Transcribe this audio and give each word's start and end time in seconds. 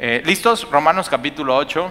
Eh, 0.00 0.22
¿Listos? 0.24 0.70
Romanos 0.70 1.08
capítulo 1.08 1.56
8. 1.56 1.90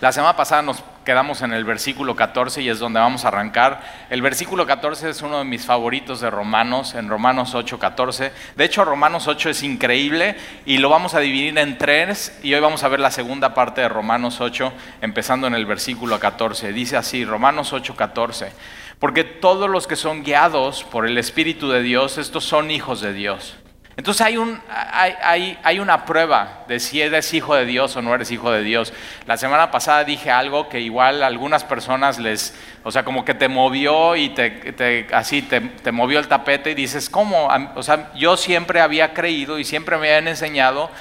La 0.00 0.10
semana 0.10 0.36
pasada 0.36 0.62
nos 0.62 0.82
quedamos 1.04 1.42
en 1.42 1.52
el 1.52 1.64
versículo 1.64 2.16
14 2.16 2.60
y 2.60 2.68
es 2.68 2.80
donde 2.80 2.98
vamos 2.98 3.24
a 3.24 3.28
arrancar. 3.28 3.80
El 4.10 4.20
versículo 4.20 4.66
14 4.66 5.10
es 5.10 5.22
uno 5.22 5.38
de 5.38 5.44
mis 5.44 5.64
favoritos 5.64 6.20
de 6.20 6.28
Romanos, 6.28 6.96
en 6.96 7.08
Romanos 7.08 7.54
8, 7.54 7.78
14. 7.78 8.32
De 8.56 8.64
hecho, 8.64 8.84
Romanos 8.84 9.28
8 9.28 9.50
es 9.50 9.62
increíble 9.62 10.34
y 10.66 10.78
lo 10.78 10.88
vamos 10.88 11.14
a 11.14 11.20
dividir 11.20 11.56
en 11.58 11.78
tres 11.78 12.36
y 12.42 12.52
hoy 12.54 12.60
vamos 12.60 12.82
a 12.82 12.88
ver 12.88 12.98
la 12.98 13.12
segunda 13.12 13.54
parte 13.54 13.80
de 13.80 13.88
Romanos 13.88 14.40
8, 14.40 14.72
empezando 15.00 15.46
en 15.46 15.54
el 15.54 15.66
versículo 15.66 16.18
14. 16.18 16.72
Dice 16.72 16.96
así, 16.96 17.24
Romanos 17.24 17.72
8, 17.72 17.94
14. 17.94 18.50
Porque 18.98 19.22
todos 19.22 19.70
los 19.70 19.86
que 19.86 19.94
son 19.94 20.24
guiados 20.24 20.82
por 20.82 21.06
el 21.06 21.16
Espíritu 21.16 21.68
de 21.68 21.80
Dios, 21.80 22.18
estos 22.18 22.42
son 22.42 22.72
hijos 22.72 23.00
de 23.00 23.12
Dios. 23.12 23.56
Entonces 23.98 24.24
hay, 24.24 24.36
un, 24.36 24.60
hay, 24.68 25.58
hay, 25.64 25.80
una 25.80 26.04
prueba 26.04 26.62
de 26.68 26.78
si 26.78 27.02
eres 27.02 27.34
hijo 27.34 27.56
de 27.56 27.66
Dios 27.66 27.96
o 27.96 28.00
no 28.00 28.14
eres 28.14 28.30
hijo 28.30 28.52
de 28.52 28.62
Dios. 28.62 28.92
La 29.26 29.36
semana 29.36 29.72
pasada 29.72 30.04
dije 30.04 30.30
algo 30.30 30.68
que 30.68 30.78
igual 30.78 31.20
a 31.20 31.26
algunas 31.26 31.64
personas 31.64 32.20
les, 32.20 32.54
o 32.84 32.92
sea, 32.92 33.02
como 33.02 33.24
que 33.24 33.34
te 33.34 33.48
movió 33.48 34.14
y 34.14 34.28
te, 34.28 35.08
así 35.12 35.42
te, 35.42 35.60
te, 35.60 35.90
movió 35.90 36.20
el 36.20 36.28
tapete 36.28 36.70
y 36.70 36.74
dices, 36.74 37.10
¿cómo? 37.10 37.48
O 37.74 37.82
sea, 37.82 38.12
yo 38.14 38.36
siempre 38.36 38.80
había 38.80 39.14
creído 39.14 39.58
y 39.58 39.64
siempre 39.64 39.98
me 39.98 40.08
habían 40.08 40.28
enseñado 40.28 40.92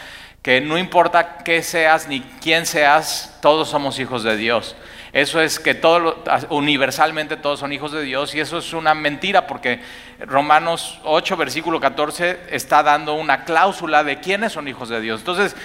que 0.42 0.60
no 0.60 0.76
importa 0.76 1.44
qué 1.44 1.62
seas 1.62 2.08
ni 2.08 2.22
quién 2.42 2.66
seas, 2.66 3.38
todos 3.44 3.70
somos 3.70 4.00
hijos 4.00 4.24
de 4.24 4.38
Dios. 4.38 4.76
Eso 5.14 5.42
es 5.42 5.60
que 5.60 5.74
todo, 5.74 6.24
universalmente 6.50 7.38
todos 7.38 7.60
son 7.60 7.74
hijos 7.74 7.92
de 7.92 8.02
Dios 8.02 8.36
y 8.36 8.40
eso 8.40 8.58
es 8.58 8.74
una 8.74 8.94
mentira 8.94 9.48
porque 9.48 9.82
Romanos 10.20 11.00
8, 11.04 11.38
versículo 11.38 11.80
14 11.80 12.42
está 12.50 12.84
dando 12.84 13.14
una 13.16 13.44
cláusula 13.44 14.04
de 14.04 14.20
quiénes 14.20 14.54
son 14.54 14.68
hijos 14.68 14.90
de 14.90 15.02
Dios. 15.02 15.22
Entonces, 15.22 15.56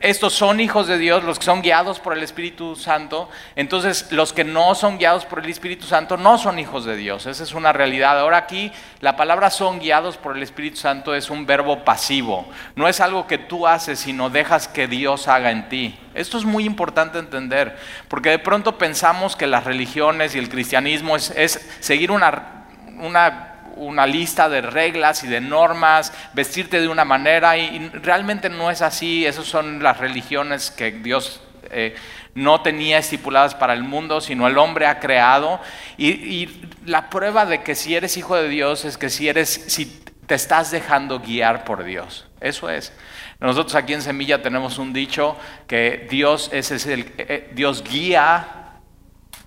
estos 0.00 0.32
son 0.32 0.60
hijos 0.60 0.86
de 0.86 0.96
Dios, 0.96 1.22
los 1.22 1.38
que 1.38 1.44
son 1.44 1.60
guiados 1.60 2.00
por 2.00 2.16
el 2.16 2.22
Espíritu 2.22 2.76
Santo, 2.76 3.28
entonces 3.56 4.10
los 4.10 4.32
que 4.32 4.44
no 4.44 4.74
son 4.74 4.96
guiados 4.98 5.26
por 5.26 5.40
el 5.40 5.50
Espíritu 5.50 5.86
Santo 5.86 6.16
no 6.16 6.38
son 6.38 6.58
hijos 6.58 6.84
de 6.84 6.96
Dios, 6.96 7.26
esa 7.26 7.42
es 7.42 7.52
una 7.52 7.72
realidad. 7.72 8.18
Ahora 8.18 8.38
aquí 8.38 8.72
la 9.00 9.16
palabra 9.16 9.50
son 9.50 9.80
guiados 9.80 10.16
por 10.16 10.36
el 10.36 10.42
Espíritu 10.42 10.78
Santo 10.78 11.14
es 11.14 11.28
un 11.28 11.44
verbo 11.44 11.84
pasivo, 11.84 12.48
no 12.74 12.88
es 12.88 13.00
algo 13.00 13.26
que 13.26 13.38
tú 13.38 13.66
haces, 13.66 13.98
sino 13.98 14.30
dejas 14.30 14.66
que 14.66 14.88
Dios 14.88 15.28
haga 15.28 15.50
en 15.50 15.68
ti. 15.68 15.98
Esto 16.14 16.38
es 16.38 16.44
muy 16.44 16.64
importante 16.64 17.18
entender, 17.18 17.76
porque 18.08 18.30
de 18.30 18.38
pronto 18.38 18.78
pensamos 18.78 19.36
que 19.36 19.46
las 19.46 19.64
religiones 19.64 20.34
y 20.34 20.38
el 20.38 20.48
cristianismo 20.48 21.16
es, 21.16 21.30
es 21.36 21.68
seguir 21.80 22.10
una, 22.10 22.66
una 22.98 23.53
una 23.76 24.06
lista 24.06 24.48
de 24.48 24.60
reglas 24.60 25.24
y 25.24 25.28
de 25.28 25.40
normas, 25.40 26.12
vestirte 26.32 26.80
de 26.80 26.88
una 26.88 27.04
manera, 27.04 27.56
y, 27.56 27.88
realmente 27.88 28.48
no 28.48 28.70
es 28.70 28.82
así, 28.82 29.26
esas 29.26 29.46
son 29.46 29.82
las 29.82 29.98
religiones 29.98 30.70
que 30.70 30.92
Dios 30.92 31.40
eh, 31.70 31.94
no 32.34 32.62
tenía 32.62 32.98
estipuladas 32.98 33.54
para 33.54 33.74
el 33.74 33.82
mundo, 33.82 34.20
sino 34.20 34.46
el 34.46 34.58
hombre 34.58 34.86
ha 34.86 35.00
creado, 35.00 35.60
y, 35.96 36.48
la 36.84 37.08
prueba 37.08 37.46
de 37.46 37.62
que 37.62 37.74
si 37.74 37.94
eres 37.94 38.16
hijo 38.18 38.36
de 38.36 38.48
Dios 38.48 38.84
es 38.84 38.98
que 38.98 39.08
si 39.08 39.28
eres, 39.28 39.48
si 39.48 39.86
te 40.26 40.34
estás 40.34 40.70
dejando 40.70 41.20
guiar 41.20 41.64
por 41.64 41.82
Dios, 41.84 42.26
eso 42.40 42.68
es. 42.68 42.92
Nosotros 43.40 43.74
aquí 43.74 43.94
en 43.94 44.02
Semilla 44.02 44.42
tenemos 44.42 44.78
un 44.78 44.92
dicho 44.92 45.36
que 45.66 46.06
Dios 46.10 46.50
es, 46.52 46.70
el, 46.86 47.00
eh, 47.00 47.14
eh, 47.16 47.50
Dios 47.54 47.82
guía 47.82 48.80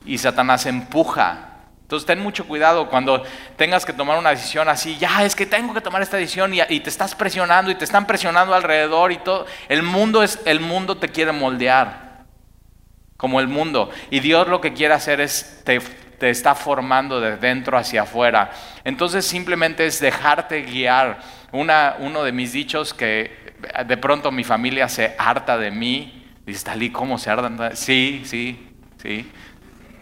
y 0.06 0.18
Satanás 0.18 0.66
empuja. 0.66 1.47
Entonces 1.88 2.06
ten 2.06 2.20
mucho 2.20 2.46
cuidado 2.46 2.90
cuando 2.90 3.24
tengas 3.56 3.86
que 3.86 3.94
tomar 3.94 4.20
una 4.20 4.32
decisión 4.32 4.68
así, 4.68 4.98
ya 4.98 5.24
es 5.24 5.38
que 5.38 5.46
tengo 5.46 5.74
que 5.74 5.80
tomar 5.80 6.02
esta 6.02 6.18
decisión 6.18 6.54
y, 6.54 6.60
te 6.82 6.90
estás 6.90 7.16
presionando 7.16 7.72
y 7.72 7.76
te 7.76 7.86
están 7.86 8.06
presionando 8.06 8.54
alrededor 8.54 9.14
y 9.14 9.20
todo. 9.20 9.46
El 9.70 9.84
mundo 9.84 10.22
es 10.22 10.38
el 10.44 10.60
mundo 10.60 10.98
te 10.98 11.08
quiere 11.08 11.32
moldear 11.32 12.26
como 13.16 13.40
el 13.40 13.48
mundo 13.48 13.90
y 14.10 14.20
Dios 14.20 14.50
lo 14.50 14.60
que 14.60 14.74
quiere 14.74 14.96
hacer 14.96 15.22
es 15.22 15.62
te, 15.64 15.80
te 15.80 16.30
está 16.30 16.56
formando 16.56 17.22
de 17.22 17.38
dentro 17.38 17.78
hacia 17.78 18.02
afuera. 18.02 18.52
Entonces 18.84 19.26
simplemente 19.26 19.86
es 19.86 20.02
dejarte 20.02 20.64
guiar. 20.64 21.20
Una, 21.54 21.96
uno 22.00 22.22
de 22.26 22.34
mis 22.34 22.52
dichos 22.52 22.94
que 22.94 23.56
de 23.86 23.96
pronto 23.96 24.30
mi 24.30 24.44
familia 24.44 24.90
se 24.90 25.16
harta 25.18 25.58
de 25.58 25.72
mí. 25.72 26.34
Dice, 26.46 26.66
Talí, 26.66 26.90
¿cómo 26.90 27.18
se 27.18 27.30
hartan? 27.30 27.78
Sí, 27.78 28.24
sí, 28.26 28.74
sí. 29.02 29.32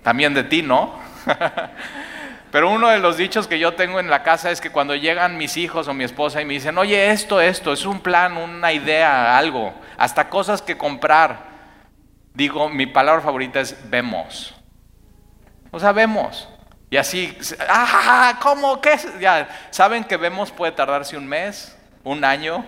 También 0.02 0.34
de 0.34 0.46
ti, 0.46 0.64
¿no? 0.64 1.05
Pero 2.52 2.70
uno 2.70 2.88
de 2.88 3.00
los 3.00 3.18
dichos 3.18 3.48
que 3.48 3.60
yo 3.60 3.74
tengo 3.74 4.00
en 4.00 4.10
la 4.10 4.24
casa 4.24 4.50
es 4.50 4.62
que 4.62 4.72
cuando 4.72 4.96
llegan 4.96 5.38
mis 5.38 5.58
hijos 5.58 5.88
o 5.88 5.94
mi 5.94 6.06
esposa 6.06 6.42
y 6.42 6.46
me 6.46 6.54
dicen, 6.54 6.78
oye, 6.78 7.12
esto, 7.12 7.42
esto, 7.42 7.74
es 7.74 7.86
un 7.86 8.00
plan, 8.00 8.38
una 8.38 8.72
idea, 8.72 9.38
algo, 9.38 9.74
hasta 9.98 10.30
cosas 10.30 10.62
que 10.62 10.78
comprar, 10.78 11.48
digo, 12.34 12.70
mi 12.70 12.86
palabra 12.86 13.22
favorita 13.22 13.60
es 13.60 13.76
vemos. 13.90 14.56
O 15.72 15.80
sea, 15.80 15.92
vemos. 15.92 16.48
Y 16.90 16.98
así, 16.98 17.38
ah, 17.68 18.38
¿cómo? 18.42 18.80
¿Qué? 18.80 18.98
Ya, 19.20 19.50
saben 19.72 20.06
que 20.06 20.16
vemos 20.16 20.52
puede 20.52 20.72
tardarse 20.72 21.18
un 21.18 21.28
mes, 21.28 21.78
un 22.06 22.24
año, 22.24 22.64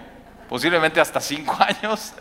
posiblemente 0.50 1.00
hasta 1.00 1.22
cinco 1.22 1.56
años. 1.60 2.14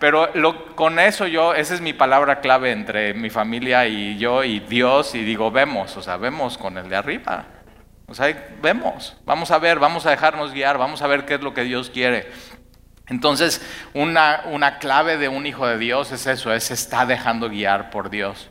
Pero 0.00 0.32
con 0.74 0.98
eso 0.98 1.26
yo, 1.26 1.54
esa 1.54 1.74
es 1.74 1.82
mi 1.82 1.92
palabra 1.92 2.40
clave 2.40 2.72
entre 2.72 3.12
mi 3.12 3.28
familia 3.28 3.86
y 3.86 4.16
yo 4.16 4.42
y 4.42 4.58
Dios, 4.58 5.14
y 5.14 5.22
digo, 5.22 5.50
vemos, 5.50 5.96
o 5.96 6.02
sea, 6.02 6.16
vemos 6.16 6.56
con 6.56 6.78
el 6.78 6.88
de 6.88 6.96
arriba. 6.96 7.44
O 8.06 8.14
sea, 8.14 8.34
vemos, 8.62 9.16
vamos 9.26 9.50
a 9.50 9.58
ver, 9.58 9.78
vamos 9.78 10.06
a 10.06 10.10
dejarnos 10.10 10.52
guiar, 10.52 10.78
vamos 10.78 11.02
a 11.02 11.06
ver 11.06 11.26
qué 11.26 11.34
es 11.34 11.42
lo 11.42 11.54
que 11.54 11.64
Dios 11.64 11.90
quiere. 11.90 12.28
Entonces, 13.08 13.60
una, 13.92 14.42
una 14.46 14.78
clave 14.78 15.18
de 15.18 15.28
un 15.28 15.46
hijo 15.46 15.66
de 15.66 15.76
Dios 15.76 16.10
es 16.12 16.26
eso, 16.26 16.52
es 16.52 16.70
está 16.70 17.04
dejando 17.04 17.50
guiar 17.50 17.90
por 17.90 18.08
Dios 18.08 18.49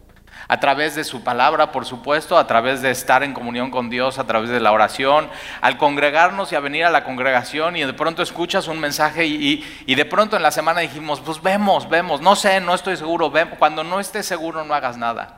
a 0.50 0.60
través 0.60 0.96
de 0.96 1.04
su 1.04 1.24
palabra, 1.24 1.72
por 1.72 1.86
supuesto, 1.86 2.36
a 2.36 2.48
través 2.48 2.82
de 2.82 2.90
estar 2.90 3.22
en 3.22 3.34
comunión 3.34 3.70
con 3.70 3.88
Dios, 3.92 4.18
a 4.18 4.26
través 4.26 4.50
de 4.50 4.60
la 4.60 4.72
oración, 4.72 5.30
al 5.62 5.78
congregarnos 5.78 6.52
y 6.52 6.56
a 6.56 6.60
venir 6.60 6.86
a 6.86 6.90
la 6.90 7.04
congregación 7.04 7.76
y 7.76 7.84
de 7.84 7.94
pronto 7.94 8.24
escuchas 8.24 8.68
un 8.68 8.80
mensaje 8.80 9.28
y, 9.28 9.64
de 9.86 10.06
pronto 10.06 10.36
en 10.36 10.42
la 10.42 10.50
semana 10.50 10.82
dijimos, 10.82 11.22
pues 11.22 11.40
vemos, 11.40 11.88
vemos, 11.88 12.20
no 12.20 12.36
sé, 12.36 12.60
no 12.62 12.74
estoy 12.74 12.98
seguro, 12.98 13.32
cuando 13.60 13.84
no 13.84 14.00
estés 14.00 14.26
seguro 14.26 14.66
no 14.66 14.74
hagas 14.74 14.98
nada. 14.98 15.38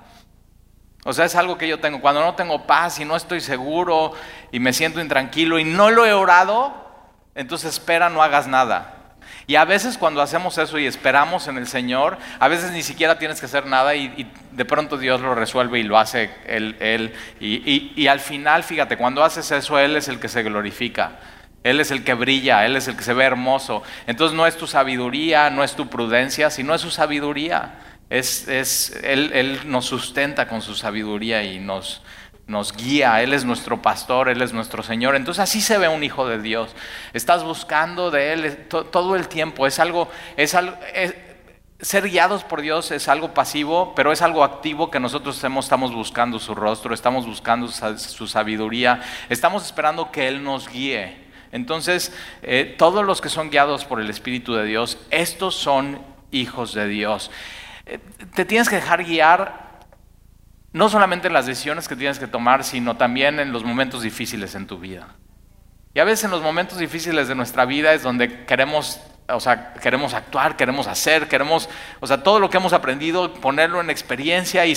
O 1.04 1.12
sea, 1.12 1.26
es 1.26 1.36
algo 1.36 1.58
que 1.58 1.68
yo 1.68 1.82
tengo, 1.82 2.00
cuando 2.00 2.22
no 2.22 2.36
tengo 2.36 2.66
paz 2.66 2.98
y 3.02 3.06
no 3.06 3.18
estoy 3.18 3.42
seguro 3.42 4.14
y 4.54 4.62
me 4.62 4.72
siento 4.72 5.02
intranquilo 5.02 5.60
y 5.60 5.66
no 5.66 5.90
lo 5.90 6.06
he 6.06 6.14
orado, 6.14 6.74
entonces 7.36 7.74
espera, 7.74 8.10
no 8.10 8.24
hagas 8.24 8.48
nada. 8.48 9.00
Y 9.51 9.57
a 9.57 9.66
veces 9.66 9.97
cuando 9.97 10.22
hacemos 10.22 10.57
eso 10.57 10.79
y 10.79 10.85
esperamos 10.85 11.50
en 11.50 11.57
el 11.57 11.67
Señor, 11.67 12.17
a 12.39 12.47
veces 12.47 12.72
ni 12.72 12.84
siquiera 12.84 13.19
tienes 13.19 13.41
que 13.41 13.47
hacer 13.47 13.66
nada 13.66 13.94
y, 13.95 14.31
de 14.53 14.63
pronto 14.63 14.97
Dios 14.97 15.19
lo 15.19 15.35
resuelve 15.35 15.78
y 15.78 15.84
lo 15.84 15.97
hace 15.97 16.29
Él. 16.45 16.78
él. 16.79 17.13
Y, 17.41 17.91
y, 17.94 18.07
al 18.07 18.22
final, 18.22 18.63
fíjate, 18.63 18.95
cuando 18.95 19.22
haces 19.25 19.51
eso, 19.51 19.78
Él 19.78 19.97
es 19.97 20.07
el 20.07 20.22
que 20.22 20.29
se 20.29 20.44
glorifica. 20.44 21.19
Él 21.66 21.81
es 21.81 21.91
el 21.91 22.06
que 22.06 22.13
brilla, 22.13 22.66
Él 22.66 22.78
es 22.78 22.88
el 22.88 22.95
que 22.95 23.03
se 23.03 23.13
ve 23.13 23.25
hermoso. 23.25 23.84
Entonces 24.07 24.38
no 24.38 24.47
es 24.47 24.56
tu 24.56 24.67
sabiduría, 24.67 25.50
no 25.50 25.66
es 25.66 25.75
tu 25.75 25.89
prudencia, 25.89 26.50
sino 26.50 26.73
es 26.73 26.79
su 26.79 26.89
sabiduría. 26.89 27.73
Es, 28.09 28.47
es, 28.47 29.01
él, 29.03 29.31
él 29.33 29.59
nos 29.66 29.83
sustenta 29.83 30.47
con 30.47 30.62
su 30.62 30.75
sabiduría 30.75 31.44
y 31.44 31.59
nos, 31.59 32.01
nos 32.51 32.75
guía, 32.75 33.23
Él 33.23 33.34
es 33.34 33.45
nuestro 33.45 33.81
pastor, 33.81 34.29
Él 34.29 34.41
es 34.41 34.53
nuestro 34.53 34.84
Señor. 34.84 35.16
Entonces 35.16 35.41
así 35.41 35.62
se 35.62 35.78
ve 35.78 35.88
un 35.88 36.03
hijo 36.03 36.28
de 36.28 36.39
Dios. 36.39 36.75
Estás 37.13 37.44
buscando 37.44 38.12
de 38.12 38.34
Él 38.34 38.67
todo 38.67 39.16
el 39.16 39.28
tiempo. 39.28 39.66
Es 39.66 39.79
algo, 39.79 40.09
es 40.38 40.53
algo 40.53 40.78
ser 41.81 42.07
guiados 42.07 42.44
por 42.44 42.62
Dios 42.62 42.91
es 42.91 43.07
algo 43.07 43.34
pasivo, 43.34 43.94
pero 43.95 44.12
es 44.12 44.22
algo 44.22 44.44
activo 44.44 44.91
que 44.91 45.00
nosotros 45.00 45.44
estamos 45.44 45.94
buscando 45.94 46.39
su 46.39 46.53
rostro, 46.53 46.94
estamos 46.94 47.25
buscando 47.25 47.67
su 47.67 48.28
sabiduría, 48.28 49.01
estamos 49.29 49.66
esperando 49.66 50.12
que 50.12 50.28
Él 50.28 50.44
nos 50.44 50.69
guíe. 50.69 51.18
Entonces, 51.51 52.13
eh, 52.44 52.75
todos 52.78 53.03
los 53.03 53.19
que 53.19 53.29
son 53.29 53.50
guiados 53.50 53.83
por 53.83 54.00
el 54.00 54.09
Espíritu 54.09 54.53
de 54.53 54.63
Dios, 54.63 54.97
estos 55.09 55.56
son 55.56 56.01
hijos 56.31 56.74
de 56.74 56.88
Dios. 56.88 57.30
Eh, 57.86 58.00
te 58.36 58.45
tienes 58.45 58.69
que 58.69 58.75
dejar 58.75 59.04
guiar 59.04 59.70
no 60.73 60.89
solamente 60.89 61.27
en 61.27 61.33
las 61.33 61.45
decisiones 61.45 61.88
que 61.88 61.95
tienes 61.95 62.19
que 62.19 62.27
tomar, 62.27 62.63
sino 62.63 62.97
también 62.97 63.39
en 63.39 63.51
los 63.51 63.63
momentos 63.63 64.01
difíciles 64.01 64.56
en 64.56 64.68
tu 64.68 64.79
vida. 64.79 65.15
Y 65.94 66.00
a 66.00 66.06
veces 66.06 66.25
en 66.25 66.31
los 66.31 66.41
momentos 66.41 66.77
difíciles 66.77 67.27
de 67.27 67.35
nuestra 67.35 67.65
vida 67.65 67.94
es 67.94 68.03
donde 68.03 68.45
queremos, 68.45 69.01
o 69.27 69.41
sea, 69.41 69.73
queremos 69.73 70.13
actuar, 70.13 70.56
queremos 70.56 70.88
hacer, 70.88 71.27
queremos, 71.27 71.68
o 72.00 72.07
sea, 72.07 72.23
todo 72.23 72.39
lo 72.39 72.50
que 72.50 72.57
hemos 72.57 72.71
aprendido, 72.71 73.33
ponerlo 73.33 73.81
en 73.81 73.89
experiencia 73.89 74.65
y, 74.65 74.71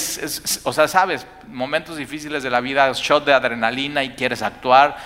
o 0.65 0.73
sea, 0.73 0.89
sabes, 0.89 1.27
momentos 1.47 1.97
difíciles 1.97 2.43
de 2.43 2.51
la 2.51 2.61
vida, 2.61 2.91
shot 2.93 3.25
de 3.25 3.33
adrenalina 3.33 4.03
y 4.03 4.11
quieres 4.11 4.43
actuar. 4.43 4.97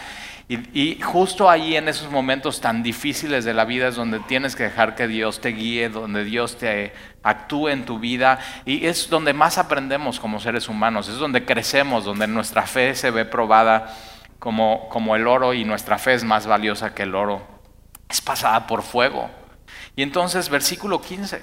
Y, 0.51 0.99
justo 1.03 1.51
ahí 1.51 1.77
en 1.77 1.89
esos 1.89 2.11
momentos 2.11 2.63
tan 2.63 2.83
difíciles 2.83 3.45
de 3.45 3.53
la 3.53 3.67
vida 3.67 3.89
es 3.89 3.97
donde 3.97 4.19
tienes 4.21 4.57
que 4.57 4.63
dejar 4.63 4.95
que 4.95 5.07
Dios 5.07 5.43
te 5.43 5.51
guíe, 5.51 5.91
donde 5.91 6.25
Dios 6.25 6.57
te 6.57 6.95
actúe 7.23 7.69
en 7.69 7.85
tu 7.85 7.99
vida 7.99 8.39
y 8.65 8.87
es 8.87 9.11
donde 9.11 9.35
más 9.35 9.59
aprendemos 9.59 10.19
como 10.19 10.41
seres 10.41 10.71
humanos, 10.71 11.09
es 11.11 11.17
donde 11.17 11.45
crecemos, 11.45 12.07
donde 12.07 12.27
nuestra 12.27 12.63
fe 12.63 12.95
se 12.95 13.11
ve 13.11 13.27
probada 13.27 13.95
como, 14.39 14.89
como 14.89 15.17
el 15.17 15.27
oro 15.27 15.53
y 15.53 15.67
nuestra 15.67 15.99
fe 15.99 16.15
es 16.15 16.25
más 16.25 16.47
valiosa 16.47 16.95
que 16.95 17.03
el 17.03 17.15
oro. 17.15 17.47
Es 18.09 18.23
pasada 18.23 18.67
por 18.67 18.83
fuego. 18.83 19.29
Y 19.97 20.03
entonces, 20.03 20.49
versículo 20.49 21.03
15, 21.03 21.43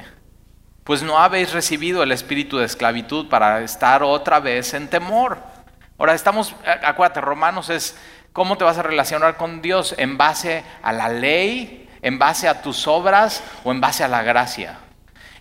pues 0.83 1.03
no 1.03 1.19
habéis 1.19 1.53
recibido 1.53 2.01
el 2.01 2.11
espíritu 2.11 2.57
de 2.57 2.65
esclavitud 2.65 3.29
para 3.29 3.61
estar 3.61 4.01
otra 4.01 4.39
vez 4.39 4.73
en 4.73 4.87
temor. 4.87 5.37
Ahora 5.97 6.13
estamos, 6.13 6.55
acuérdate, 6.83 7.21
Romanos 7.21 7.69
es 7.69 7.97
cómo 8.35 8.57
te 8.57 8.65
vas 8.65 8.77
a 8.77 8.83
relacionar 8.83 9.37
con 9.37 9.61
Dios 9.61 9.95
en 9.97 10.17
base 10.17 10.65
a 10.83 10.91
la 10.91 11.07
ley, 11.07 11.87
en 12.01 12.19
base 12.19 12.49
a 12.49 12.61
tus 12.61 12.85
obras 12.85 13.41
o 13.63 13.71
en 13.71 13.79
base 13.79 14.03
a 14.03 14.09
la 14.09 14.23
gracia. 14.23 14.79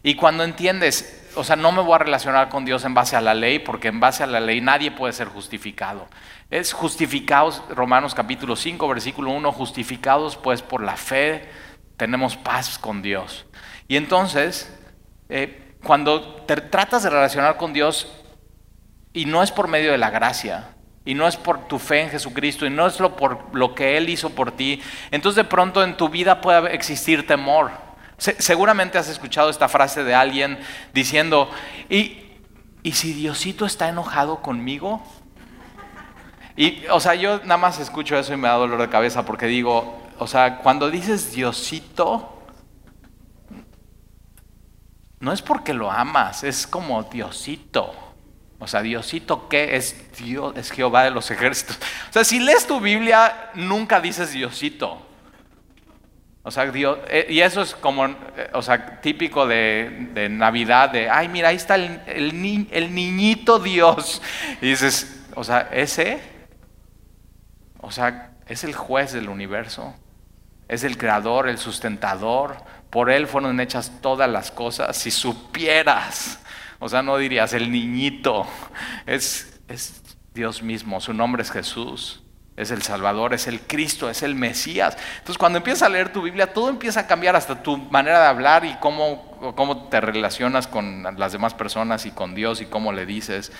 Y 0.05 0.14
cuando 0.14 0.44
entiendes, 0.44 1.29
o 1.35 1.43
sea, 1.43 1.56
no 1.56 1.73
me 1.73 1.82
voy 1.82 1.96
a 1.96 1.99
relacionar 1.99 2.49
con 2.49 2.64
Dios 2.64 2.85
en 2.85 2.94
base 2.94 3.17
a 3.17 3.20
la 3.20 3.35
ley, 3.35 3.58
porque 3.58 3.88
en 3.88 3.99
base 3.99 4.23
a 4.23 4.29
la 4.29 4.38
ley 4.38 4.61
nadie 4.61 4.93
puede 4.93 5.12
ser 5.12 5.26
justificado. 5.26 6.06
Es 6.50 6.73
justificados, 6.73 7.64
Romanos 7.69 8.14
capítulo 8.14 8.55
5, 8.55 8.87
versículo 8.87 9.32
1, 9.32 9.50
justificados 9.50 10.37
pues 10.37 10.62
por 10.62 10.81
la 10.81 10.97
fe 10.97 11.49
tenemos 11.97 12.37
paz 12.37 12.79
con 12.79 13.02
Dios. 13.02 13.44
Y 13.88 13.97
entonces, 13.97 14.73
eh, 15.29 15.75
cuando 15.82 16.37
te 16.43 16.58
tratas 16.58 17.02
de 17.02 17.11
relacionar 17.11 17.56
con 17.56 17.73
Dios, 17.73 18.23
y 19.12 19.25
no 19.25 19.43
es 19.43 19.50
por 19.50 19.67
medio 19.67 19.90
de 19.90 19.99
la 19.99 20.11
gracia, 20.11 20.74
y 21.04 21.14
no 21.14 21.28
es 21.28 21.36
por 21.36 21.68
tu 21.68 21.78
fe 21.78 22.02
en 22.02 22.10
Jesucristo, 22.10 22.66
y 22.66 22.70
no 22.70 22.86
es 22.86 22.98
lo 23.00 23.16
por 23.16 23.54
lo 23.54 23.74
que 23.74 23.96
Él 23.96 24.08
hizo 24.08 24.30
por 24.30 24.52
ti, 24.52 24.80
entonces 25.10 25.36
de 25.36 25.44
pronto 25.44 25.82
en 25.82 25.96
tu 25.96 26.08
vida 26.08 26.40
puede 26.40 26.74
existir 26.74 27.26
temor. 27.26 27.70
seguramente 28.16 28.96
has 28.96 29.08
escuchado 29.08 29.50
esta 29.50 29.68
frase 29.68 30.04
de 30.04 30.14
alguien 30.14 30.58
diciendo, 30.92 31.50
¿y, 31.90 32.22
¿y 32.82 32.92
si 32.92 33.12
Diosito 33.12 33.66
está 33.66 33.88
enojado 33.88 34.40
conmigo? 34.40 35.02
Y, 36.56 36.86
o 36.90 37.00
sea, 37.00 37.14
yo 37.14 37.40
nada 37.40 37.56
más 37.56 37.80
escucho 37.80 38.16
eso 38.16 38.32
y 38.32 38.36
me 38.36 38.48
da 38.48 38.54
dolor 38.54 38.80
de 38.80 38.88
cabeza 38.88 39.26
porque 39.26 39.46
digo, 39.46 40.00
o 40.18 40.26
sea, 40.26 40.58
cuando 40.58 40.90
dices 40.90 41.32
Diosito, 41.32 42.30
no 45.18 45.32
es 45.32 45.42
porque 45.42 45.74
lo 45.74 45.90
amas, 45.90 46.44
es 46.44 46.66
como 46.66 47.02
Diosito. 47.02 48.03
O 48.64 48.66
sea, 48.66 48.81
Diosito, 48.81 49.46
¿qué 49.46 49.76
es 49.76 50.11
Dios? 50.16 50.56
Es 50.56 50.70
Jehová 50.70 51.05
de 51.05 51.11
los 51.11 51.31
ejércitos. 51.31 51.78
O 52.08 52.12
sea, 52.14 52.25
si 52.25 52.40
lees 52.40 52.66
tu 52.66 52.81
Biblia, 52.81 53.50
nunca 53.52 54.00
dices 54.00 54.32
Diosito. 54.32 55.06
O 56.43 56.50
sea, 56.50 56.70
Dios, 56.70 56.99
eh, 57.08 57.26
y 57.28 57.40
eso 57.40 57.61
es 57.61 57.75
como, 57.75 58.06
eh, 58.06 58.49
o 58.55 58.62
sea, 58.62 59.02
típico 59.02 59.46
de, 59.46 60.28
Navidad, 60.31 60.88
de, 60.88 61.11
ay, 61.11 61.28
mira, 61.28 61.50
ahí 61.50 61.56
está 61.56 61.75
el, 61.75 62.00
el 62.06 62.94
niñito 62.94 63.58
Dios. 63.58 64.22
Y 64.62 64.70
dices, 64.70 65.26
o 65.34 65.44
sea, 65.44 65.69
ese, 65.70 66.22
o 67.82 67.90
sea, 67.90 68.31
es 68.49 68.64
el 68.64 68.75
juez 68.75 69.12
del 69.12 69.28
universo. 69.28 69.94
Es 70.69 70.84
el 70.84 70.96
creador, 70.96 71.50
el 71.50 71.58
sustentador. 71.58 72.56
Por 72.88 73.11
Él 73.11 73.26
fueron 73.26 73.61
hechas 73.61 73.93
todas 74.00 74.31
las 74.31 74.50
cosas. 74.50 74.96
Si 74.96 75.11
supieras, 75.11 76.38
o 76.84 76.88
sea, 76.90 77.00
no 77.00 77.16
dirías 77.16 77.54
el 77.54 77.72
niñito. 77.72 78.46
Es, 79.06 79.58
es 79.69 80.02
Dios 80.34 80.62
mismo. 80.62 81.00
Su 81.00 81.14
nombre 81.14 81.42
es 81.42 81.50
Jesús. 81.50 82.22
Es 82.58 82.70
el 82.70 82.82
Salvador, 82.82 83.32
es 83.32 83.46
el 83.46 83.62
Cristo, 83.62 84.10
es 84.10 84.22
el 84.22 84.34
Mesías. 84.34 84.98
Entonces, 85.14 85.38
cuando 85.38 85.56
empiezas 85.56 85.84
a 85.84 85.88
leer 85.88 86.12
tu 86.12 86.20
Biblia, 86.20 86.52
todo 86.52 86.69
empieza 86.69 87.00
a 87.00 87.06
cambiar, 87.06 87.36
hasta 87.36 87.62
tu 87.62 87.78
manera 87.78 88.20
de 88.20 88.26
hablar 88.26 88.66
y 88.66 88.75
cómo, 88.75 89.54
cómo 89.56 89.88
te 89.88 89.98
relacionas 89.98 90.66
con 90.66 91.04
las 91.16 91.32
demás 91.32 91.54
personas 91.54 92.04
y 92.04 92.10
con 92.10 92.34
Dios 92.34 92.60
y 92.60 92.66
cómo 92.66 92.92
le 92.92 93.06
dices. 93.06 93.50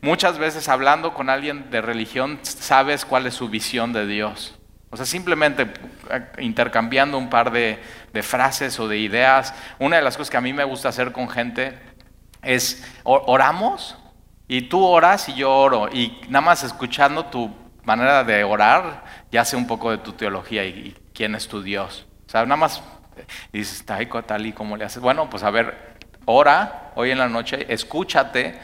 Muchas 0.00 0.38
veces 0.38 0.68
hablando 0.68 1.14
con 1.14 1.30
alguien 1.30 1.68
de 1.72 1.80
religión, 1.80 2.38
sabes 2.42 3.04
cuál 3.04 3.26
es 3.26 3.34
su 3.34 3.48
visión 3.48 3.92
de 3.92 4.06
Dios. 4.06 4.54
O 4.92 4.96
sea, 4.98 5.06
simplemente 5.06 5.62
eh, 6.10 6.26
intercambiando 6.40 7.16
un 7.16 7.30
par 7.30 7.50
de, 7.50 7.78
frases 8.20 8.78
o 8.78 8.88
de 8.88 8.98
ideas. 8.98 9.54
Una 9.78 9.96
de 9.96 10.02
las 10.02 10.18
cosas 10.18 10.30
que 10.30 10.36
a 10.36 10.42
mí 10.42 10.52
me 10.52 10.64
gusta 10.64 10.90
hacer 10.90 11.12
con 11.12 11.30
gente 11.30 11.78
es, 12.42 12.84
oramos 13.04 13.96
y 14.48 14.62
tú 14.62 14.84
oras 14.84 15.28
y 15.28 15.34
yo 15.34 15.54
oro. 15.54 15.88
Y 15.92 16.20
nada 16.28 16.44
más 16.44 16.62
escuchando 16.62 17.26
tu 17.26 17.50
manera 17.84 18.24
de 18.24 18.44
orar, 18.44 19.04
ya 19.30 19.44
sé 19.44 19.56
un 19.56 19.66
poco 19.66 19.90
de 19.90 19.98
tu 19.98 20.12
teología 20.12 20.64
y, 20.64 20.96
quién 21.14 21.34
es 21.34 21.48
tu 21.48 21.62
Dios. 21.62 22.06
O 22.26 22.30
sea, 22.30 22.44
nada 22.44 22.56
más 22.56 22.82
dices, 23.52 23.84
tal 23.84 24.46
y 24.46 24.52
cómo 24.52 24.76
le 24.76 24.84
haces. 24.84 25.02
Bueno, 25.02 25.28
pues 25.28 25.42
a 25.42 25.50
ver, 25.50 25.96
ora 26.24 26.92
hoy 26.94 27.10
en 27.10 27.18
la 27.18 27.28
noche, 27.28 27.66
escúchate 27.68 28.58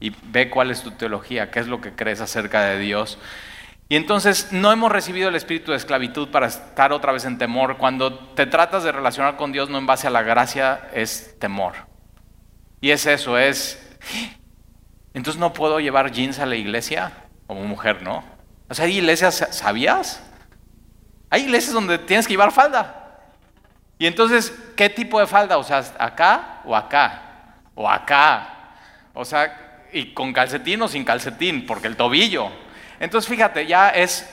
y 0.00 0.10
ve 0.24 0.48
cuál 0.48 0.70
es 0.70 0.82
tu 0.82 0.92
teología, 0.92 1.50
qué 1.50 1.60
es 1.60 1.66
lo 1.66 1.80
que 1.80 1.92
crees 1.92 2.20
acerca 2.20 2.62
de 2.62 2.78
Dios. 2.78 3.18
Y 3.90 3.96
entonces 3.96 4.52
no 4.52 4.72
hemos 4.72 4.92
recibido 4.92 5.28
el 5.28 5.34
espíritu 5.34 5.72
de 5.72 5.76
esclavitud 5.76 6.28
para 6.28 6.46
estar 6.46 6.92
otra 6.92 7.12
vez 7.12 7.24
en 7.24 7.38
temor. 7.38 7.76
Cuando 7.76 8.18
te 8.18 8.46
tratas 8.46 8.84
de 8.84 8.92
relacionar 8.92 9.36
con 9.36 9.52
Dios 9.52 9.68
no 9.68 9.78
en 9.78 9.86
base 9.86 10.06
a 10.06 10.10
la 10.10 10.22
gracia, 10.22 10.88
es 10.94 11.36
temor. 11.40 11.89
Y 12.80 12.90
es 12.90 13.06
eso, 13.06 13.38
es... 13.38 13.78
Entonces 15.12 15.40
no 15.40 15.52
puedo 15.52 15.80
llevar 15.80 16.12
jeans 16.12 16.38
a 16.38 16.46
la 16.46 16.56
iglesia 16.56 17.12
como 17.46 17.64
mujer, 17.64 18.02
¿no? 18.02 18.24
O 18.68 18.74
sea, 18.74 18.84
hay 18.84 18.98
iglesias, 18.98 19.46
¿sabías? 19.50 20.22
Hay 21.28 21.42
iglesias 21.42 21.74
donde 21.74 21.98
tienes 21.98 22.26
que 22.26 22.34
llevar 22.34 22.52
falda. 22.52 23.18
Y 23.98 24.06
entonces, 24.06 24.52
¿qué 24.76 24.88
tipo 24.88 25.20
de 25.20 25.26
falda? 25.26 25.58
O 25.58 25.64
sea, 25.64 25.84
acá 25.98 26.60
o 26.64 26.74
acá. 26.74 27.56
O 27.74 27.88
acá. 27.88 28.74
O 29.12 29.24
sea, 29.24 29.86
y 29.92 30.14
con 30.14 30.32
calcetín 30.32 30.80
o 30.82 30.88
sin 30.88 31.04
calcetín, 31.04 31.66
porque 31.66 31.88
el 31.88 31.96
tobillo. 31.96 32.50
Entonces 32.98 33.28
fíjate, 33.28 33.66
ya 33.66 33.90
es, 33.90 34.28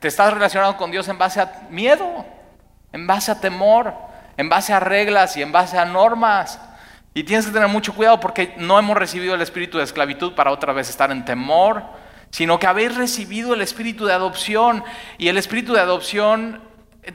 te 0.00 0.08
estás 0.08 0.32
relacionando 0.32 0.76
con 0.76 0.90
Dios 0.90 1.08
en 1.08 1.18
base 1.18 1.40
a 1.40 1.66
miedo, 1.70 2.24
en 2.92 3.06
base 3.06 3.30
a 3.30 3.40
temor, 3.40 3.94
en 4.36 4.48
base 4.48 4.72
a 4.72 4.80
reglas 4.80 5.36
y 5.36 5.42
en 5.42 5.52
base 5.52 5.78
a 5.78 5.84
normas. 5.84 6.58
Y 7.14 7.24
tienes 7.24 7.46
que 7.46 7.52
tener 7.52 7.68
mucho 7.68 7.94
cuidado 7.94 8.20
porque 8.20 8.54
no 8.56 8.78
hemos 8.78 8.96
recibido 8.96 9.34
el 9.34 9.42
espíritu 9.42 9.78
de 9.78 9.84
esclavitud 9.84 10.32
para 10.32 10.50
otra 10.50 10.72
vez 10.72 10.88
estar 10.88 11.10
en 11.10 11.24
temor, 11.24 11.82
sino 12.30 12.58
que 12.58 12.66
habéis 12.66 12.94
recibido 12.94 13.52
el 13.52 13.60
espíritu 13.60 14.06
de 14.06 14.14
adopción. 14.14 14.82
Y 15.18 15.28
el 15.28 15.36
espíritu 15.36 15.74
de 15.74 15.80
adopción 15.80 16.62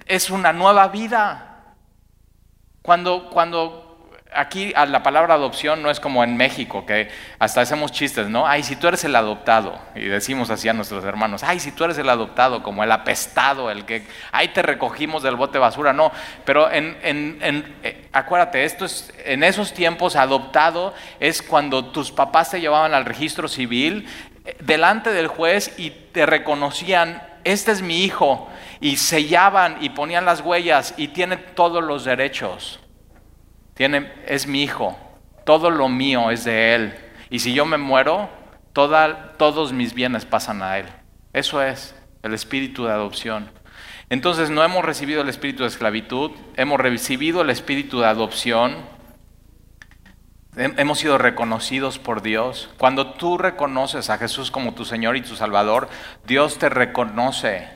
es 0.05 0.29
una 0.29 0.53
nueva 0.53 0.87
vida. 0.89 1.75
Cuando, 2.83 3.29
cuando 3.29 3.86
aquí 4.33 4.73
la 4.73 5.03
palabra 5.03 5.35
adopción 5.35 5.81
no 5.81 5.89
es 5.89 5.99
como 5.99 6.23
en 6.23 6.37
México, 6.37 6.85
que 6.85 7.09
hasta 7.39 7.61
hacemos 7.61 7.91
chistes, 7.91 8.27
¿no? 8.27 8.47
Ay, 8.47 8.63
si 8.63 8.75
tú 8.75 8.87
eres 8.87 9.03
el 9.03 9.15
adoptado, 9.15 9.79
y 9.95 10.05
decimos 10.05 10.49
así 10.49 10.69
a 10.69 10.73
nuestros 10.73 11.03
hermanos, 11.03 11.43
ay, 11.43 11.59
si 11.59 11.71
tú 11.71 11.83
eres 11.83 11.97
el 11.97 12.09
adoptado, 12.09 12.63
como 12.63 12.83
el 12.83 12.91
apestado, 12.91 13.71
el 13.71 13.85
que, 13.85 14.05
ay, 14.31 14.49
te 14.49 14.61
recogimos 14.61 15.23
del 15.23 15.35
bote 15.35 15.53
de 15.53 15.59
basura, 15.59 15.93
no, 15.93 16.11
pero 16.45 16.71
en, 16.71 16.97
eh, 17.01 18.07
acuérdate, 18.11 18.63
esto 18.63 18.85
es, 18.85 19.13
en 19.25 19.43
esos 19.43 19.73
tiempos 19.73 20.15
adoptado 20.15 20.93
es 21.19 21.41
cuando 21.41 21.85
tus 21.85 22.11
papás 22.11 22.51
te 22.51 22.61
llevaban 22.61 22.93
al 22.93 23.05
registro 23.05 23.47
civil 23.47 24.07
eh, 24.45 24.55
delante 24.59 25.11
del 25.11 25.27
juez 25.27 25.73
y 25.77 25.91
te 25.91 26.25
reconocían, 26.25 27.21
este 27.43 27.71
es 27.71 27.81
mi 27.81 28.03
hijo, 28.03 28.49
y 28.79 28.97
sellaban 28.97 29.77
y 29.81 29.89
ponían 29.89 30.25
las 30.25 30.41
huellas 30.41 30.93
y 30.97 31.09
tiene 31.09 31.37
todos 31.37 31.83
los 31.83 32.03
derechos 32.03 32.79
es 33.79 34.47
mi 34.47 34.63
hijo, 34.63 34.97
todo 35.45 35.69
lo 35.69 35.89
mío 35.89 36.31
es 36.31 36.43
de 36.43 36.75
él. 36.75 36.95
Y 37.29 37.39
si 37.39 37.53
yo 37.53 37.65
me 37.65 37.77
muero, 37.77 38.29
todos 38.73 39.73
mis 39.73 39.93
bienes 39.93 40.25
pasan 40.25 40.61
a 40.61 40.77
él. 40.77 40.85
Eso 41.33 41.61
es 41.61 41.95
el 42.23 42.33
espíritu 42.33 42.85
de 42.85 42.91
adopción. 42.91 43.49
Entonces 44.09 44.49
no 44.49 44.63
hemos 44.63 44.85
recibido 44.85 45.21
el 45.21 45.29
espíritu 45.29 45.63
de 45.63 45.69
esclavitud, 45.69 46.31
hemos 46.55 46.79
recibido 46.79 47.41
el 47.41 47.49
espíritu 47.49 47.99
de 47.99 48.07
adopción, 48.07 48.75
hemos 50.55 50.99
sido 50.99 51.17
reconocidos 51.17 51.99
por 51.99 52.21
Dios. 52.21 52.69
Cuando 52.77 53.13
tú 53.13 53.37
reconoces 53.37 54.09
a 54.09 54.17
Jesús 54.17 54.49
como 54.49 54.73
tu 54.73 54.85
Señor 54.85 55.17
y 55.17 55.21
tu 55.21 55.35
Salvador, 55.35 55.89
Dios 56.25 56.57
te 56.57 56.69
reconoce 56.69 57.67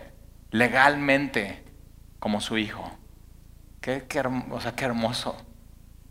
legalmente 0.51 1.63
como 2.19 2.39
su 2.39 2.57
Hijo. 2.57 2.89
Qué, 3.81 4.05
hermoso. 4.77 5.35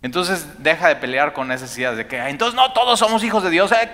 Entonces 0.02 0.62
deja 0.62 0.88
de 0.88 0.96
pelear 0.96 1.32
con 1.32 1.52
esas 1.52 1.76
ideas 1.76 1.96
de 1.96 2.06
que 2.06 2.18
entonces 2.18 2.54
no 2.54 2.72
todos 2.72 2.98
somos 2.98 3.22
hijos 3.22 3.42
de 3.42 3.50
Dios. 3.50 3.70
Eh, 3.72 3.88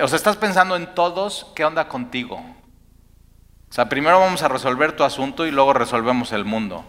o 0.00 0.08
sea, 0.08 0.16
estás 0.16 0.36
pensando 0.36 0.76
en 0.76 0.94
todos, 0.94 1.46
¿qué 1.54 1.64
onda 1.64 1.88
contigo? 1.88 2.36
O 2.36 3.74
sea, 3.74 3.88
primero 3.88 4.18
vamos 4.18 4.42
a 4.42 4.48
resolver 4.48 4.96
tu 4.96 5.04
asunto 5.04 5.46
y 5.46 5.50
luego 5.50 5.72
resolvemos 5.72 6.32
el 6.32 6.44
mundo. 6.44 6.84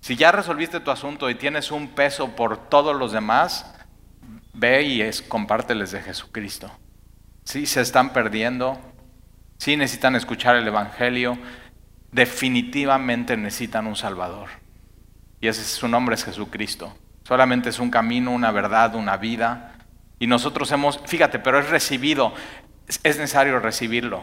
Si 0.00 0.16
ya 0.16 0.32
resolviste 0.32 0.80
tu 0.80 0.90
asunto 0.90 1.30
y 1.30 1.36
tienes 1.36 1.70
un 1.70 1.88
peso 1.88 2.34
por 2.34 2.68
todos 2.68 2.96
los 2.96 3.12
demás, 3.12 3.72
ve 4.52 4.82
y 4.82 5.00
es, 5.00 5.22
compárteles 5.22 5.92
de 5.92 6.02
Jesucristo. 6.02 6.70
Si 7.44 7.66
se 7.66 7.80
están 7.80 8.12
perdiendo, 8.12 8.80
si 9.58 9.76
necesitan 9.76 10.16
escuchar 10.16 10.56
el 10.56 10.66
Evangelio, 10.66 11.38
definitivamente 12.10 13.36
necesitan 13.36 13.86
un 13.86 13.96
Salvador. 13.96 14.61
Y 15.42 15.48
ese 15.48 15.64
su 15.64 15.88
nombre 15.88 16.14
es 16.14 16.24
Jesucristo. 16.24 16.94
Solamente 17.24 17.68
es 17.68 17.80
un 17.80 17.90
camino, 17.90 18.30
una 18.30 18.52
verdad, 18.52 18.94
una 18.94 19.16
vida. 19.16 19.74
Y 20.20 20.28
nosotros 20.28 20.70
hemos, 20.70 21.00
fíjate, 21.04 21.40
pero 21.40 21.58
es 21.58 21.68
recibido, 21.68 22.32
es 22.86 23.18
necesario 23.18 23.58
recibirlo. 23.58 24.22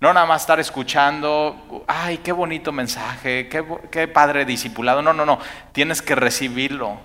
No 0.00 0.12
nada 0.12 0.26
más 0.26 0.42
estar 0.42 0.58
escuchando, 0.58 1.84
ay, 1.86 2.18
qué 2.18 2.32
bonito 2.32 2.72
mensaje, 2.72 3.48
qué, 3.48 3.64
qué 3.92 4.08
padre 4.08 4.44
discipulado. 4.44 5.00
No, 5.00 5.12
no, 5.12 5.24
no. 5.24 5.38
Tienes 5.70 6.02
que 6.02 6.16
recibirlo 6.16 6.98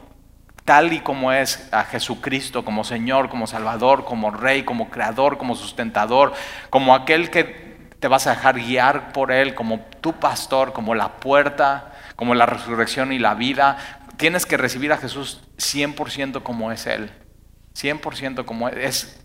tal 0.65 0.93
y 0.93 1.01
como 1.01 1.31
es 1.31 1.69
a 1.71 1.83
Jesucristo, 1.83 2.65
como 2.65 2.83
Señor, 2.83 3.29
como 3.29 3.45
Salvador, 3.45 4.03
como 4.03 4.31
Rey, 4.31 4.63
como 4.63 4.89
Creador, 4.89 5.37
como 5.37 5.55
sustentador, 5.55 6.33
como 6.71 6.95
aquel 6.95 7.29
que 7.29 7.77
te 7.99 8.07
vas 8.07 8.25
a 8.25 8.31
dejar 8.31 8.55
guiar 8.55 9.11
por 9.11 9.31
Él, 9.31 9.53
como 9.53 9.79
tu 10.01 10.13
pastor, 10.13 10.73
como 10.73 10.95
la 10.95 11.09
puerta, 11.09 11.92
como 12.15 12.35
la 12.35 12.45
resurrección 12.45 13.11
y 13.11 13.19
la 13.19 13.35
vida. 13.35 13.77
Tienes 14.17 14.45
que 14.45 14.57
recibir 14.57 14.91
a 14.93 14.97
Jesús 14.97 15.41
100% 15.57 16.43
como 16.43 16.71
es 16.71 16.85
Él. 16.87 17.11
100% 17.75 18.45
como 18.45 18.69
es. 18.69 19.19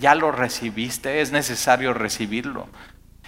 Ya 0.00 0.14
lo 0.14 0.30
recibiste, 0.30 1.20
es 1.20 1.32
necesario 1.32 1.94
recibirlo. 1.94 2.68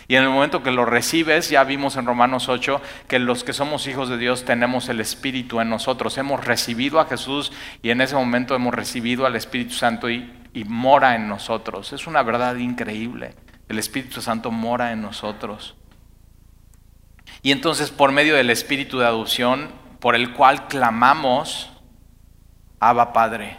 Y 0.08 0.14
en 0.14 0.22
el 0.22 0.28
momento 0.28 0.62
que 0.62 0.70
lo 0.70 0.84
recibes, 0.84 1.50
ya 1.50 1.64
vimos 1.64 1.96
en 1.96 2.06
Romanos 2.06 2.48
8 2.48 2.80
que 3.08 3.18
los 3.18 3.42
que 3.42 3.52
somos 3.52 3.88
hijos 3.88 4.08
de 4.08 4.18
Dios 4.18 4.44
tenemos 4.44 4.88
el 4.88 5.00
Espíritu 5.00 5.60
en 5.60 5.68
nosotros. 5.68 6.16
Hemos 6.16 6.44
recibido 6.44 7.00
a 7.00 7.06
Jesús 7.06 7.52
y 7.82 7.90
en 7.90 8.00
ese 8.00 8.14
momento 8.14 8.54
hemos 8.54 8.72
recibido 8.72 9.26
al 9.26 9.34
Espíritu 9.34 9.74
Santo 9.74 10.08
y, 10.08 10.32
mora 10.66 11.16
en 11.16 11.28
nosotros. 11.28 11.92
Es 11.92 12.06
una 12.06 12.22
verdad 12.22 12.56
increíble. 12.56 13.34
El 13.68 13.78
Espíritu 13.78 14.22
Santo 14.22 14.50
mora 14.50 14.92
en 14.92 15.02
nosotros. 15.02 15.74
Y 17.42 17.52
entonces 17.52 17.90
por 17.90 18.12
medio 18.12 18.34
del 18.34 18.50
Espíritu 18.50 18.98
de 18.98 19.06
adopción, 19.06 19.70
por 20.00 20.14
el 20.14 20.32
cual 20.32 20.68
clamamos, 20.68 21.70
Abba 22.80 23.12
Padre. 23.12 23.56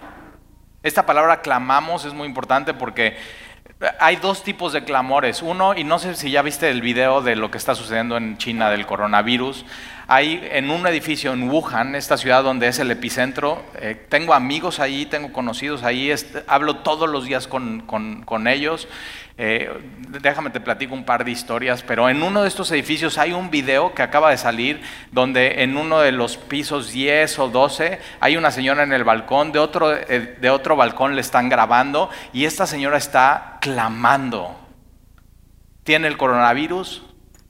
Esta 0.83 1.05
palabra 1.05 1.41
clamamos 1.41 2.05
es 2.05 2.13
muy 2.13 2.27
importante 2.27 2.73
porque 2.73 3.17
hay 3.99 4.15
dos 4.15 4.43
tipos 4.43 4.73
de 4.73 4.83
clamores. 4.83 5.41
Uno, 5.41 5.75
y 5.75 5.83
no 5.83 5.99
sé 5.99 6.15
si 6.15 6.31
ya 6.31 6.41
viste 6.41 6.69
el 6.69 6.81
video 6.81 7.21
de 7.21 7.35
lo 7.35 7.51
que 7.51 7.57
está 7.57 7.75
sucediendo 7.75 8.17
en 8.17 8.37
China 8.37 8.69
del 8.69 8.85
coronavirus. 8.85 9.65
Hay 10.07 10.47
en 10.51 10.69
un 10.69 10.87
edificio 10.87 11.33
en 11.33 11.49
Wuhan, 11.49 11.95
esta 11.95 12.17
ciudad 12.17 12.43
donde 12.43 12.67
es 12.67 12.79
el 12.79 12.89
epicentro, 12.89 13.61
eh, 13.75 14.05
tengo 14.09 14.33
amigos 14.33 14.79
ahí, 14.79 15.05
tengo 15.05 15.33
conocidos 15.33 15.83
ahí, 15.83 16.13
hablo 16.47 16.77
todos 16.77 17.09
los 17.09 17.25
días 17.25 17.47
con, 17.47 17.81
con 17.81 18.47
ellos 18.47 18.87
eh, 19.39 19.69
déjame 20.21 20.49
te 20.49 20.59
platico 20.59 20.95
un 20.95 21.03
par 21.03 21.23
de 21.23 21.29
historias, 21.29 21.83
pero 21.83 22.09
en 22.09 22.23
uno 22.23 22.41
de 22.41 22.47
estos 22.47 22.71
edificios 22.71 23.19
hay 23.19 23.33
un 23.33 23.51
video 23.51 23.93
que 23.93 24.01
acaba 24.01 24.31
de 24.31 24.37
salir 24.37 24.81
donde 25.11 25.61
en 25.61 25.77
uno 25.77 25.99
de 25.99 26.11
los 26.11 26.37
pisos 26.37 26.91
10 26.91 27.37
o 27.39 27.49
12 27.49 27.99
hay 28.19 28.35
una 28.35 28.49
señora 28.49 28.81
en 28.81 28.93
el 28.93 29.03
balcón, 29.03 29.51
de 29.51 29.59
otro, 29.59 29.95
eh, 29.95 30.37
de 30.41 30.49
otro 30.49 30.75
balcón 30.75 31.15
le 31.15 31.21
están 31.21 31.49
grabando 31.49 32.09
y 32.33 32.45
esta 32.45 32.65
señora 32.65 32.97
está 32.97 33.57
clamando. 33.61 34.59
Tiene 35.83 36.07
el 36.07 36.17
coronavirus, 36.17 37.03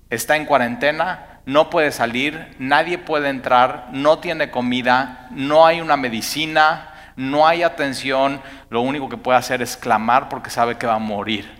está 0.10 0.36
en 0.36 0.46
cuarentena, 0.46 1.39
no 1.46 1.70
puede 1.70 1.94
salir, 1.94 2.53
nadie 2.60 2.98
puede 2.98 3.29
entrar, 3.29 3.88
no 3.94 4.20
tiene 4.20 4.51
comida, 4.51 5.29
no 5.32 5.65
hay 5.65 5.79
una 5.79 5.96
medicina, 5.96 6.94
no 7.15 7.48
hay 7.48 7.63
atención, 7.63 8.41
lo 8.70 8.82
único 8.82 9.08
que 9.08 9.15
puede 9.15 9.39
hacer 9.39 9.62
es 9.62 9.77
clamar 9.77 10.27
porque 10.27 10.50
sabe 10.50 10.77
que 10.77 10.86
va 10.86 10.96
a 10.96 11.00
morir. 11.00 11.56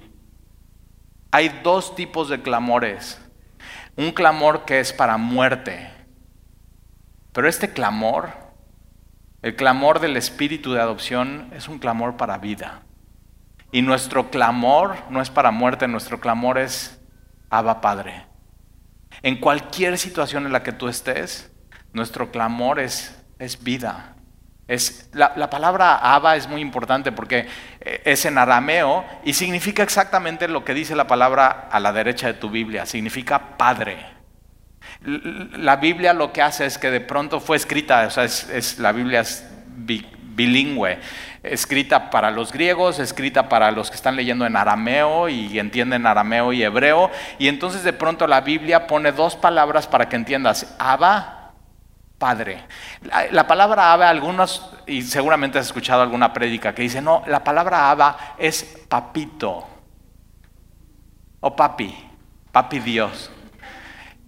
Hay 1.38 1.50
dos 1.62 1.94
tipos 1.94 2.29
de 2.29 2.41
clamores. 2.41 3.22
Un 3.96 4.10
clamor 4.10 4.65
que 4.65 4.79
es 4.79 4.91
para 4.91 5.17
muerte. 5.17 5.88
Pero 7.32 7.48
este 7.48 7.74
clamor, 7.74 8.32
el 9.44 9.56
clamor 9.56 10.00
del 10.00 10.17
espíritu 10.17 10.74
de 10.74 10.82
adopción, 10.82 11.51
es 11.53 11.67
un 11.67 11.77
clamor 11.77 12.17
para 12.17 12.39
vida. 12.39 12.82
Y 13.72 13.84
nuestro 13.84 14.32
clamor 14.32 14.96
no 15.12 15.22
es 15.22 15.29
para 15.29 15.51
muerte, 15.51 15.88
nuestro 15.88 16.20
clamor 16.20 16.58
es 16.58 17.00
Abba 17.51 17.82
Padre. 17.82 18.25
En 19.22 19.39
cualquier 19.39 20.00
situación 20.00 20.48
en 20.48 20.53
la 20.53 20.63
que 20.63 20.74
tú 20.74 20.88
estés, 20.88 21.51
nuestro 21.94 22.32
clamor 22.32 22.79
es, 22.79 23.24
es 23.38 23.63
vida. 23.63 24.17
Es, 24.68 25.10
la, 25.14 25.50
palabra 25.50 25.96
Abba 25.96 26.36
es 26.36 26.50
muy 26.50 26.60
importante 26.60 27.14
porque 27.14 27.48
eh, 27.80 28.02
es 28.04 28.26
en 28.26 28.38
arameo 28.38 29.06
y 29.24 29.34
significa 29.34 29.82
exactamente 29.82 30.50
lo 30.50 30.66
que 30.66 30.74
dice 30.74 30.94
la 30.94 31.08
palabra 31.08 31.70
a 31.72 31.80
la 31.80 31.94
derecha 31.94 32.28
de 32.28 32.34
tu 32.34 32.50
Biblia, 32.50 32.86
significa 32.86 33.56
padre. 33.58 33.98
La 35.02 35.78
Biblia 35.78 36.14
lo 36.14 36.34
que 36.34 36.42
hace 36.42 36.66
es 36.66 36.78
que 36.78 36.92
de 36.92 37.00
pronto 37.00 37.40
fue 37.40 37.56
escrita, 37.56 38.08
o 38.08 38.10
sea, 38.10 38.26
es, 38.26 38.78
la 38.80 38.92
Biblia 38.92 39.22
es 39.22 39.48
bilingüe, 39.78 41.00
escrita 41.44 42.10
para 42.10 42.30
los 42.30 42.52
griegos, 42.52 43.00
escrita 43.00 43.48
para 43.48 43.72
los 43.72 43.90
que 43.90 43.96
están 43.96 44.18
leyendo 44.18 44.46
en 44.46 44.58
arameo 44.58 45.30
y 45.30 45.60
entienden 45.60 46.06
arameo 46.06 46.52
y 46.52 46.64
hebreo, 46.64 47.10
y 47.40 47.48
entonces 47.48 47.84
de 47.84 47.94
pronto 47.94 48.28
la 48.28 48.42
Biblia 48.42 48.86
pone 48.86 49.14
dos 49.14 49.36
palabras 49.38 49.88
para 49.88 50.10
que 50.10 50.18
entiendas, 50.18 50.76
Abba 50.78 51.37
Padre. 52.18 52.64
La, 53.32 53.46
palabra 53.46 53.94
Abba, 53.94 54.10
algunos, 54.10 54.70
y 54.88 55.04
seguramente 55.04 55.60
has 55.60 55.68
escuchado 55.68 56.02
alguna 56.02 56.34
prédica 56.34 56.74
que 56.74 56.82
dice, 56.82 57.02
no, 57.02 57.24
la 57.28 57.44
palabra 57.44 57.92
Abba 57.92 58.36
es 58.38 58.64
papito 58.88 59.68
o 61.40 61.56
papi, 61.56 61.96
papi 62.52 62.80
Dios. 62.80 63.32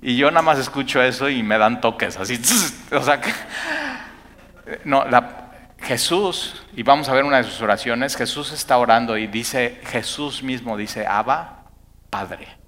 Y 0.01 0.15
yo 0.15 0.29
nada 0.29 0.43
más 0.43 0.59
escucho 0.59 1.01
eso 1.01 1.29
y 1.29 1.41
me 1.43 1.57
dan 1.57 1.81
toques, 1.81 2.17
así, 2.17 2.39
o 2.91 3.01
sea, 3.01 3.19
que, 3.19 3.33
no, 4.85 5.03
Jesús, 5.81 6.63
y 6.75 6.83
vamos 6.83 7.09
a 7.09 7.13
ver 7.13 7.23
una 7.23 7.37
de 7.37 7.43
sus 7.43 7.61
oraciones, 7.61 8.15
Jesús 8.15 8.51
está 8.51 8.77
orando 8.77 9.17
y 9.17 9.27
dice, 9.27 9.81
Jesús 9.85 10.43
mismo 10.43 10.77
dice, 10.77 11.07
Abba, 11.07 11.63
Padre. 12.09 12.58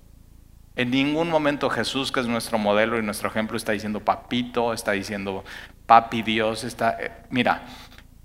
En 0.76 0.92
ningún 0.92 1.30
momento 1.30 1.70
Jesús, 1.70 2.12
que 2.12 2.22
es 2.22 2.28
nuestro 2.28 2.58
modelo 2.58 2.98
y 2.98 3.04
nuestro 3.04 3.30
ejemplo, 3.30 3.58
está 3.58 3.74
diciendo 3.74 4.00
papito, 4.00 4.74
está 4.74 4.94
diciendo 4.94 5.44
papi 5.86 6.22
Dios, 6.22 6.64
está... 6.64 6.98
Eh, 7.00 7.12
mira, 7.30 7.64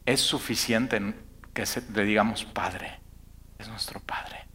es 0.05 0.21
suficiente 0.21 1.15
que 1.53 1.65
le 1.95 2.05
digamos 2.05 2.45
Padre, 2.45 3.01
es 3.59 3.69
nuestro 3.69 3.99
Padre. 4.01 4.47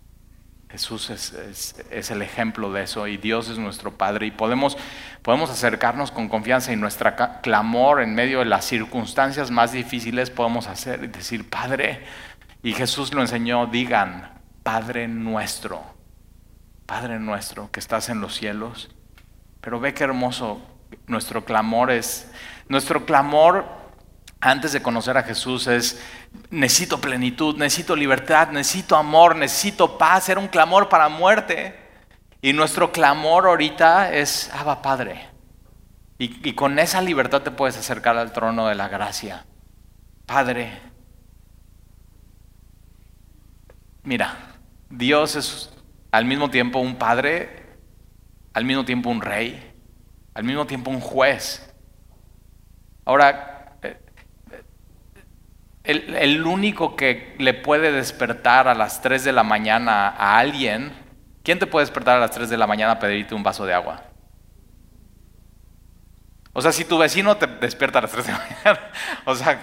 Jesús 0.69 1.09
es, 1.09 2.11
el 2.11 2.21
ejemplo 2.21 2.71
de 2.71 2.83
eso 2.83 3.05
y 3.05 3.17
Dios 3.17 3.49
es 3.49 3.57
nuestro 3.57 3.97
Padre 3.97 4.27
y 4.27 4.31
podemos, 4.31 4.77
podemos 5.21 5.49
acercarnos 5.49 6.11
con 6.11 6.29
confianza 6.29 6.71
y 6.71 6.77
nuestra 6.77 7.41
clamor 7.41 8.01
en 8.01 8.15
medio 8.15 8.39
de 8.39 8.45
las 8.45 8.63
circunstancias 8.63 9.51
más 9.51 9.73
difíciles 9.73 10.29
podemos 10.29 10.67
hacer 10.67 11.03
y 11.03 11.07
decir 11.07 11.49
Padre. 11.49 12.05
Y 12.63 12.71
Jesús 12.71 13.13
lo 13.13 13.19
enseñó, 13.19 13.65
digan, 13.65 14.31
Padre 14.63 15.09
nuestro 15.09 15.83
Padre 16.91 17.19
nuestro 17.19 17.71
que 17.71 17.79
estás 17.79 18.09
en 18.09 18.19
los 18.19 18.35
cielos. 18.35 18.89
Pero 19.61 19.79
ve 19.79 19.93
qué 19.93 20.03
hermoso 20.03 20.61
nuestro 21.07 21.45
clamor 21.45 21.89
es. 21.89 22.29
Nuestro 22.67 23.05
clamor 23.05 23.65
antes 24.41 24.73
de 24.73 24.81
conocer 24.81 25.15
a 25.15 25.23
Jesús 25.23 25.67
es, 25.67 26.01
necesito 26.49 26.99
plenitud, 26.99 27.55
necesito 27.55 27.95
libertad, 27.95 28.49
necesito 28.49 28.97
amor, 28.97 29.37
necesito 29.37 29.97
paz. 29.97 30.27
Era 30.27 30.41
un 30.41 30.49
clamor 30.49 30.89
para 30.89 31.07
muerte. 31.07 31.79
Y 32.41 32.51
nuestro 32.51 32.91
clamor 32.91 33.47
ahorita 33.47 34.13
es, 34.13 34.51
Abba 34.53 34.81
Padre. 34.81 35.29
Y, 36.17 36.45
y 36.45 36.55
con 36.55 36.77
esa 36.77 37.01
libertad 37.01 37.41
te 37.41 37.51
puedes 37.51 37.77
acercar 37.77 38.17
al 38.17 38.33
trono 38.33 38.67
de 38.67 38.75
la 38.75 38.89
gracia. 38.89 39.45
Padre, 40.25 40.81
mira, 44.03 44.35
Dios 44.89 45.37
es 45.37 45.69
al 46.11 46.25
mismo 46.25 46.49
tiempo 46.49 46.79
un 46.79 46.95
padre, 46.95 47.49
al 48.53 48.65
mismo 48.65 48.85
tiempo 48.85 49.09
un 49.09 49.21
rey, 49.21 49.73
al 50.33 50.43
mismo 50.43 50.65
tiempo 50.65 50.91
un 50.91 50.99
juez. 50.99 51.73
Ahora, 53.05 53.77
eh, 53.81 53.97
el, 55.83 56.45
único 56.45 56.95
que 56.95 57.35
le 57.39 57.53
puede 57.53 57.91
despertar 57.91 58.67
a 58.67 58.75
las 58.75 59.01
3 59.01 59.23
de 59.23 59.31
la 59.31 59.43
mañana 59.43 60.09
a 60.09 60.37
alguien, 60.37 60.93
¿quién 61.43 61.59
te 61.59 61.67
puede 61.67 61.85
despertar 61.85 62.17
a 62.17 62.19
las 62.19 62.31
3 62.31 62.49
de 62.49 62.57
la 62.57 62.67
mañana 62.67 62.93
a 62.93 62.99
pedirte 62.99 63.33
un 63.33 63.43
vaso 63.43 63.65
de 63.65 63.73
agua? 63.73 64.03
O 66.53 66.61
sea, 66.61 66.73
si 66.73 66.83
tu 66.83 66.97
vecino 66.97 67.37
te 67.37 67.47
despierta 67.47 67.99
a 67.99 68.01
las 68.03 68.11
3 68.11 68.25
de 68.27 68.31
la 68.33 68.37
mañana, 68.39 68.91
o 69.25 69.35
sea, 69.35 69.59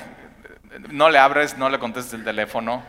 no 0.91 1.11
le 1.11 1.19
abres, 1.19 1.59
no 1.59 1.69
le 1.69 1.79
contestes 1.79 2.15
el 2.15 2.25
teléfono, 2.25 2.83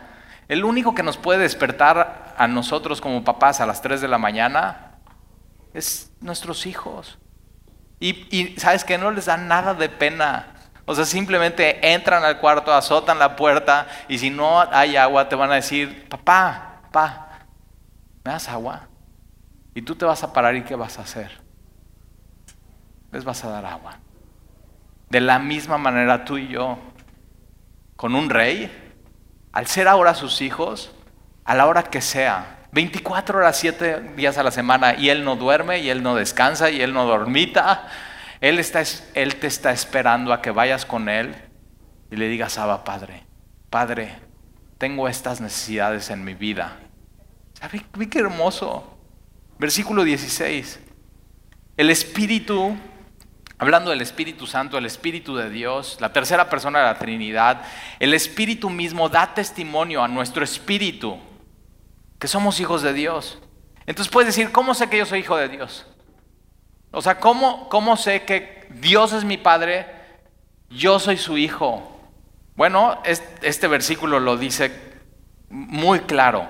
el 0.50 0.64
único 0.64 0.96
que 0.96 1.04
nos 1.04 1.16
puede 1.16 1.38
despertar 1.38 2.34
a 2.36 2.48
nosotros 2.48 3.00
como 3.00 3.22
papás 3.22 3.60
a 3.60 3.66
las 3.66 3.82
3 3.82 4.00
de 4.00 4.08
la 4.08 4.18
mañana 4.18 4.96
es 5.72 6.10
nuestros 6.20 6.66
hijos. 6.66 7.20
Y, 8.00 8.56
sabes 8.58 8.82
que 8.82 8.98
no 8.98 9.12
les 9.12 9.26
da 9.26 9.36
nada 9.36 9.74
de 9.74 9.88
pena. 9.88 10.54
O 10.86 10.94
sea, 10.96 11.04
simplemente 11.04 11.92
entran 11.94 12.24
al 12.24 12.40
cuarto, 12.40 12.74
azotan 12.74 13.20
la 13.20 13.36
puerta 13.36 13.86
y 14.08 14.18
si 14.18 14.30
no 14.30 14.60
hay 14.72 14.96
agua 14.96 15.28
te 15.28 15.36
van 15.36 15.52
a 15.52 15.54
decir, 15.54 16.08
papá, 16.08 16.80
papá, 16.90 17.28
¿me 18.24 18.32
das 18.32 18.48
agua? 18.48 18.88
Y 19.72 19.82
tú 19.82 19.94
te 19.94 20.04
vas 20.04 20.24
a 20.24 20.32
parar 20.32 20.56
y 20.56 20.64
¿qué 20.64 20.74
vas 20.74 20.98
a 20.98 21.02
hacer? 21.02 21.30
Les 23.12 23.22
vas 23.22 23.44
a 23.44 23.50
dar 23.50 23.66
agua. 23.66 23.98
De 25.10 25.20
la 25.20 25.38
misma 25.38 25.78
manera 25.78 26.24
tú 26.24 26.38
y 26.38 26.48
yo, 26.48 26.76
con 27.94 28.16
un 28.16 28.28
rey, 28.28 28.89
al 29.52 29.66
ser 29.66 29.88
ahora 29.88 30.14
sus 30.14 30.40
hijos, 30.42 30.92
a 31.44 31.54
la 31.54 31.66
hora 31.66 31.82
que 31.84 32.00
sea, 32.00 32.66
24 32.72 33.38
horas, 33.38 33.56
7 33.58 34.12
días 34.16 34.38
a 34.38 34.42
la 34.42 34.50
semana 34.50 34.94
y 34.94 35.08
Él 35.08 35.24
no 35.24 35.36
duerme 35.36 35.80
y 35.80 35.90
Él 35.90 36.02
no 36.02 36.14
descansa 36.14 36.70
y 36.70 36.80
Él 36.80 36.92
no 36.92 37.04
dormita. 37.04 37.88
Él, 38.40 38.58
está, 38.58 38.82
él 39.14 39.36
te 39.36 39.46
está 39.46 39.70
esperando 39.70 40.32
a 40.32 40.40
que 40.40 40.50
vayas 40.50 40.86
con 40.86 41.08
Él 41.08 41.34
y 42.10 42.16
le 42.16 42.28
digas, 42.28 42.56
Abba 42.58 42.84
Padre, 42.84 43.24
Padre, 43.68 44.16
tengo 44.78 45.08
estas 45.08 45.40
necesidades 45.40 46.10
en 46.10 46.24
mi 46.24 46.34
vida. 46.34 46.78
¿Sabe 47.52 47.84
qué 48.08 48.18
hermoso? 48.18 48.98
Versículo 49.58 50.04
16. 50.04 50.80
El 51.76 51.90
Espíritu, 51.90 52.76
hablando 53.60 53.90
del 53.90 54.00
Espíritu 54.00 54.46
Santo, 54.46 54.78
el 54.78 54.86
Espíritu 54.86 55.36
de 55.36 55.50
Dios, 55.50 55.98
la 56.00 56.14
tercera 56.14 56.48
persona 56.48 56.78
de 56.78 56.86
la 56.86 56.98
Trinidad, 56.98 57.62
el 57.98 58.14
Espíritu 58.14 58.70
mismo 58.70 59.10
da 59.10 59.34
testimonio 59.34 60.02
a 60.02 60.08
nuestro 60.08 60.42
Espíritu 60.42 61.18
que 62.18 62.26
somos 62.26 62.58
hijos 62.58 62.80
de 62.80 62.94
Dios. 62.94 63.38
Entonces 63.84 64.10
puedes 64.10 64.34
decir, 64.34 64.50
¿cómo 64.50 64.72
sé 64.72 64.88
que 64.88 64.96
yo 64.96 65.04
soy 65.04 65.20
hijo 65.20 65.36
de 65.36 65.50
Dios? 65.50 65.86
O 66.90 67.02
sea, 67.02 67.20
¿cómo, 67.20 67.68
cómo 67.68 67.98
sé 67.98 68.22
que 68.22 68.66
Dios 68.70 69.12
es 69.12 69.24
mi 69.24 69.36
Padre? 69.36 69.86
Yo 70.70 70.98
soy 70.98 71.18
su 71.18 71.36
hijo. 71.36 72.00
Bueno, 72.56 73.02
este 73.04 73.68
versículo 73.68 74.20
lo 74.20 74.38
dice 74.38 74.72
muy 75.50 76.00
claro. 76.00 76.48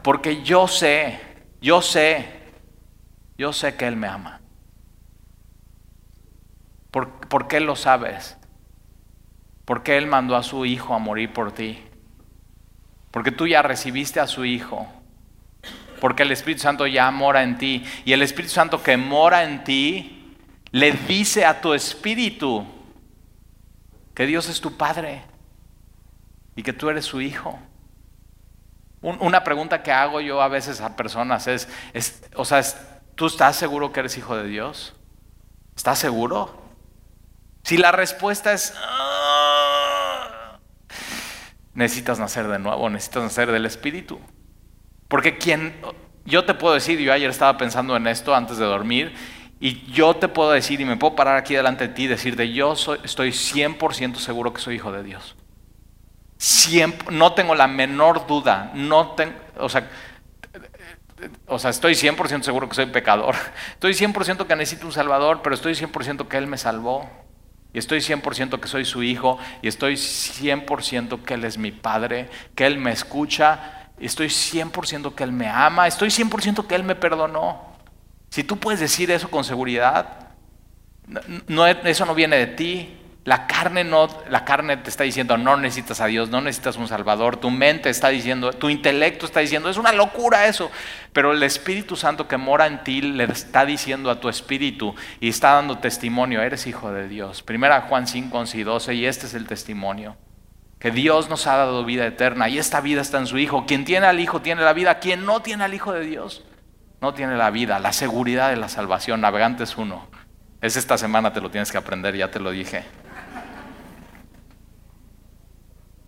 Porque 0.00 0.42
yo 0.42 0.68
sé, 0.68 1.20
yo 1.60 1.82
sé, 1.82 2.26
yo 3.36 3.52
sé 3.52 3.76
que 3.76 3.86
Él 3.86 3.96
me 3.96 4.08
ama. 4.08 4.40
¿Por, 6.94 7.10
¿Por, 7.26 7.48
qué 7.48 7.58
lo 7.58 7.74
sabes? 7.74 8.36
Porque 9.64 9.98
Él 9.98 10.06
mandó 10.06 10.36
a 10.36 10.44
su 10.44 10.64
Hijo 10.64 10.94
a 10.94 11.00
morir 11.00 11.32
por 11.32 11.50
ti. 11.50 11.82
Porque 13.10 13.32
tú 13.32 13.48
ya 13.48 13.62
recibiste 13.62 14.20
a 14.20 14.28
su 14.28 14.44
Hijo. 14.44 14.86
Porque 16.00 16.22
el 16.22 16.30
Espíritu 16.30 16.62
Santo 16.62 16.86
ya 16.86 17.10
mora 17.10 17.42
en 17.42 17.58
ti. 17.58 17.84
Y 18.04 18.12
el 18.12 18.22
Espíritu 18.22 18.54
Santo 18.54 18.80
que 18.80 18.96
mora 18.96 19.42
en 19.42 19.64
ti 19.64 20.36
le 20.70 20.92
dice 20.92 21.44
a 21.44 21.60
tu 21.60 21.74
espíritu 21.74 22.64
que 24.14 24.26
Dios 24.26 24.48
es 24.48 24.60
tu 24.60 24.76
Padre 24.76 25.24
y 26.54 26.62
que 26.62 26.72
tú 26.72 26.90
eres 26.90 27.06
su 27.06 27.20
Hijo. 27.20 27.58
Una 29.02 29.42
pregunta 29.42 29.82
que 29.82 29.90
hago 29.90 30.20
yo 30.20 30.40
a 30.40 30.46
veces 30.46 30.80
a 30.80 30.94
personas 30.94 31.48
es, 31.48 31.68
o 32.36 32.44
sea, 32.44 32.62
¿tú 33.16 33.26
estás 33.26 33.56
seguro 33.56 33.92
que 33.92 33.98
eres 33.98 34.16
hijo 34.16 34.36
de 34.36 34.46
Dios? 34.46 34.94
¿Estás 35.74 35.98
seguro? 35.98 36.63
Si 37.64 37.76
la 37.76 37.90
respuesta 37.90 38.52
es, 38.52 38.74
ah", 38.76 40.58
necesitas 41.74 42.18
nacer 42.20 42.46
de 42.46 42.58
nuevo, 42.58 42.88
necesitas 42.88 43.24
nacer 43.24 43.50
del 43.50 43.66
Espíritu. 43.66 44.20
Porque 45.08 45.36
quien, 45.36 45.74
yo 46.24 46.44
te 46.44 46.54
puedo 46.54 46.74
decir, 46.74 47.00
yo 47.00 47.12
ayer 47.12 47.30
estaba 47.30 47.58
pensando 47.58 47.96
en 47.96 48.06
esto 48.06 48.34
antes 48.34 48.58
de 48.58 48.64
dormir, 48.64 49.14
y 49.58 49.90
yo 49.92 50.14
te 50.14 50.28
puedo 50.28 50.52
decir, 50.52 50.80
y 50.80 50.84
me 50.84 50.96
puedo 50.96 51.16
parar 51.16 51.36
aquí 51.36 51.54
delante 51.54 51.88
de 51.88 51.94
ti 51.94 52.04
y 52.04 52.08
decirte, 52.08 52.52
yo 52.52 52.76
soy, 52.76 53.00
estoy 53.02 53.30
100% 53.30 54.16
seguro 54.16 54.52
que 54.52 54.60
soy 54.60 54.76
hijo 54.76 54.92
de 54.92 55.02
Dios 55.02 55.34
no 57.10 57.32
tengo 57.32 57.54
la 57.54 57.66
menor 57.66 58.26
duda, 58.26 58.70
no 58.74 59.14
o 59.56 59.68
sea, 59.68 59.88
o 61.46 61.58
sea, 61.58 61.70
estoy 61.70 61.94
100% 61.94 62.42
seguro 62.42 62.68
que 62.68 62.74
soy 62.74 62.86
pecador. 62.86 63.34
Estoy 63.72 63.92
100% 63.92 64.46
que 64.46 64.56
necesito 64.56 64.84
un 64.84 64.92
Salvador, 64.92 65.40
pero 65.42 65.54
estoy 65.54 65.72
100% 65.72 66.28
que 66.28 66.36
Él 66.36 66.46
me 66.46 66.58
salvó. 66.58 67.08
Y 67.74 67.78
estoy 67.78 67.98
100% 67.98 68.60
que 68.60 68.68
soy 68.68 68.84
su 68.86 69.02
hijo. 69.02 69.38
Y 69.60 69.68
estoy 69.68 69.94
100% 69.94 71.22
que 71.22 71.34
Él 71.34 71.44
es 71.44 71.58
mi 71.58 71.72
Padre, 71.72 72.30
que 72.54 72.64
Él 72.64 72.78
me 72.78 72.92
escucha. 72.92 73.90
Estoy 73.98 74.28
100% 74.28 75.14
que 75.14 75.24
Él 75.24 75.32
me 75.32 75.48
ama. 75.48 75.86
Estoy 75.86 76.08
100% 76.08 76.66
que 76.66 76.74
Él 76.74 76.84
me 76.84 76.94
perdonó. 76.94 77.74
Si 78.30 78.44
tú 78.44 78.56
puedes 78.56 78.80
decir 78.80 79.10
eso 79.10 79.28
con 79.28 79.44
seguridad, 79.44 80.30
eso 81.84 82.06
no 82.06 82.14
viene 82.14 82.36
de 82.36 82.46
ti. 82.46 82.96
La 83.24 83.46
carne, 83.46 83.84
no, 83.84 84.08
la 84.28 84.44
carne 84.44 84.76
te 84.76 84.90
está 84.90 85.04
diciendo, 85.04 85.38
no 85.38 85.56
necesitas 85.56 86.00
a 86.00 86.06
Dios, 86.06 86.28
no 86.28 86.42
necesitas 86.42 86.76
un 86.76 86.88
Salvador. 86.88 87.38
Tu 87.38 87.50
mente 87.50 87.88
está 87.88 88.08
diciendo, 88.08 88.52
tu 88.52 88.68
intelecto 88.68 89.24
está 89.24 89.40
diciendo, 89.40 89.70
es 89.70 89.78
una 89.78 89.92
locura 89.92 90.46
eso. 90.46 90.70
Pero 91.12 91.32
el 91.32 91.42
Espíritu 91.42 91.96
Santo 91.96 92.28
que 92.28 92.36
mora 92.36 92.66
en 92.66 92.84
ti 92.84 93.00
le 93.00 93.24
está 93.24 93.64
diciendo 93.64 94.10
a 94.10 94.20
tu 94.20 94.28
espíritu 94.28 94.94
y 95.20 95.30
está 95.30 95.54
dando 95.54 95.78
testimonio, 95.78 96.42
eres 96.42 96.66
hijo 96.66 96.92
de 96.92 97.08
Dios. 97.08 97.42
Primera 97.42 97.80
Juan 97.82 98.06
5, 98.06 98.36
11 98.36 98.58
y 98.58 98.62
12, 98.62 98.94
y 98.94 99.06
este 99.06 99.26
es 99.26 99.34
el 99.34 99.46
testimonio. 99.46 100.16
Que 100.78 100.90
Dios 100.90 101.30
nos 101.30 101.46
ha 101.46 101.56
dado 101.56 101.82
vida 101.84 102.06
eterna 102.06 102.50
y 102.50 102.58
esta 102.58 102.82
vida 102.82 103.00
está 103.00 103.16
en 103.16 103.26
su 103.26 103.38
Hijo. 103.38 103.64
Quien 103.64 103.86
tiene 103.86 104.06
al 104.06 104.20
Hijo 104.20 104.42
tiene 104.42 104.60
la 104.60 104.74
vida. 104.74 104.98
Quien 104.98 105.24
no 105.24 105.40
tiene 105.40 105.64
al 105.64 105.72
Hijo 105.72 105.92
de 105.92 106.04
Dios 106.04 106.44
no 107.04 107.12
tiene 107.12 107.36
la 107.36 107.50
vida, 107.50 107.78
la 107.80 107.92
seguridad 107.92 108.48
de 108.48 108.56
la 108.56 108.70
salvación. 108.70 109.20
Navegantes 109.20 109.76
uno. 109.76 110.08
Es 110.62 110.76
esta 110.76 110.96
semana, 110.96 111.34
te 111.34 111.42
lo 111.42 111.50
tienes 111.50 111.70
que 111.70 111.76
aprender, 111.76 112.16
ya 112.16 112.30
te 112.30 112.40
lo 112.40 112.50
dije. 112.50 112.84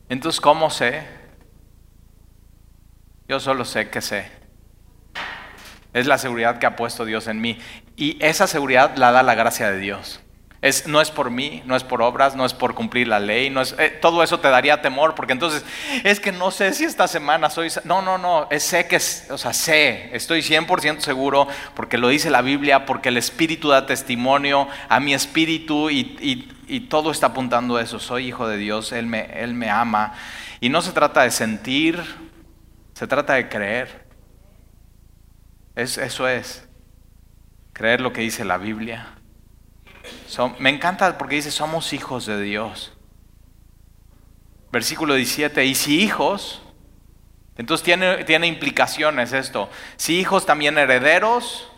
Entonces, 0.09 0.41
¿cómo 0.41 0.71
sé? 0.71 1.07
Yo 3.29 3.41
solo 3.41 3.65
sé 3.65 3.91
que 3.91 4.01
sé. 4.01 4.31
Es 5.93 6.07
la 6.07 6.19
seguridad 6.19 6.59
que 6.59 6.67
ha 6.67 6.77
puesto 6.77 7.05
Dios 7.05 7.27
en 7.27 7.41
mí. 7.41 7.59
Y 7.97 8.23
esa 8.25 8.47
seguridad 8.47 8.97
la 8.97 9.11
da 9.11 9.23
la 9.23 9.35
gracia 9.35 9.71
de 9.71 9.79
Dios. 9.79 10.21
Es, 10.63 10.87
no 10.87 11.01
es 11.01 11.11
por 11.11 11.31
mí, 11.31 11.63
no 11.67 11.77
es 11.77 11.85
por 11.85 12.03
obras, 12.03 12.35
no 12.35 12.45
es 12.45 12.55
por 12.55 12.75
cumplir 12.75 13.09
la 13.09 13.21
ley, 13.21 13.51
no 13.51 13.61
es, 13.61 13.75
eh, 13.79 13.91
todo 13.91 14.23
eso 14.23 14.41
te 14.41 14.49
daría 14.49 14.81
temor, 14.81 15.15
porque 15.15 15.33
entonces 15.33 15.65
es 16.03 16.19
que 16.19 16.33
no 16.33 16.51
sé 16.51 16.73
si 16.73 16.85
esta 16.85 17.07
semana 17.07 17.51
soy... 17.51 17.69
No, 17.85 18.01
no, 18.01 18.17
no, 18.17 18.49
es, 18.51 18.63
sé 18.63 18.89
que, 18.89 18.97
o 18.97 19.39
sea, 19.39 19.53
sé, 19.53 20.11
estoy 20.17 20.41
100% 20.41 21.01
seguro, 21.01 21.47
porque 21.75 21.99
lo 21.99 22.09
dice 22.09 22.31
la 22.31 22.43
Biblia, 22.43 22.87
porque 22.87 23.11
el 23.11 23.19
Espíritu 23.19 23.69
da 23.69 23.87
testimonio 23.87 24.67
a 24.89 24.99
mi 24.99 25.15
espíritu 25.15 25.91
y, 25.91 26.17
y 26.21 26.56
todo 26.81 27.11
está 27.11 27.29
apuntando 27.29 27.77
a 27.77 27.83
eso. 27.83 27.99
Soy 27.99 28.29
hijo 28.29 28.49
de 28.49 28.57
Dios, 28.57 28.93
Él 28.93 29.07
me, 29.07 29.27
Él 29.43 29.55
me 29.55 29.71
ama. 29.71 30.15
Y 30.61 30.69
no 30.69 30.83
se 30.83 30.93
trata 30.93 31.23
de 31.23 31.31
sentir, 31.31 32.03
se 32.95 33.07
trata 33.07 33.35
de 33.35 33.49
creer. 33.49 34.07
Es, 35.75 35.99
eso 35.99 36.27
es, 36.29 36.67
creer 37.73 38.01
lo 38.01 38.13
que 38.13 38.23
dice 38.23 38.45
la 38.45 38.59
Biblia. 38.59 39.15
me 40.59 40.71
encanta 40.71 41.19
porque 41.19 41.37
dice, 41.37 41.51
somos 41.51 41.93
hijos 41.93 42.27
de 42.27 42.41
Dios. 42.41 42.93
Versículo 44.73 45.15
17, 45.15 45.65
y 45.65 45.75
si 45.75 46.01
hijos, 46.03 46.63
entonces 47.57 47.85
tiene, 47.85 48.25
tiene 48.25 48.47
implicaciones 48.47 49.33
esto. 49.33 49.71
Si 49.97 50.19
hijos 50.19 50.45
también 50.45 50.77
herederos, 50.79 51.71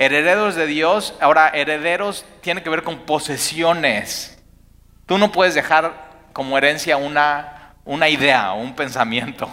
Herederos 0.00 0.54
de 0.54 0.66
Dios, 0.66 1.12
ahora 1.20 1.48
herederos 1.48 2.24
tiene 2.40 2.62
que 2.62 2.70
ver 2.70 2.84
con 2.84 3.00
posesiones. 3.00 4.40
Tú 5.06 5.18
no 5.18 5.32
puedes 5.32 5.54
dejar 5.54 6.08
como 6.32 6.56
herencia 6.56 6.96
una, 6.96 7.74
una 7.84 8.08
idea 8.08 8.52
un 8.52 8.76
pensamiento. 8.76 9.50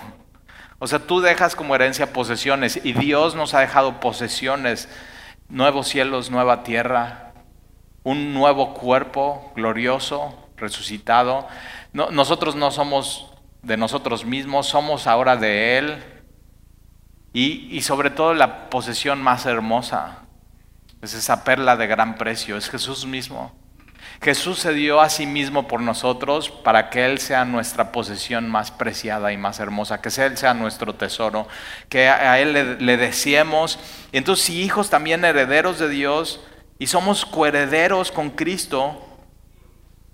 O 0.77 0.86
sea, 0.86 0.99
tú 0.99 1.19
dejas 1.19 1.55
como 1.55 1.73
herencia 1.73 2.13
posesiones 2.13 2.79
y 2.84 2.93
Dios 2.93 3.34
nos 3.34 3.55
ha 3.55 3.60
dejado 3.62 3.99
posesiones, 3.99 4.88
nuevos 5.49 5.88
cielos, 5.88 6.29
nueva 6.29 6.62
tierra, 6.62 7.34
un 8.03 8.36
nuevo 8.36 8.75
cuerpo 8.75 9.51
glorioso, 9.55 10.47
resucitado. 10.58 11.47
nosotros 11.91 12.55
no 12.55 12.69
somos 12.69 13.31
de 13.63 13.77
nosotros 13.77 14.25
mismos, 14.25 14.67
somos 14.67 15.08
ahora 15.08 15.38
de 15.38 15.79
Él. 15.79 16.03
Y, 17.34 17.75
y 17.75 17.81
sobre 17.81 18.12
todo 18.12 18.36
la 18.36 18.69
posesión 18.69 19.23
más 19.23 19.47
hermosa, 19.47 20.24
es 21.05 21.13
esa 21.13 21.43
perla 21.43 21.77
de 21.77 21.87
gran 21.87 22.17
precio, 22.17 22.57
es 22.57 22.69
Jesús 22.69 23.05
mismo. 23.05 23.53
Jesús 24.21 24.59
se 24.59 24.73
dio 24.73 25.01
a 25.01 25.09
sí 25.09 25.25
mismo 25.25 25.67
por 25.67 25.81
nosotros 25.81 26.49
para 26.49 26.89
que 26.89 27.05
Él 27.05 27.19
sea 27.19 27.45
nuestra 27.45 27.91
posesión 27.91 28.49
más 28.49 28.71
preciada 28.71 29.31
y 29.31 29.37
más 29.37 29.59
hermosa, 29.59 30.01
que 30.01 30.09
Él 30.09 30.37
sea 30.37 30.53
nuestro 30.53 30.95
tesoro, 30.95 31.47
que 31.89 32.07
a 32.07 32.39
Él 32.39 32.77
le, 32.79 32.97
deseemos. 32.97 33.79
Y 34.11 34.17
entonces, 34.17 34.45
si 34.45 34.61
hijos 34.61 34.89
también 34.89 35.25
herederos 35.25 35.79
de 35.79 35.89
Dios 35.89 36.41
y 36.79 36.87
somos 36.87 37.25
coherederos 37.25 38.11
con 38.11 38.31
Cristo, 38.31 39.01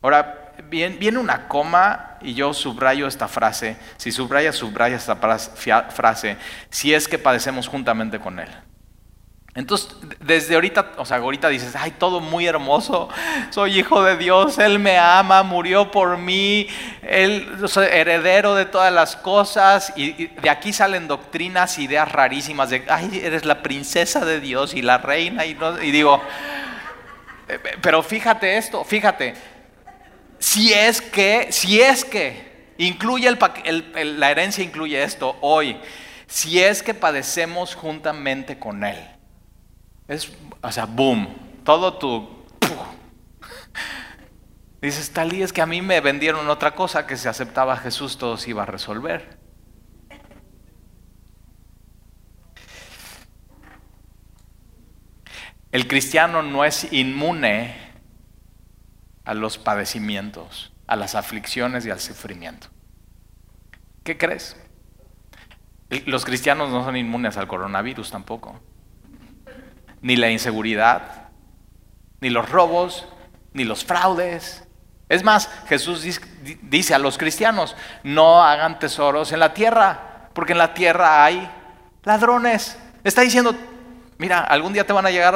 ahora 0.02 0.54
viene 0.70 1.18
una 1.18 1.48
coma 1.48 2.18
y 2.22 2.34
yo 2.34 2.54
subrayo 2.54 3.08
esta 3.08 3.28
frase. 3.28 3.78
Si 3.98 4.12
subraya, 4.12 4.52
subraya 4.52 4.96
esta 4.96 5.16
frase. 5.16 6.38
Si 6.70 6.94
es 6.94 7.08
que 7.08 7.20
padecemos 7.20 7.68
juntamente 7.68 8.20
con 8.20 8.40
Él. 8.40 8.50
Entonces, 9.54 9.90
desde 10.22 10.56
ahorita, 10.56 10.94
o 10.96 11.06
sea, 11.06 11.18
ahorita 11.18 11.50
dices, 11.50 11.76
ay, 11.76 11.92
todo 11.92 12.22
muy 12.22 12.48
hermoso, 12.48 13.10
soy 13.50 13.80
hijo 13.80 14.02
de 14.02 14.16
Dios, 14.16 14.58
Él 14.58 14.80
me 14.80 14.98
ama, 14.98 15.44
murió 15.44 15.92
por 15.92 16.18
mí, 16.18 16.68
Él 17.02 17.60
es 17.62 17.76
heredero 17.76 18.56
de 18.56 18.66
todas 18.66 18.94
las 18.94 19.18
cosas, 19.18 19.92
y, 19.98 20.28
de 20.28 20.50
aquí 20.50 20.72
salen 20.72 21.10
doctrinas, 21.10 21.80
ideas 21.80 22.10
rarísimas 22.10 22.70
de, 22.70 22.86
ay, 22.88 23.20
eres 23.22 23.44
la 23.44 23.62
princesa 23.62 24.24
de 24.24 24.40
Dios 24.40 24.74
y 24.74 24.82
la 24.82 25.00
reina, 25.00 25.46
y, 25.46 25.54
digo, 25.92 26.22
eh, 27.50 27.60
pero 27.82 28.02
fíjate 28.04 28.58
esto, 28.58 28.86
fíjate, 28.86 29.34
si 30.40 30.72
es 30.72 31.02
que, 31.02 31.48
si 31.52 31.82
es 31.82 32.06
que, 32.06 32.74
incluye 32.78 33.28
el, 33.66 34.18
la 34.18 34.32
herencia 34.32 34.64
incluye 34.64 35.04
esto 35.04 35.36
hoy, 35.42 35.78
si 36.26 36.64
es 36.64 36.82
que 36.82 36.94
padecemos 36.94 37.76
juntamente 37.76 38.58
con 38.58 38.86
Él. 38.86 39.11
Es, 40.12 40.30
o 40.62 40.72
sea, 40.74 40.88
boom, 40.88 41.26
todo 41.64 41.94
tu... 41.94 42.28
Dices, 44.82 45.14
Talí, 45.14 45.42
es 45.42 45.54
que 45.54 45.62
a 45.62 45.66
mí 45.66 45.82
me 45.82 46.02
vendieron 46.02 46.50
otra 46.50 46.76
cosa, 46.76 47.08
que 47.08 47.16
si 47.16 47.30
aceptaba 47.30 47.78
Jesús 47.78 48.18
todo 48.18 48.36
se 48.36 48.50
iba 48.50 48.64
a 48.64 48.66
resolver. 48.66 49.40
El 55.72 55.88
cristiano 55.88 56.44
no 56.44 56.66
es 56.66 56.92
inmune 56.92 57.74
a 59.24 59.34
los 59.34 59.58
padecimientos, 59.58 60.74
a 60.88 60.98
las 60.98 61.16
aflicciones 61.16 61.86
y 61.86 61.90
al 61.90 62.02
sufrimiento. 62.02 62.68
¿Qué 64.04 64.18
crees? 64.18 64.58
Los 66.06 66.26
cristianos 66.26 66.70
no 66.70 66.84
son 66.84 66.98
inmunes 66.98 67.38
al 67.38 67.48
coronavirus 67.48 68.12
tampoco. 68.12 68.60
Ni 70.02 70.16
la 70.16 70.30
inseguridad, 70.30 71.30
ni 72.20 72.30
los 72.30 72.50
robos, 72.50 73.08
ni 73.54 73.64
los 73.64 73.86
fraudes. 73.86 74.68
Es 75.10 75.24
más, 75.24 75.50
Jesús 75.68 76.06
dice 76.62 76.94
a 76.94 77.00
los 77.00 77.18
cristianos, 77.18 77.76
no 78.04 78.44
hagan 78.44 78.80
tesoros 78.80 79.32
en 79.32 79.40
la 79.40 79.54
tierra, 79.54 80.30
porque 80.34 80.54
en 80.54 80.58
la 80.58 80.74
tierra 80.74 81.24
hay 81.24 81.50
ladrones. 82.04 82.78
Está 83.04 83.22
diciendo, 83.22 83.54
mira, 84.18 84.40
algún 84.40 84.74
día 84.74 84.86
te 84.86 84.94
van 84.94 85.06
a 85.06 85.12
llegar 85.12 85.36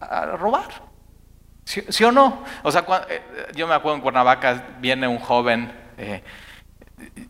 a, 0.00 0.26
robar. 0.36 0.68
¿Sí, 1.64 2.04
o 2.04 2.12
no? 2.12 2.44
O 2.62 2.70
sea, 2.70 2.84
eh, 3.08 3.22
yo 3.54 3.66
me 3.66 3.74
acuerdo 3.74 3.96
en 3.96 4.02
Cuernavaca, 4.02 4.66
viene 4.78 5.08
un 5.08 5.18
joven 5.18 5.72
eh, 5.98 6.22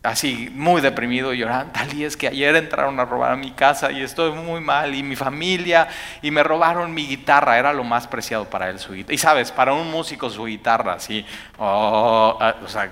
así 0.03 0.49
muy 0.53 0.81
deprimido 0.81 1.33
llorando, 1.33 1.73
tal 1.73 1.93
y 1.93 2.05
es 2.05 2.15
que 2.15 2.27
ayer 2.27 2.55
entraron 2.55 2.99
a 2.99 3.05
robar 3.05 3.33
a 3.33 3.35
mi 3.35 3.51
casa 3.51 3.91
y 3.91 4.01
estoy 4.01 4.31
muy 4.31 4.61
mal 4.61 4.95
y 4.95 5.03
mi 5.03 5.15
familia 5.15 5.87
y 6.21 6.31
me 6.31 6.43
robaron 6.43 6.93
mi 6.93 7.05
guitarra, 7.07 7.57
era 7.57 7.73
lo 7.73 7.83
más 7.83 8.07
preciado 8.07 8.49
para 8.49 8.69
él 8.69 8.79
su 8.79 8.93
guitarra. 8.93 9.13
Y 9.13 9.17
sabes, 9.17 9.51
para 9.51 9.73
un 9.73 9.91
músico 9.91 10.29
su 10.29 10.45
guitarra, 10.45 10.93
así, 10.93 11.25
oh, 11.57 12.37
ah, 12.39 12.55
o 12.63 12.67
sea, 12.67 12.89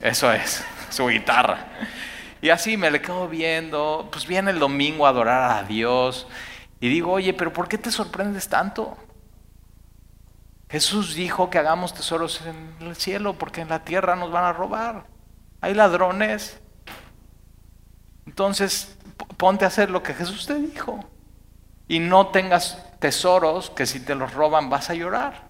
eso 0.00 0.32
es, 0.32 0.64
su 0.90 1.06
guitarra. 1.08 1.66
Y 2.40 2.50
así 2.50 2.76
me 2.76 2.90
le 2.90 3.00
quedo 3.00 3.28
viendo, 3.28 4.08
pues 4.10 4.26
viene 4.26 4.50
el 4.50 4.58
domingo 4.58 5.06
a 5.06 5.10
adorar 5.10 5.50
a 5.58 5.62
Dios 5.64 6.26
y 6.80 6.88
digo, 6.88 7.12
oye, 7.12 7.32
pero 7.32 7.52
¿por 7.52 7.68
qué 7.68 7.78
te 7.78 7.90
sorprendes 7.90 8.48
tanto? 8.48 8.96
Jesús 10.68 11.14
dijo 11.14 11.50
que 11.50 11.58
hagamos 11.58 11.94
tesoros 11.94 12.42
en 12.42 12.86
el 12.86 12.96
cielo 12.96 13.34
porque 13.34 13.60
en 13.60 13.68
la 13.68 13.84
tierra 13.84 14.16
nos 14.16 14.30
van 14.30 14.44
a 14.44 14.52
robar. 14.52 15.13
Hay 15.64 15.72
ladrones. 15.72 16.60
Entonces, 18.26 18.98
ponte 19.38 19.64
a 19.64 19.68
hacer 19.68 19.88
lo 19.88 20.02
que 20.02 20.12
Jesús 20.12 20.46
te 20.46 20.56
dijo. 20.56 21.02
Y 21.88 22.00
no 22.00 22.26
tengas 22.26 22.84
tesoros 22.98 23.70
que 23.70 23.86
si 23.86 24.00
te 24.00 24.14
los 24.14 24.34
roban 24.34 24.68
vas 24.68 24.90
a 24.90 24.94
llorar. 24.94 25.48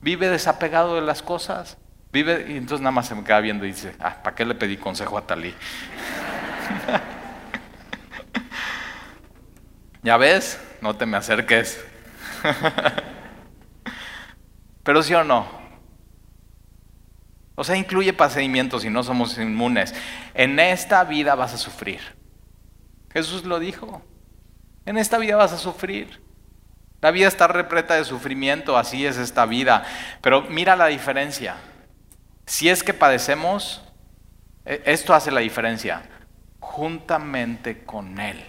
Vive 0.00 0.28
desapegado 0.28 0.96
de 0.96 1.02
las 1.02 1.22
cosas. 1.22 1.78
Vive, 2.10 2.46
y 2.48 2.56
entonces 2.56 2.80
nada 2.80 2.90
más 2.90 3.06
se 3.06 3.14
me 3.14 3.22
queda 3.22 3.38
viendo 3.38 3.64
y 3.64 3.68
dice, 3.68 3.94
ah, 4.00 4.16
¿para 4.20 4.34
qué 4.34 4.44
le 4.44 4.56
pedí 4.56 4.78
consejo 4.78 5.16
a 5.16 5.24
Talí? 5.24 5.54
¿Ya 10.02 10.16
ves? 10.16 10.60
No 10.80 10.96
te 10.96 11.06
me 11.06 11.18
acerques. 11.18 11.84
Pero 14.82 15.04
sí 15.04 15.14
o 15.14 15.22
no, 15.22 15.46
o 17.56 17.64
sea, 17.64 17.76
incluye 17.76 18.12
procedimientos 18.12 18.84
y 18.84 18.90
no 18.90 19.02
somos 19.02 19.36
inmunes. 19.38 19.94
En 20.34 20.60
esta 20.60 21.02
vida 21.04 21.34
vas 21.34 21.54
a 21.54 21.58
sufrir. 21.58 22.00
Jesús 23.10 23.44
lo 23.44 23.58
dijo. 23.58 24.02
En 24.84 24.98
esta 24.98 25.16
vida 25.16 25.36
vas 25.36 25.54
a 25.54 25.58
sufrir. 25.58 26.22
La 27.00 27.10
vida 27.10 27.28
está 27.28 27.48
repleta 27.48 27.94
de 27.94 28.04
sufrimiento, 28.04 28.76
así 28.76 29.06
es 29.06 29.16
esta 29.16 29.46
vida. 29.46 29.84
Pero 30.20 30.42
mira 30.42 30.76
la 30.76 30.86
diferencia. 30.86 31.56
Si 32.44 32.68
es 32.68 32.82
que 32.82 32.92
padecemos, 32.92 33.82
e, 34.66 34.82
esto 34.84 35.14
hace 35.14 35.30
la 35.30 35.40
diferencia. 35.40 36.02
Juntamente 36.60 37.84
con 37.84 38.20
Él. 38.20 38.44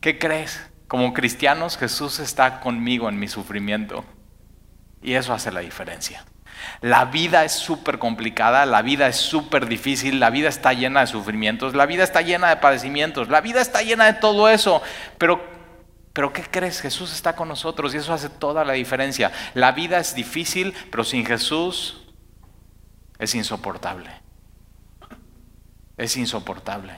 ¿Qué 0.00 0.18
crees? 0.18 0.60
Como 0.86 1.14
cristianos, 1.14 1.78
Jesús 1.78 2.18
está 2.18 2.60
conmigo 2.60 3.08
en 3.08 3.18
mi 3.18 3.28
sufrimiento. 3.28 4.04
Y 5.02 5.14
eso 5.14 5.32
hace 5.32 5.50
la 5.50 5.60
diferencia. 5.60 6.24
La 6.80 7.06
vida 7.06 7.44
es 7.44 7.52
súper 7.52 7.98
complicada, 7.98 8.66
la 8.66 8.82
vida 8.82 9.08
es 9.08 9.16
súper 9.16 9.66
difícil, 9.66 10.20
la 10.20 10.30
vida 10.30 10.48
está 10.48 10.72
llena 10.72 11.00
de 11.00 11.06
sufrimientos, 11.06 11.74
la 11.74 11.86
vida 11.86 12.04
está 12.04 12.22
llena 12.22 12.48
de 12.48 12.56
padecimientos, 12.56 13.28
la 13.28 13.40
vida 13.40 13.60
está 13.60 13.82
llena 13.82 14.06
de 14.06 14.14
todo 14.14 14.48
eso. 14.48 14.82
Pero, 15.18 15.44
pero 16.12 16.32
¿qué 16.32 16.42
crees? 16.42 16.80
Jesús 16.80 17.12
está 17.12 17.34
con 17.34 17.48
nosotros 17.48 17.94
y 17.94 17.98
eso 17.98 18.12
hace 18.12 18.28
toda 18.28 18.64
la 18.64 18.74
diferencia. 18.74 19.32
La 19.54 19.72
vida 19.72 19.98
es 19.98 20.14
difícil, 20.14 20.74
pero 20.90 21.04
sin 21.04 21.26
Jesús 21.26 22.06
es 23.18 23.34
insoportable. 23.34 24.10
Es 25.96 26.16
insoportable. 26.16 26.94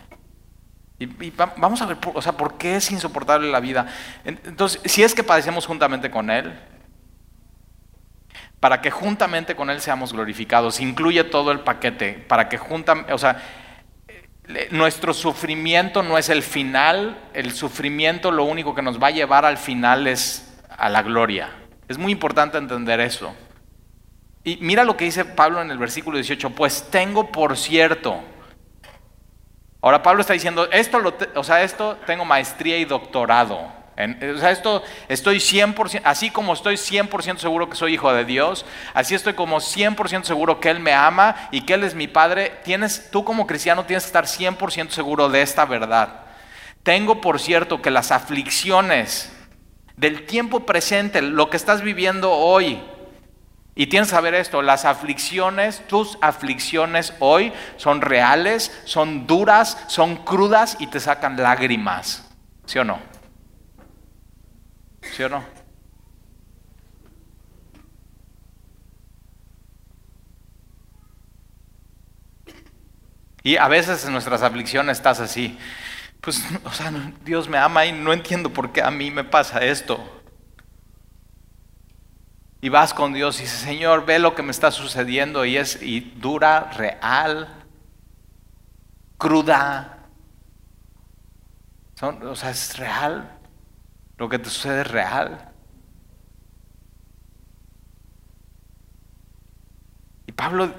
Y, 0.99 1.33
vamos 1.57 1.81
a 1.81 1.87
ver, 1.87 1.97
o 2.13 2.21
sea, 2.21 2.33
¿por 2.33 2.59
qué 2.59 2.77
es 2.77 2.91
insoportable 2.91 3.51
la 3.51 3.61
vida? 3.61 3.87
Entonces, 4.23 4.83
si 4.85 5.03
es 5.03 5.15
que 5.15 5.25
padecemos 5.25 5.67
juntamente 5.67 6.11
con 6.11 6.29
Él, 6.29 6.53
para 8.61 8.83
que 8.83 8.91
juntamente 8.91 9.57
con 9.57 9.71
Él 9.71 9.81
seamos 9.81 10.13
glorificados. 10.13 10.81
Incluye 10.81 11.25
todo 11.25 11.51
el 11.51 11.61
paquete, 11.61 12.13
para 12.29 12.49
que 12.49 12.59
juntamente, 12.59 13.13
o 13.13 13.19
sea, 13.19 13.43
nuestro 14.71 15.15
sufrimiento 15.15 16.03
no 16.03 16.19
es 16.19 16.29
el 16.29 16.43
final, 16.43 17.19
el 17.33 17.53
sufrimiento 17.53 18.31
lo 18.31 18.45
único 18.45 18.75
que 18.75 18.83
nos 18.83 19.03
va 19.03 19.09
a 19.09 19.13
llevar 19.13 19.47
al 19.47 19.57
final 19.57 20.07
es 20.07 20.59
a 20.77 20.91
la 20.91 21.03
gloria. 21.03 21.51
Es 21.89 21.97
muy 21.97 22.13
importante 22.13 22.59
entender 22.59 23.01
eso. 23.01 23.35
Y 24.45 24.59
mira 24.61 24.85
lo 24.85 24.97
que 24.97 25.07
dice 25.07 25.25
Pablo 25.25 25.61
en 25.63 25.71
el 25.71 25.79
versículo 25.79 26.17
18, 26.17 26.51
pues 26.51 26.89
tengo 26.91 27.33
por 27.33 27.57
cierto. 27.57 28.21
Ahora 29.83 30.03
Pablo 30.03 30.21
está 30.21 30.35
diciendo, 30.35 30.69
esto, 30.71 31.01
o 31.35 31.45
sea, 31.45 31.63
esto 31.63 31.99
tengo 32.07 32.27
maestría 32.27 32.77
y 32.77 32.85
doctorado 32.85 33.80
o 34.35 34.39
sea, 34.39 34.51
esto 34.51 34.83
estoy 35.09 35.39
100%, 35.39 36.03
así 36.05 36.31
como 36.31 36.53
estoy 36.53 36.77
100% 36.77 37.39
seguro 37.39 37.69
que 37.69 37.77
soy 37.77 37.95
hijo 37.95 38.13
de 38.13 38.25
Dios, 38.25 38.65
así 38.95 39.15
estoy 39.15 39.35
como 39.35 39.59
100% 39.59 40.25
seguro 40.25 40.61
que 40.61 40.71
Él 40.71 40.81
me 40.81 40.93
ama 40.93 41.49
y 41.51 41.63
que 41.63 41.75
Él 41.75 41.85
es 41.85 41.95
mi 41.95 42.09
Padre, 42.09 42.53
tienes, 42.65 43.11
tú 43.11 43.25
como 43.25 43.47
cristiano 43.47 43.85
tienes 43.85 44.05
que 44.05 44.09
estar 44.09 44.27
100% 44.27 44.91
seguro 44.91 45.29
de 45.29 45.43
esta 45.43 45.65
verdad. 45.65 46.23
Tengo 46.83 47.21
por 47.21 47.41
cierto 47.41 47.83
que 47.83 47.91
las 47.91 48.11
aflicciones 48.11 49.33
del 49.97 50.25
tiempo 50.27 50.61
presente, 50.61 51.21
lo 51.21 51.51
que 51.51 51.57
estás 51.57 51.83
viviendo 51.83 52.33
hoy, 52.33 52.83
y 53.75 53.87
tienes 53.87 54.09
que 54.09 54.15
saber 54.17 54.35
esto, 54.35 54.63
las 54.63 54.85
aflicciones, 54.85 55.87
tus 55.87 56.19
aflicciones 56.21 57.15
hoy 57.19 57.53
son 57.77 58.01
reales, 58.01 58.73
son 58.85 59.27
duras, 59.27 59.79
son 59.87 60.17
crudas 60.17 60.77
y 60.81 60.89
te 60.89 61.01
sacan 61.01 61.37
lágrimas. 61.37 62.29
¿Sí 62.67 62.79
o 62.79 62.85
no? 62.85 62.99
Y 73.43 73.57
a 73.57 73.69
veces 73.69 74.05
en 74.05 74.13
nuestras 74.13 74.43
aflicciones 74.43 74.99
estás 74.99 75.21
así. 75.21 75.59
Pues, 76.21 76.45
o 76.65 76.73
sea, 76.73 76.93
Dios 77.25 77.49
me 77.49 77.59
ama 77.59 77.87
y 77.87 77.93
no 77.93 78.13
entiendo 78.13 78.51
por 78.53 78.73
qué 78.73 78.83
a 78.83 78.91
mí 78.91 79.11
me 79.11 79.25
pasa 79.25 79.65
esto. 79.65 79.99
Y 82.61 82.69
vas 82.69 82.93
con 82.93 83.15
Dios 83.15 83.39
y 83.39 83.43
dices, 83.43 83.61
Señor, 83.61 84.05
ve 84.05 84.19
lo 84.19 84.35
que 84.35 84.43
me 84.43 84.51
está 84.51 84.71
sucediendo 84.71 85.47
y 85.47 85.57
es 85.57 85.83
y 85.83 86.01
dura, 86.01 86.71
real, 86.77 87.49
cruda. 89.17 90.07
o 92.03 92.37
sea, 92.37 92.51
es 92.51 92.77
real. 92.77 93.40
Lo 94.21 94.29
que 94.29 94.39
te 94.39 94.51
sucede 94.51 94.83
es 94.83 94.87
real. 94.87 95.49
Y 100.27 100.33
Pablo, 100.33 100.75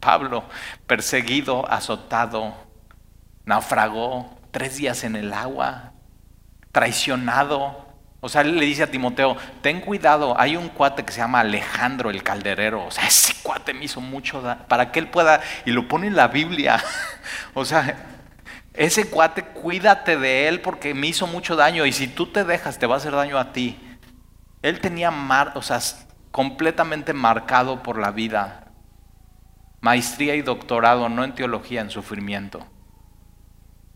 Pablo, 0.00 0.44
perseguido, 0.86 1.66
azotado, 1.66 2.52
naufragó, 3.46 4.38
tres 4.50 4.76
días 4.76 5.02
en 5.04 5.16
el 5.16 5.32
agua, 5.32 5.94
traicionado. 6.72 7.86
O 8.20 8.28
sea, 8.28 8.42
él 8.42 8.58
le 8.58 8.66
dice 8.66 8.82
a 8.82 8.90
Timoteo, 8.90 9.38
ten 9.62 9.80
cuidado, 9.80 10.38
hay 10.38 10.58
un 10.58 10.68
cuate 10.68 11.06
que 11.06 11.14
se 11.14 11.20
llama 11.20 11.40
Alejandro 11.40 12.10
el 12.10 12.22
calderero. 12.22 12.84
O 12.84 12.90
sea, 12.90 13.06
ese 13.06 13.34
cuate 13.42 13.72
me 13.72 13.86
hizo 13.86 14.02
mucho 14.02 14.42
para 14.68 14.92
que 14.92 14.98
él 14.98 15.08
pueda, 15.08 15.40
y 15.64 15.70
lo 15.70 15.88
pone 15.88 16.08
en 16.08 16.16
la 16.16 16.28
Biblia. 16.28 16.84
O 17.54 17.64
sea, 17.64 18.15
ese 18.76 19.08
cuate, 19.08 19.42
cuídate 19.42 20.18
de 20.18 20.48
él 20.48 20.60
porque 20.60 20.92
me 20.94 21.06
hizo 21.06 21.26
mucho 21.26 21.56
daño 21.56 21.86
y 21.86 21.92
si 21.92 22.08
tú 22.08 22.26
te 22.26 22.44
dejas 22.44 22.78
te 22.78 22.86
va 22.86 22.94
a 22.94 22.98
hacer 22.98 23.12
daño 23.12 23.38
a 23.38 23.52
ti. 23.52 23.78
Él 24.62 24.80
tenía, 24.80 25.10
mar, 25.10 25.52
o 25.54 25.62
sea, 25.62 25.80
completamente 26.30 27.12
marcado 27.12 27.82
por 27.82 27.98
la 27.98 28.10
vida. 28.10 28.72
Maestría 29.80 30.34
y 30.34 30.42
doctorado, 30.42 31.08
no 31.08 31.24
en 31.24 31.34
teología, 31.34 31.80
en 31.80 31.90
sufrimiento. 31.90 32.66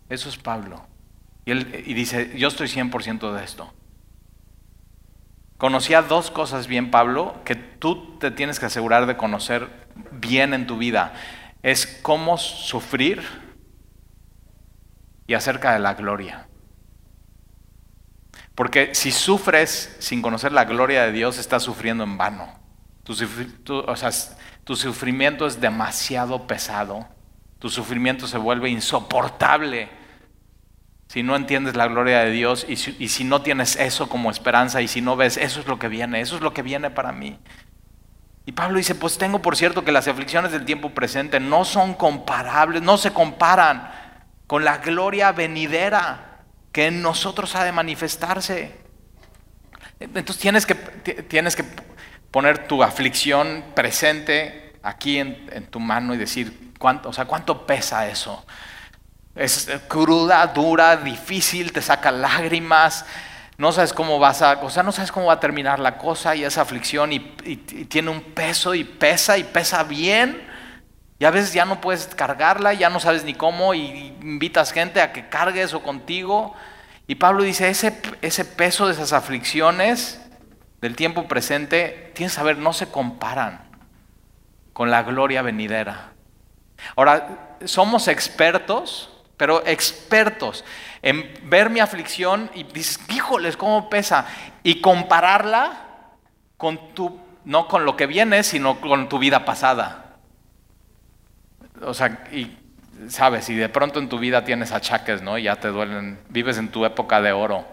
Eso 0.08 0.28
es 0.28 0.36
Pablo. 0.36 0.86
Y, 1.44 1.50
él, 1.50 1.84
y 1.86 1.94
dice, 1.94 2.32
yo 2.36 2.48
estoy 2.48 2.68
100% 2.68 3.32
de 3.32 3.44
esto. 3.44 3.72
Conocía 5.58 6.00
dos 6.00 6.30
cosas 6.30 6.66
bien, 6.66 6.90
Pablo, 6.90 7.34
que 7.44 7.54
tú 7.54 8.16
te 8.18 8.30
tienes 8.30 8.58
que 8.58 8.66
asegurar 8.66 9.06
de 9.06 9.18
conocer 9.18 9.68
bien 10.12 10.54
en 10.54 10.66
tu 10.66 10.78
vida. 10.78 11.12
Es 11.62 11.86
cómo 11.86 12.38
sufrir 12.38 13.22
y 15.30 15.34
acerca 15.34 15.72
de 15.72 15.78
la 15.78 15.94
gloria. 15.94 16.48
Porque 18.56 18.96
si 18.96 19.12
sufres 19.12 19.94
sin 20.00 20.22
conocer 20.22 20.50
la 20.50 20.64
gloria 20.64 21.04
de 21.04 21.12
Dios, 21.12 21.38
estás 21.38 21.62
sufriendo 21.62 22.02
en 22.02 22.18
vano. 22.18 22.52
Tu, 23.04 23.14
tu 24.64 24.74
sufrimiento 24.74 25.46
es 25.46 25.60
demasiado 25.60 26.48
pesado. 26.48 27.06
Tu 27.60 27.70
sufrimiento 27.70 28.26
se 28.26 28.38
vuelve 28.38 28.70
insoportable 28.70 29.88
si 31.06 31.22
no 31.22 31.36
entiendes 31.36 31.76
la 31.76 31.86
gloria 31.86 32.24
de 32.24 32.32
Dios 32.32 32.66
y 32.68 32.76
si, 32.76 33.22
no 33.22 33.40
tienes 33.42 33.76
eso 33.76 34.08
como 34.08 34.32
esperanza 34.32 34.82
y 34.82 34.88
si 34.88 35.00
no 35.00 35.14
ves, 35.14 35.36
eso 35.36 35.60
es 35.60 35.68
lo 35.68 35.78
que 35.78 35.86
viene, 35.86 36.20
eso 36.20 36.34
es 36.34 36.42
lo 36.42 36.52
que 36.52 36.62
viene 36.62 36.90
para 36.90 37.12
mí. 37.12 37.38
Y 38.46 38.50
Pablo 38.50 38.78
dice, 38.78 38.96
pues 38.96 39.16
tengo 39.16 39.40
por 39.40 39.56
cierto 39.56 39.84
que 39.84 39.92
las 39.92 40.08
aflicciones 40.08 40.50
del 40.50 40.64
tiempo 40.64 40.90
presente 40.90 41.38
no 41.38 41.64
son 41.64 41.94
comparables, 41.94 42.82
no 42.82 42.98
se 42.98 43.12
comparan 43.12 43.99
con 44.50 44.64
la 44.64 44.78
gloria 44.78 45.30
venidera 45.30 46.40
que 46.72 46.88
en 46.88 47.02
nosotros 47.02 47.54
ha 47.54 47.62
de 47.62 47.70
manifestarse. 47.70 48.80
Entonces 50.00 50.38
tienes 50.38 50.66
que, 50.66 50.74
tienes 50.74 51.54
que 51.54 51.62
poner 52.32 52.66
tu 52.66 52.82
aflicción 52.82 53.66
presente 53.76 54.72
aquí 54.82 55.18
en, 55.20 55.68
tu 55.70 55.78
mano 55.78 56.14
y 56.14 56.16
decir, 56.16 56.72
¿cuánto, 56.80 57.10
o 57.10 57.12
sea, 57.12 57.26
¿cuánto 57.26 57.64
pesa 57.64 58.08
eso? 58.08 58.44
Es 59.36 59.70
cruda, 59.86 60.44
dura, 60.48 60.96
difícil, 60.96 61.72
te 61.72 61.80
saca 61.80 62.10
lágrimas, 62.10 63.04
no 63.56 63.70
sabes 63.70 63.92
cómo 63.92 64.18
vas 64.18 64.42
a, 64.42 64.54
o 64.54 64.68
sea, 64.68 64.82
no 64.82 64.90
sabes 64.90 65.12
cómo 65.12 65.26
va 65.26 65.34
a 65.34 65.38
terminar 65.38 65.78
la 65.78 65.96
cosa 65.96 66.34
y 66.34 66.42
esa 66.42 66.62
aflicción 66.62 67.12
y, 67.12 67.20
tiene 67.88 68.10
un 68.10 68.20
peso 68.20 68.74
y 68.74 68.82
pesa 68.82 69.38
y 69.38 69.44
pesa 69.44 69.84
bien. 69.84 70.49
Y 71.20 71.24
a 71.24 71.30
veces 71.30 71.52
ya 71.52 71.64
no 71.64 71.80
puedes 71.80 72.06
cargarla, 72.06 72.74
ya 72.74 72.90
no 72.90 72.98
sabes 72.98 73.22
ni 73.22 73.34
cómo 73.34 73.74
y 73.74 74.16
invitas 74.20 74.72
gente 74.72 75.00
a 75.00 75.12
que 75.12 75.28
cargue 75.28 75.62
eso 75.62 75.82
contigo. 75.82 76.56
Y 77.06 77.14
Pablo 77.14 77.44
dice, 77.44 77.68
ese, 77.68 77.96
ese 78.22 78.44
peso 78.44 78.88
de 78.88 78.94
esas 78.94 79.12
aflicciones 79.12 80.20
del 80.80 80.96
tiempo 80.96 81.28
presente, 81.28 82.10
tienes 82.14 82.32
que 82.32 82.36
saber, 82.36 82.58
no 82.58 82.72
se 82.72 82.90
comparan 82.90 83.60
con 84.72 84.90
la 84.90 85.04
gloria 85.04 85.42
venidera. 85.42 86.14
Ahora, 86.96 87.56
somos 87.64 88.08
expertos 88.08 89.10
pero 89.40 89.66
expertos 89.66 90.66
en 91.00 91.32
ver 91.44 91.70
mi 91.70 91.80
aflicción 91.80 92.50
y 92.54 92.64
dices, 92.64 93.00
híjoles, 93.08 93.56
cómo 93.56 93.88
pesa, 93.88 94.26
y 94.62 94.82
compararla 94.82 95.80
con 96.58 96.92
tu, 96.92 97.18
no 97.46 97.66
con 97.66 97.86
lo 97.86 97.96
que 97.96 98.04
viene, 98.04 98.42
sino 98.42 98.78
con 98.82 99.08
tu 99.08 99.18
vida 99.18 99.46
pasada. 99.46 100.09
O 101.82 101.94
sea, 101.94 102.24
y 102.32 102.56
sabes, 103.08 103.48
y 103.48 103.54
de 103.54 103.68
pronto 103.68 103.98
en 103.98 104.08
tu 104.08 104.18
vida 104.18 104.44
tienes 104.44 104.72
achaques, 104.72 105.22
¿no? 105.22 105.38
Ya 105.38 105.56
te 105.56 105.68
duelen, 105.68 106.18
vives 106.28 106.58
en 106.58 106.68
tu 106.68 106.84
época 106.84 107.20
de 107.20 107.32
oro. 107.32 107.66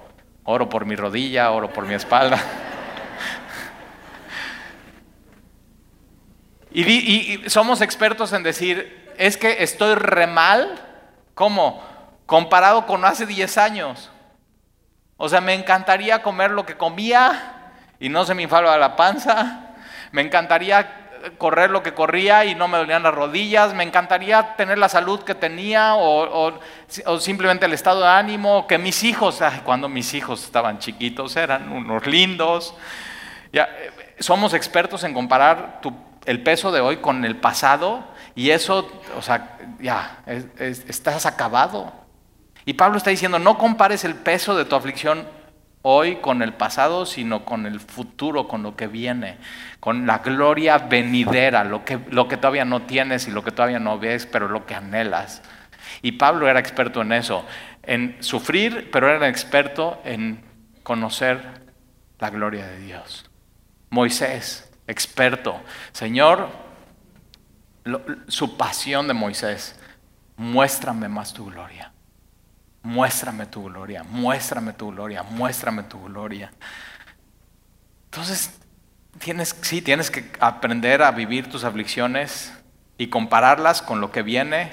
Oro 0.43 0.70
por 0.70 0.86
mi 0.86 0.96
rodilla, 0.96 1.52
oro 1.52 1.74
por 1.74 1.86
mi 1.86 1.93
espalda. 1.93 2.39
y, 6.72 6.84
y 6.84 7.50
somos 7.50 7.82
expertos 7.82 8.34
en 8.34 8.43
decir, 8.43 9.12
es 9.17 9.38
que 9.38 9.63
estoy 9.63 9.96
re 9.96 10.28
mal 10.28 10.84
¿Cómo? 11.38 11.84
Comparado 12.26 12.88
con 12.88 13.06
hace 13.06 13.28
10 13.28 13.60
años. 13.60 14.10
O 15.17 15.30
sea, 15.30 15.39
me 15.39 15.54
encantaría 15.54 16.24
comer 16.24 16.50
lo 16.50 16.65
que 16.65 16.76
comía 16.76 17.76
y 18.00 18.10
no 18.10 18.26
se 18.26 18.34
me 18.34 18.41
inflaba 18.41 18.76
la 18.80 18.96
panza. 18.96 19.76
Me 20.12 20.24
encantaría 20.24 21.07
correr 21.38 21.69
lo 21.69 21.84
que 21.84 21.93
corría 21.93 22.45
y 22.45 22.56
no 22.56 22.67
me 22.67 22.77
dolían 22.77 23.03
las 23.03 23.13
rodillas. 23.13 23.73
Me 23.73 23.84
encantaría 23.84 24.56
tener 24.56 24.77
la 24.77 24.89
salud 24.89 25.21
que 25.21 25.36
tenía 25.36 25.95
o, 25.95 26.60
simplemente 27.19 27.65
el 27.65 27.73
estado 27.73 28.01
de 28.01 28.08
ánimo. 28.08 28.67
Que 28.67 28.77
mis 28.77 29.03
hijos, 29.03 29.41
cuando 29.63 29.89
mis 29.89 30.13
hijos 30.13 30.43
estaban 30.43 30.80
chiquitos, 30.80 31.36
eran 31.36 31.71
unos 31.71 32.06
lindos. 32.08 32.75
Ya, 33.51 33.63
eh, 33.63 34.15
somos 34.19 34.53
expertos 34.53 35.03
en 35.03 35.13
comparar 35.13 35.82
el 36.25 36.43
peso 36.43 36.71
de 36.71 36.82
hoy 36.82 36.97
con 36.97 37.23
el 37.25 37.38
pasado 37.38 38.03
y 38.36 38.51
eso, 38.51 38.89
o 39.17 39.21
sea, 39.21 39.58
ya, 39.80 40.19
estás 40.60 41.25
acabado. 41.25 41.91
Y 42.65 42.73
Pablo 42.73 42.97
está 42.97 43.10
diciendo, 43.10 43.39
no 43.39 43.58
compares 43.58 44.03
el 44.03 44.13
peso 44.13 44.56
de 44.56 44.65
tu 44.65 44.75
aflicción 44.75 45.37
hoy 45.82 46.18
con 46.18 46.42
el 46.42 46.54
pasado, 46.54 47.06
sino 47.06 47.46
con 47.46 47.66
el 47.66 47.80
futuro, 47.80 48.48
con 48.48 48.63
lo 48.63 48.76
que 48.76 48.88
viene, 48.88 49.38
con 49.80 50.06
la 50.06 50.20
gloria 50.20 50.78
venidera, 50.78 51.63
lo 51.63 51.86
que, 51.86 52.00
lo 52.10 52.28
que 52.28 52.38
todavía 52.38 52.66
no 52.66 52.84
tienes 52.84 53.28
y 53.28 53.32
lo 53.32 53.44
que 53.44 53.52
todavía 53.52 53.80
no 53.80 54.00
ves, 54.00 54.26
pero 54.26 54.48
lo 54.48 54.66
que 54.66 54.76
anhelas. 54.76 55.42
Y 56.02 56.13
Pablo 56.13 56.48
era 56.48 56.60
experto 56.60 57.02
en 57.02 57.13
eso, 57.13 57.46
en 57.84 58.18
sufrir, 58.20 58.90
pero 58.92 59.10
era 59.10 59.28
experto 59.28 60.02
en 60.04 60.44
conocer 60.84 61.42
la 62.20 62.30
gloria 62.30 62.68
de 62.68 62.80
Dios. 62.80 63.30
Moisés, 63.90 64.72
experto. 64.88 65.62
Señor, 65.92 66.50
su 68.28 68.58
pasión 68.58 69.08
de 69.08 69.13
Moisés, 69.13 69.80
muéstrame 70.36 71.08
más 71.08 71.34
tu 71.34 71.46
gloria. 71.46 71.92
Muéstrame 72.88 73.45
tu 73.47 73.65
gloria, 73.65 74.02
muéstrame 74.04 74.71
tu 74.71 74.91
gloria, 74.91 75.21
muéstrame 75.21 75.84
tu 75.84 76.02
gloria. 76.06 76.54
Entonces, 78.06 78.62
tienes, 79.19 79.58
sí, 79.62 79.82
tienes 79.82 80.10
que 80.10 80.32
aprender 80.39 81.02
a 81.02 81.12
vivir 81.12 81.50
tus 81.50 81.65
aflicciones 81.65 82.54
y 82.97 83.08
compararlas 83.08 83.82
con 83.82 84.00
lo 84.00 84.13
que 84.13 84.21
viene. 84.21 84.71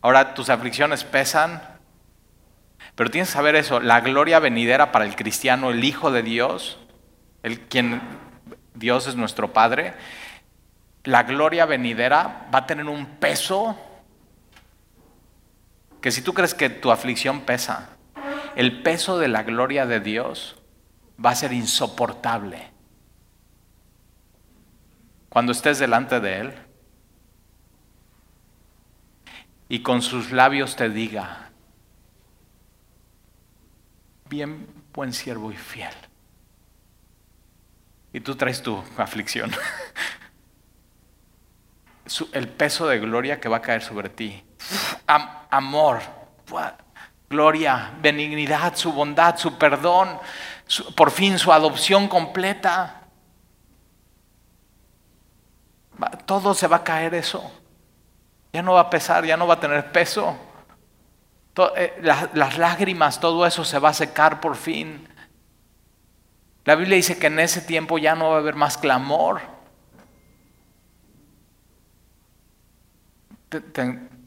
Ahora, 0.00 0.32
tus 0.32 0.48
aflicciones 0.48 1.04
pesan, 1.04 1.60
pero 2.94 3.10
tienes 3.10 3.28
que 3.28 3.34
saber 3.34 3.54
eso, 3.54 3.78
la 3.78 4.00
gloria 4.00 4.38
venidera 4.38 4.92
para 4.92 5.04
el 5.04 5.14
cristiano, 5.14 5.68
el 5.68 5.84
Hijo 5.84 6.10
de 6.10 6.22
Dios, 6.22 6.78
el 7.42 7.60
quien 7.60 8.00
Dios 8.74 9.08
es 9.08 9.14
nuestro 9.14 9.52
Padre, 9.52 9.92
la 11.04 11.24
gloria 11.24 11.66
venidera 11.66 12.46
va 12.52 12.60
a 12.60 12.66
tener 12.66 12.86
un 12.86 13.04
peso 13.04 13.78
que 16.06 16.12
si 16.12 16.22
tú 16.22 16.34
crees 16.34 16.54
que 16.54 16.70
tu 16.70 16.92
aflicción 16.92 17.40
pesa, 17.40 17.88
el 18.54 18.80
peso 18.84 19.18
de 19.18 19.26
la 19.26 19.42
gloria 19.42 19.86
de 19.86 19.98
Dios 19.98 20.54
va 21.18 21.30
a 21.30 21.34
ser 21.34 21.52
insoportable. 21.52 22.70
Cuando 25.28 25.50
estés 25.50 25.80
delante 25.80 26.20
de 26.20 26.38
Él 26.38 26.54
y 29.68 29.82
con 29.82 30.00
sus 30.00 30.30
labios 30.30 30.76
te 30.76 30.88
diga, 30.90 31.50
bien 34.30 34.68
buen 34.94 35.12
siervo 35.12 35.50
y 35.50 35.56
fiel. 35.56 35.94
Y 38.12 38.20
tú 38.20 38.36
traes 38.36 38.62
tu 38.62 38.80
aflicción. 38.96 39.50
el 42.32 42.48
peso 42.48 42.86
de 42.86 43.00
gloria 43.00 43.40
que 43.40 43.48
va 43.48 43.56
a 43.56 43.62
caer 43.62 43.82
sobre 43.82 44.08
ti. 44.08 44.45
Amor, 45.50 46.00
gloria, 47.28 47.92
benignidad, 48.00 48.76
su 48.76 48.92
bondad, 48.92 49.36
su 49.36 49.56
perdón, 49.58 50.18
por 50.94 51.10
fin 51.10 51.38
su 51.38 51.52
adopción 51.52 52.08
completa. 52.08 53.02
Todo 56.26 56.54
se 56.54 56.66
va 56.66 56.76
a 56.76 56.84
caer 56.84 57.14
eso. 57.14 57.50
Ya 58.52 58.62
no 58.62 58.74
va 58.74 58.80
a 58.80 58.90
pesar, 58.90 59.24
ya 59.24 59.36
no 59.36 59.46
va 59.46 59.54
a 59.54 59.60
tener 59.60 59.92
peso. 59.92 60.36
Eh, 61.76 62.00
las 62.34 62.58
lágrimas, 62.58 63.18
todo 63.18 63.46
eso 63.46 63.64
se 63.64 63.78
va 63.78 63.90
a 63.90 63.94
secar 63.94 64.40
por 64.40 64.56
fin. 64.56 65.08
La 66.66 66.74
Biblia 66.74 66.96
dice 66.96 67.18
que 67.18 67.28
en 67.28 67.38
ese 67.38 67.60
tiempo 67.60 67.96
ya 67.96 68.14
no 68.14 68.30
va 68.30 68.36
a 68.36 68.38
haber 68.38 68.56
más 68.56 68.76
clamor. 68.76 69.40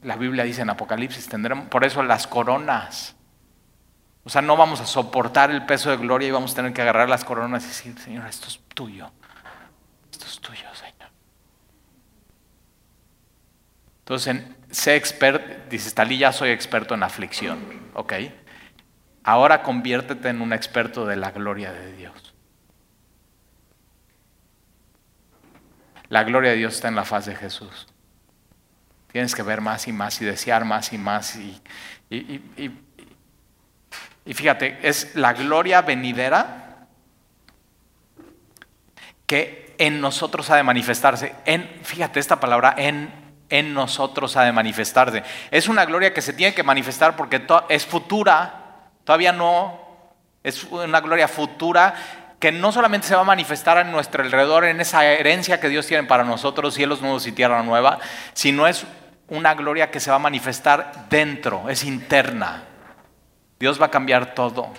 La 0.04 0.16
Biblia 0.16 0.44
dice 0.44 0.62
en 0.62 0.70
Apocalipsis, 0.70 1.28
tendremos 1.28 1.68
por 1.68 1.84
eso 1.86 2.04
las 2.04 2.28
coronas. 2.28 3.16
O 4.24 4.30
sea, 4.30 4.42
no 4.42 4.56
vamos 4.58 4.80
a 4.82 4.86
soportar 4.86 5.52
el 5.52 5.66
peso 5.66 5.90
de 5.90 5.98
gloria 5.98 6.28
y 6.28 6.32
vamos 6.32 6.54
a 6.54 6.56
tener 6.56 6.74
que 6.74 6.82
agarrar 6.82 7.10
las 7.10 7.26
coronas 7.26 7.64
y 7.64 7.68
decir, 7.68 8.00
Señor, 8.00 8.28
esto 8.28 8.48
es 8.48 8.60
tuyo. 8.74 9.12
Esto 10.12 10.26
es 10.26 10.40
tuyo, 10.40 10.74
Señor. 10.74 11.10
Entonces, 14.00 14.44
sé 14.72 14.96
experto, 14.96 15.70
dice 15.70 15.92
Talí, 15.92 16.18
ya 16.18 16.32
soy 16.32 16.50
experto 16.50 16.94
en 16.94 17.04
aflicción. 17.04 17.60
¿Ok? 17.94 18.14
Ahora 19.24 19.64
conviértete 19.64 20.30
en 20.30 20.42
un 20.42 20.54
experto 20.54 21.06
de 21.06 21.16
la 21.16 21.32
gloria 21.32 21.72
de 21.72 21.94
Dios. 21.94 22.34
La 26.10 26.24
gloria 26.24 26.52
de 26.52 26.58
Dios 26.58 26.76
está 26.76 26.88
en 26.88 26.96
la 26.96 27.06
faz 27.06 27.26
de 27.26 27.36
Jesús. 27.36 27.88
Tienes 29.12 29.34
que 29.34 29.44
ver 29.44 29.62
más 29.62 29.88
y 29.88 29.92
más 29.92 30.22
y 30.22 30.26
desear 30.26 30.66
más 30.66 30.94
y 30.94 30.98
más. 30.98 31.36
Y, 31.36 31.62
y 34.26 34.34
fíjate, 34.34 34.78
es 34.84 35.16
la 35.16 35.34
gloria 35.34 35.82
venidera 35.82 36.86
que 39.26 39.76
en 39.80 40.02
nosotros 40.02 40.50
ha 40.50 40.56
de 40.56 40.64
manifestarse. 40.64 41.34
En, 41.46 41.68
fíjate 41.84 42.20
esta 42.20 42.40
palabra, 42.40 42.76
en, 42.78 43.12
en 43.50 43.74
nosotros 43.74 44.36
ha 44.38 44.44
de 44.44 44.52
manifestarse. 44.52 45.24
Es 45.50 45.68
una 45.68 45.86
gloria 45.86 46.14
que 46.14 46.22
se 46.22 46.34
tiene 46.34 46.54
que 46.54 46.64
manifestar 46.64 47.16
porque 47.16 47.42
es 47.70 47.86
futura, 47.86 48.90
todavía 49.04 49.32
no, 49.32 49.80
es 50.44 50.64
una 50.66 51.00
gloria 51.00 51.28
futura 51.28 51.96
que 52.40 52.52
no 52.52 52.72
solamente 52.72 53.08
se 53.08 53.16
va 53.16 53.22
a 53.22 53.26
manifestar 53.26 53.78
en 53.80 53.92
nuestro 53.92 54.24
alrededor, 54.24 54.66
en 54.66 54.80
esa 54.80 55.06
herencia 55.06 55.60
que 55.60 55.70
Dios 55.70 55.88
tiene 55.88 56.08
para 56.08 56.24
nosotros, 56.24 56.74
cielos 56.74 57.02
nuevos 57.02 57.28
y 57.28 57.32
tierra 57.32 57.64
nueva, 57.64 58.00
sino 58.34 58.68
es 58.68 58.86
una 59.30 59.54
gloria 59.54 59.92
que 59.92 60.00
se 60.00 60.10
va 60.10 60.18
a 60.18 60.20
manifestar 60.20 61.08
dentro, 61.10 61.70
es 61.70 61.84
interna. 61.84 62.64
Dios 63.60 63.82
va 63.82 63.88
a 63.88 63.92
cambiar 63.92 64.34
todo. 64.34 64.70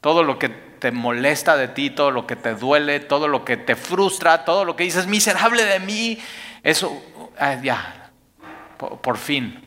Todo 0.00 0.22
lo 0.22 0.38
que 0.38 0.48
te 0.48 0.92
molesta 0.92 1.56
de 1.56 1.68
ti, 1.68 1.90
todo 1.90 2.10
lo 2.10 2.26
que 2.26 2.36
te 2.36 2.54
duele, 2.54 3.00
todo 3.00 3.28
lo 3.28 3.44
que 3.44 3.56
te 3.56 3.76
frustra, 3.76 4.44
todo 4.44 4.64
lo 4.64 4.76
que 4.76 4.84
dices, 4.84 5.06
miserable 5.06 5.64
de 5.64 5.80
mí, 5.80 6.18
eso, 6.62 7.02
ah, 7.38 7.54
ya, 7.54 8.10
por, 8.76 9.16
fin. 9.16 9.62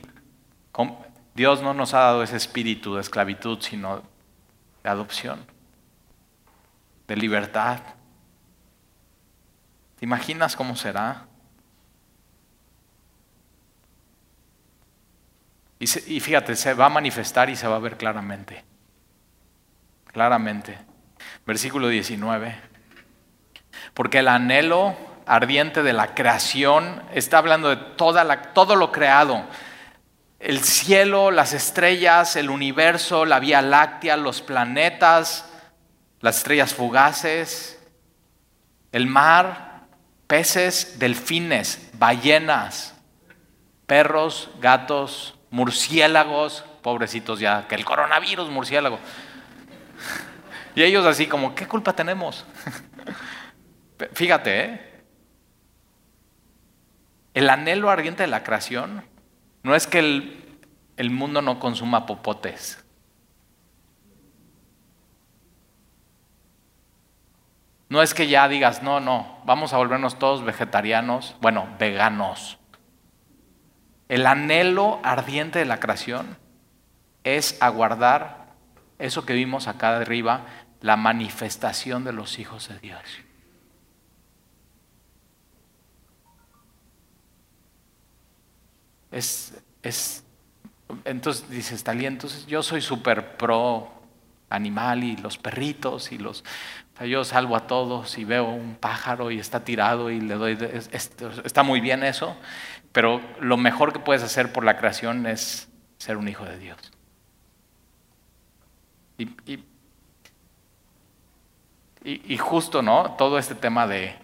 Dios 1.34 1.62
no 1.62 1.73
nos 1.73 1.93
ha 1.93 1.99
dado 1.99 2.23
ese 2.23 2.38
espíritu 2.38 2.95
de 2.95 3.01
esclavitud, 3.01 3.60
sino 3.62 4.03
de 4.84 4.89
adopción 4.89 5.60
de 7.10 7.17
libertad. 7.17 7.79
¿Te 9.97 10.05
imaginas 10.05 10.55
cómo 10.55 10.75
será? 10.75 11.25
Y, 15.80 16.20
fíjate, 16.20 16.58
se 16.58 16.74
va 16.74 16.88
a 16.88 16.89
manifestar 16.89 17.50
y 17.50 17.56
se 17.56 17.65
va 17.65 17.78
a 17.78 17.80
ver 17.80 17.96
claramente. 17.96 18.65
Claramente. 20.12 20.78
Versículo 21.46 21.88
19. 21.88 22.54
Porque 23.94 24.20
el 24.20 24.28
anhelo 24.28 24.98
ardiente 25.26 25.82
de 25.82 25.94
la 25.94 26.13
creación 26.15 27.02
está 27.13 27.38
hablando 27.38 27.70
de 27.70 27.78
toda 27.78 28.26
la, 28.26 28.54
todo 28.54 28.76
lo 28.76 28.92
creado. 28.92 29.46
El 30.39 30.60
cielo, 30.65 31.32
las 31.32 31.54
estrellas, 31.54 32.36
el 32.36 32.50
universo, 32.50 33.26
la 33.26 33.39
Vía 33.39 33.62
Láctea, 33.62 34.18
los 34.18 34.42
planetas, 34.42 35.50
las 36.20 36.39
estrellas 36.39 36.74
fugaces, 36.74 37.82
el 38.92 39.08
mar, 39.08 39.84
peces, 40.28 41.00
delfines, 41.00 41.89
ballenas, 41.94 42.96
perros, 43.86 44.50
gatos, 44.60 45.38
murciélagos, 45.51 46.63
pobrecitos 46.81 47.39
ya, 47.39 47.67
que 47.67 47.75
el 47.75 47.85
coronavirus 47.85 48.49
murciélago. 48.49 48.99
Y 50.75 50.83
ellos 50.83 51.05
así 51.05 51.27
como, 51.27 51.55
¿qué 51.55 51.67
culpa 51.67 51.93
tenemos? 51.93 52.45
Fíjate, 54.13 54.62
¿eh? 54.62 55.03
el 57.33 57.49
anhelo 57.49 57.89
ardiente 57.89 58.23
de 58.23 58.27
la 58.27 58.43
creación 58.43 59.03
no 59.63 59.75
es 59.75 59.88
que 59.88 59.99
el, 59.99 60.59
el 60.97 61.09
mundo 61.09 61.41
no 61.41 61.59
consuma 61.59 62.05
popotes. 62.05 62.83
No 67.89 68.03
es 68.03 68.13
que 68.13 68.27
ya 68.27 68.47
digas, 68.47 68.83
no, 68.83 68.99
no, 68.99 69.39
vamos 69.45 69.73
a 69.73 69.77
volvernos 69.77 70.19
todos 70.19 70.43
vegetarianos, 70.43 71.35
bueno, 71.41 71.67
veganos. 71.79 72.59
El 74.10 74.26
anhelo 74.26 75.00
ardiente 75.04 75.60
de 75.60 75.65
la 75.65 75.80
creación 75.80 76.38
es 77.24 77.62
aguardar 77.62 78.56
eso 78.98 79.26
que 79.26 79.34
vimos 79.34 79.67
acá 79.67 79.95
arriba, 79.95 80.45
la 80.82 80.98
manifestación 80.98 82.04
de 82.04 82.12
los 82.12 82.39
hijos 82.39 82.67
de 82.69 82.80
Dios. 82.80 83.02
Es, 89.12 89.62
es, 89.84 90.24
entonces 91.06 91.50
dices, 91.50 91.84
Talía, 91.84 92.08
entonces 92.08 92.45
yo 92.48 92.63
soy 92.63 92.82
súper 92.82 93.38
pro 93.38 93.91
animal 94.50 95.04
y 95.04 95.17
los 95.17 95.38
perritos 95.38 96.12
y 96.12 96.17
los 96.17 96.43
yo 97.08 97.24
salvo 97.24 97.56
a 97.56 97.65
todos 97.65 98.17
y 98.17 98.26
veo 98.26 98.50
un 98.50 98.76
pájaro 98.76 99.32
y 99.32 99.39
está 99.39 99.63
tirado 99.63 100.12
y 100.12 100.19
le 100.19 100.36
doy... 100.36 100.58
está 100.91 101.63
muy 101.63 101.80
bien 101.80 102.04
eso, 102.04 102.36
pero 102.91 103.21
lo 103.39 103.58
mejor 103.58 103.93
que 103.93 103.99
puedes 103.99 104.23
hacer 104.23 104.52
por 104.52 104.63
la 104.63 104.78
creación 104.78 105.25
es 105.28 105.69
ser 105.97 106.17
un 106.17 106.28
hijo 106.28 106.45
de 106.45 106.58
Dios. 106.58 106.78
Y, 112.04 112.38
justo, 112.38 112.82
¿no? 112.82 113.15
Todo 113.17 113.38
este 113.38 113.56
tema 113.56 113.86
de... 113.86 114.15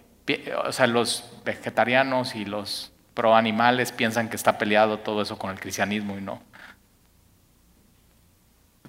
O 0.64 0.72
sea, 0.72 0.86
los 0.86 1.30
vegetarianos 1.44 2.34
y 2.34 2.44
los 2.44 2.92
pro 3.14 3.36
animales 3.36 3.92
piensan 3.92 4.28
que 4.28 4.36
está 4.36 4.58
peleado 4.58 4.98
todo 4.98 5.22
eso 5.22 5.38
con 5.38 5.50
el 5.50 5.60
cristianismo 5.60 6.18
y 6.18 6.20
no. 6.20 6.42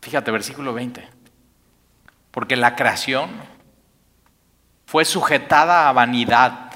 Fíjate, 0.01 0.31
versículo 0.31 0.73
20. 0.73 1.07
Porque 2.31 2.55
la 2.55 2.75
creación 2.75 3.29
fue 4.85 5.05
sujetada 5.05 5.89
a 5.89 5.91
vanidad. 5.91 6.66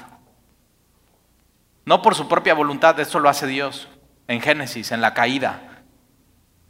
No 1.84 2.02
por 2.02 2.14
su 2.14 2.28
propia 2.28 2.54
voluntad, 2.54 2.98
esto 3.00 3.18
lo 3.18 3.28
hace 3.28 3.46
Dios 3.46 3.88
en 4.28 4.40
Génesis, 4.40 4.92
en 4.92 5.00
la 5.00 5.14
caída. 5.14 5.60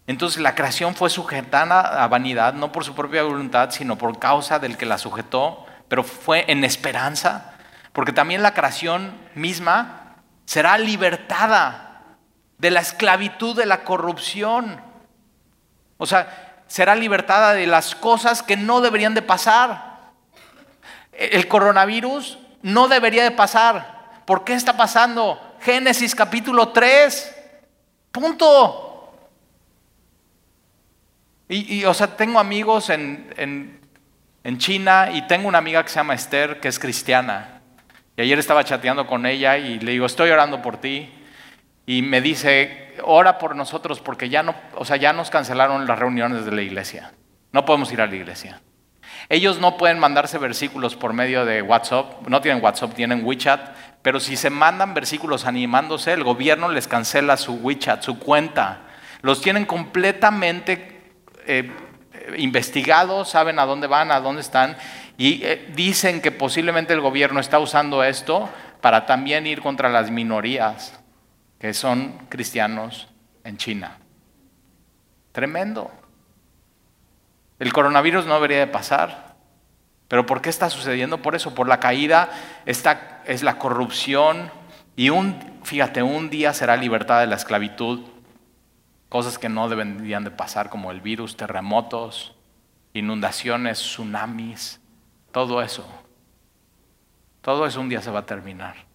Entonces 0.07 0.43
la 0.43 0.55
creación 0.55 0.95
fue 0.95 1.11
sujetada 1.11 2.03
a 2.03 2.09
vanidad, 2.09 2.55
no 2.55 2.73
por 2.73 2.85
su 2.85 2.95
propia 2.95 3.23
voluntad, 3.23 3.71
sino 3.71 3.97
por 3.97 4.19
causa 4.19 4.59
del 4.59 4.77
que 4.77 4.87
la 4.87 4.99
sujetó, 4.99 5.65
pero 5.89 6.03
fue 6.03 6.45
en 6.49 6.65
esperanza, 6.65 7.55
porque 7.93 8.13
también 8.13 8.43
la 8.43 8.55
creación 8.55 9.15
misma 9.35 10.17
será 10.45 10.79
libertada 10.79 12.17
de 12.59 12.71
la 12.71 12.81
esclavitud 12.81 13.57
de 13.57 13.67
la 13.67 13.85
corrupción. 13.85 14.81
O 15.99 16.07
sea, 16.07 16.65
será 16.67 16.95
libertada 16.95 17.53
de 17.53 17.67
las 17.67 17.95
cosas 17.95 18.43
que 18.43 18.57
no 18.57 18.81
deberían 18.81 19.15
de 19.15 19.23
pasar. 19.23 20.01
El 21.13 21.47
coronavirus 21.47 22.39
no 22.63 22.89
debería 22.89 23.25
de 23.25 23.31
pasar. 23.31 23.92
¿Por 24.25 24.45
qué 24.45 24.55
está 24.55 24.77
pasando? 24.77 25.57
Génesis 25.61 26.15
capítulo 26.15 26.69
3. 26.69 27.37
Punto. 28.11 28.89
Y, 31.49 31.85
o 31.85 31.93
sea, 31.93 32.17
tengo 32.17 32.39
amigos 32.39 32.89
en, 32.89 33.81
en 34.45 34.59
China 34.59 35.11
y 35.13 35.27
tengo 35.27 35.49
una 35.49 35.59
amiga 35.59 35.83
que 35.83 35.91
se 35.91 35.97
llama 35.97 36.15
Esther, 36.15 36.61
que 36.61 36.69
es 36.69 36.79
cristiana. 36.79 37.61
Y 38.17 38.23
ayer 38.23 38.39
estaba 38.39 38.65
chateando 38.65 39.07
con 39.07 39.27
ella 39.27 39.57
y 39.59 39.79
le 39.79 39.93
digo, 39.93 40.07
estoy 40.07 40.31
orando 40.31 40.61
por 40.63 40.79
ti. 40.79 41.13
Y 41.87 42.03
me 42.03 42.21
dice, 42.21 42.95
ora 43.05 43.39
por 43.39 43.57
nosotros 43.57 44.01
porque 44.01 44.29
ya 44.29 44.43
no, 44.43 44.55
o 44.77 44.85
sea, 44.85 44.97
ya 44.97 45.13
nos 45.13 45.31
cancelaron 45.31 45.87
las 45.87 45.99
reuniones 45.99 46.45
de 46.45 46.53
la 46.53 46.63
iglesia. 46.63 47.13
No 47.53 47.65
podemos 47.65 47.93
ir 47.93 48.01
a 48.01 48.07
la 48.07 48.17
iglesia. 48.17 48.61
Ellos 49.29 49.61
no 49.61 49.77
pueden 49.77 49.99
mandarse 49.99 50.39
versículos 50.39 50.97
por 50.97 51.13
medio 51.13 51.45
de 51.45 51.63
WhatsApp, 51.63 52.27
no 52.29 52.41
tienen 52.41 52.63
WhatsApp, 52.63 52.95
tienen 52.95 53.25
WeChat, 53.25 53.75
pero 54.03 54.19
si 54.19 54.37
se 54.37 54.51
mandan 54.51 54.95
versículos 54.95 55.47
animándose, 55.47 56.13
el 56.13 56.25
gobierno 56.25 56.69
les 56.69 56.89
cancela 56.89 57.37
su 57.37 57.55
WeChat, 57.55 58.03
su 58.03 58.19
cuenta. 58.19 58.81
Los 59.23 59.41
tienen 59.41 59.65
completamente 59.65 61.13
eh, 61.47 61.71
investigados, 62.37 63.31
saben 63.31 63.59
a 63.59 63.67
dónde 63.67 63.87
van, 63.87 64.11
a 64.11 64.21
dónde 64.21 64.43
están, 64.43 64.77
y 65.17 65.45
eh, 65.45 65.71
dicen 65.75 66.21
que 66.21 66.33
posiblemente 66.33 66.93
el 66.93 67.01
gobierno 67.01 67.39
está 67.39 67.61
usando 67.61 68.03
esto 68.03 68.49
para 68.81 69.07
también 69.07 69.47
ir 69.47 69.61
contra 69.61 69.89
las 69.89 70.11
minorías 70.11 70.99
que 71.61 71.73
son 71.73 72.27
cristianos 72.29 73.09
en 73.45 73.57
China. 73.57 73.99
Tremendo. 75.31 75.93
El 77.61 77.73
coronavirus 77.73 78.27
no 78.27 78.35
debería 78.35 78.59
de 78.59 78.67
pasar. 78.67 79.32
¿Pero 80.13 80.27
por 80.27 80.43
qué 80.43 80.51
está 80.51 80.69
sucediendo? 80.69 81.23
Por 81.23 81.35
eso, 81.35 81.55
por 81.55 81.67
la 81.67 81.81
caída, 81.81 82.29
esta 82.67 83.23
es 83.25 83.43
la 83.43 83.59
corrupción 83.59 84.51
y 84.95 85.09
un, 85.09 85.39
fíjate, 85.63 86.03
un 86.03 86.29
día 86.29 86.53
será 86.53 86.77
libertad 86.77 87.21
de 87.21 87.27
la 87.27 87.37
esclavitud. 87.37 88.01
Cosas 89.09 89.39
que 89.39 89.49
no 89.49 89.71
deberían 89.71 90.23
de 90.23 90.31
pasar 90.31 90.69
como 90.69 90.91
el 90.91 91.01
virus, 91.01 91.39
terremotos, 91.39 92.35
inundaciones, 92.93 93.79
tsunamis, 93.79 94.83
todo 95.31 95.63
eso. 95.63 95.89
Todo 97.41 97.65
eso 97.65 97.81
un 97.81 97.89
día 97.89 98.03
se 98.03 98.11
va 98.11 98.19
a 98.19 98.27
terminar. 98.27 98.92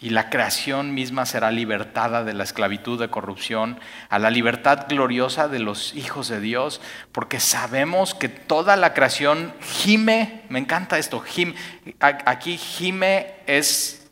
Y 0.00 0.10
la 0.10 0.30
creación 0.30 0.94
misma 0.94 1.26
será 1.26 1.50
libertada 1.50 2.22
de 2.22 2.32
la 2.32 2.44
esclavitud 2.44 3.00
de 3.00 3.10
corrupción 3.10 3.80
a 4.08 4.20
la 4.20 4.30
libertad 4.30 4.86
gloriosa 4.88 5.48
de 5.48 5.58
los 5.58 5.94
hijos 5.94 6.28
de 6.28 6.40
Dios, 6.40 6.80
porque 7.10 7.40
sabemos 7.40 8.14
que 8.14 8.28
toda 8.28 8.76
la 8.76 8.94
creación 8.94 9.52
gime, 9.60 10.44
me 10.48 10.60
encanta 10.60 10.98
esto, 10.98 11.20
gime, 11.20 11.56
aquí 12.00 12.56
gime 12.58 13.34
es 13.46 14.08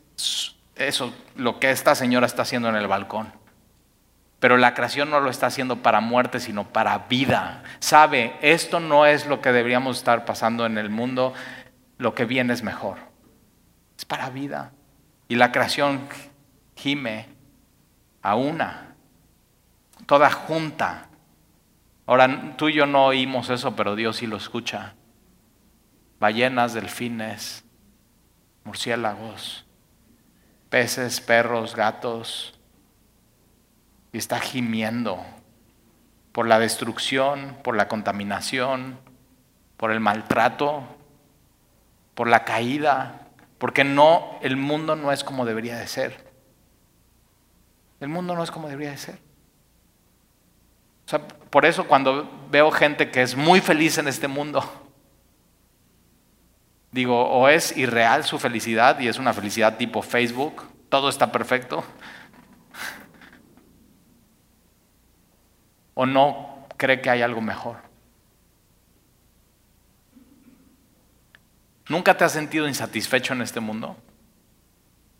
eso, 0.75 1.13
lo 1.35 1.59
que 1.59 1.71
esta 1.71 1.95
señora 1.95 2.25
está 2.25 2.41
haciendo 2.41 2.67
en 2.67 2.75
el 2.75 2.87
balcón. 2.87 3.31
Pero 4.39 4.57
la 4.57 4.73
creación 4.73 5.09
no 5.09 5.19
lo 5.19 5.31
está 5.31 5.47
haciendo 5.47 5.77
para 5.77 5.99
muerte, 5.99 6.39
sino 6.39 6.65
para 6.65 7.07
vida. 7.09 7.63
Sabe, 7.79 8.35
esto 8.41 8.79
no 8.79 9.05
es 9.05 9.25
lo 9.25 9.41
que 9.41 9.51
deberíamos 9.51 9.97
estar 9.97 10.25
pasando 10.25 10.65
en 10.65 10.77
el 10.77 10.91
mundo, 10.91 11.33
lo 11.97 12.13
que 12.13 12.25
viene 12.25 12.53
es 12.53 12.61
mejor. 12.61 12.97
Es 13.97 14.05
para 14.05 14.29
vida. 14.29 14.73
Y 15.27 15.35
la 15.35 15.51
creación 15.51 16.07
gime 16.75 17.27
a 18.21 18.35
una, 18.35 18.95
toda 20.05 20.31
junta. 20.31 21.09
Ahora, 22.05 22.55
tú 22.57 22.69
y 22.69 22.73
yo 22.73 22.85
no 22.85 23.05
oímos 23.05 23.49
eso, 23.49 23.75
pero 23.75 23.95
Dios 23.95 24.17
sí 24.17 24.27
lo 24.27 24.37
escucha. 24.37 24.93
Ballenas, 26.19 26.73
delfines, 26.73 27.65
murciélagos, 28.63 29.65
peces, 30.69 31.19
perros, 31.19 31.75
gatos. 31.75 32.57
Y 34.13 34.17
está 34.17 34.39
gimiendo 34.39 35.25
por 36.31 36.47
la 36.47 36.59
destrucción, 36.59 37.57
por 37.63 37.75
la 37.75 37.87
contaminación, 37.87 38.99
por 39.75 39.91
el 39.91 39.99
maltrato, 39.99 40.83
por 42.15 42.27
la 42.27 42.45
caída, 42.45 43.26
porque 43.57 43.83
no, 43.83 44.37
el 44.41 44.55
mundo 44.55 44.95
no 44.95 45.11
es 45.11 45.23
como 45.23 45.45
debería 45.45 45.77
de 45.77 45.87
ser. 45.87 46.27
El 47.99 48.09
mundo 48.09 48.35
no 48.35 48.43
es 48.43 48.51
como 48.51 48.67
debería 48.67 48.91
de 48.91 48.97
ser. 48.97 49.15
O 51.05 51.09
sea, 51.09 51.27
por 51.27 51.65
eso 51.65 51.87
cuando 51.87 52.29
veo 52.51 52.69
gente 52.69 53.09
que 53.09 53.21
es 53.21 53.35
muy 53.35 53.61
feliz 53.61 53.97
en 53.97 54.07
este 54.07 54.27
mundo, 54.27 54.61
digo, 56.91 57.29
o 57.29 57.47
es 57.47 57.75
irreal 57.75 58.23
su 58.23 58.37
felicidad 58.37 58.99
y 58.99 59.07
es 59.07 59.17
una 59.17 59.33
felicidad 59.33 59.77
tipo 59.77 60.01
Facebook, 60.01 60.63
todo 60.89 61.09
está 61.09 61.31
perfecto, 61.31 61.83
o 65.95 66.05
no 66.05 66.67
cree 66.77 67.01
que 67.01 67.09
hay 67.09 67.21
algo 67.21 67.41
mejor. 67.41 67.86
¿Nunca 71.89 72.17
te 72.17 72.23
has 72.23 72.31
sentido 72.31 72.67
insatisfecho 72.67 73.33
en 73.33 73.41
este 73.41 73.59
mundo? 73.59 73.95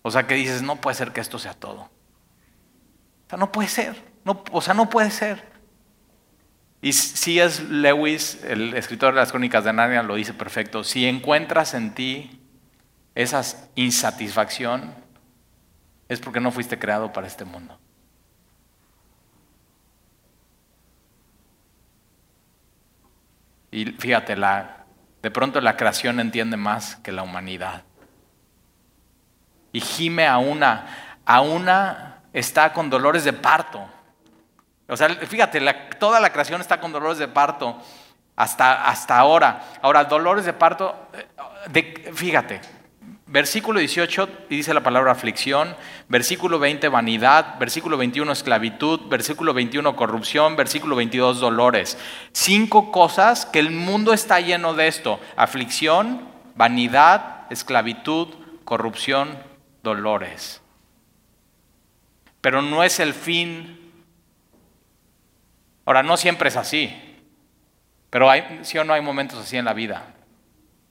O 0.01 0.11
sea, 0.11 0.27
que 0.27 0.35
dices, 0.35 0.61
no 0.61 0.77
puede 0.77 0.95
ser 0.95 1.11
que 1.11 1.21
esto 1.21 1.39
sea 1.39 1.53
todo. 1.53 1.81
O 1.81 3.29
sea, 3.29 3.37
no 3.37 3.51
puede 3.51 3.69
ser. 3.69 4.01
No, 4.23 4.43
o 4.51 4.61
sea, 4.61 4.73
no 4.73 4.89
puede 4.89 5.11
ser. 5.11 5.43
Y 6.81 6.93
si 6.93 7.39
es 7.39 7.61
Lewis, 7.69 8.43
el 8.43 8.73
escritor 8.73 9.13
de 9.13 9.19
las 9.19 9.31
crónicas 9.31 9.63
de 9.63 9.73
Narnia, 9.73 10.03
lo 10.03 10.15
dice 10.15 10.33
perfecto. 10.33 10.83
Si 10.83 11.05
encuentras 11.05 11.73
en 11.73 11.93
ti 11.93 12.39
esa 13.15 13.41
insatisfacción, 13.75 14.93
es 16.07 16.19
porque 16.19 16.39
no 16.39 16.51
fuiste 16.51 16.77
creado 16.77 17.11
para 17.11 17.27
este 17.27 17.45
mundo. 17.45 17.77
Y 23.71 23.85
fíjate, 23.85 24.35
la, 24.35 24.76
de 25.21 25.31
pronto 25.31 25.61
la 25.61 25.77
creación 25.77 26.19
entiende 26.19 26.57
más 26.57 26.97
que 26.97 27.11
la 27.11 27.23
humanidad. 27.23 27.83
Y 29.71 29.81
gime 29.81 30.27
a 30.27 30.37
una, 30.37 31.19
a 31.25 31.41
una 31.41 32.21
está 32.33 32.73
con 32.73 32.89
dolores 32.89 33.23
de 33.23 33.33
parto. 33.33 33.87
O 34.87 34.95
sea, 34.95 35.09
fíjate, 35.09 35.61
toda 35.99 36.19
la 36.19 36.31
creación 36.31 36.61
está 36.61 36.79
con 36.79 36.91
dolores 36.91 37.17
de 37.17 37.27
parto 37.27 37.81
hasta, 38.35 38.87
hasta 38.87 39.17
ahora. 39.17 39.63
Ahora, 39.81 40.05
dolores 40.05 40.45
de 40.45 40.53
parto, 40.53 41.09
eh, 41.13 41.27
de, 41.69 42.11
fíjate, 42.13 42.61
Versículo 43.29 43.79
18 43.79 44.29
dice 44.49 44.73
la 44.73 44.83
palabra 44.83 45.11
aflicción, 45.11 45.75
versículo 46.07 46.59
20 46.59 46.87
vanidad, 46.87 47.59
versículo 47.59 47.97
21 47.97 48.31
esclavitud, 48.31 49.01
versículo 49.09 49.53
21 49.53 49.97
corrupción, 49.97 50.55
versículo 50.55 50.95
22 50.95 51.41
dolores. 51.41 51.97
Cinco 52.31 52.89
cosas 52.89 53.45
que 53.45 53.59
el 53.59 53.71
mundo 53.71 54.13
está 54.13 54.39
lleno 54.39 54.73
de 54.73 54.87
esto. 54.87 55.19
Aflicción, 55.35 56.21
vanidad, 56.55 57.51
esclavitud, 57.51 58.29
corrupción, 58.63 59.37
dolores. 59.83 60.61
Pero 62.39 62.61
no 62.61 62.81
es 62.81 63.01
el 63.01 63.13
fin. 63.13 63.91
Ahora, 65.85 66.01
no 66.01 66.15
siempre 66.15 66.47
es 66.47 66.55
así. 66.55 66.95
Pero 68.09 68.29
hay, 68.29 68.61
sí 68.61 68.77
o 68.77 68.85
no 68.85 68.93
hay 68.93 69.01
momentos 69.01 69.39
así 69.39 69.57
en 69.57 69.65
la 69.65 69.73
vida. 69.73 70.13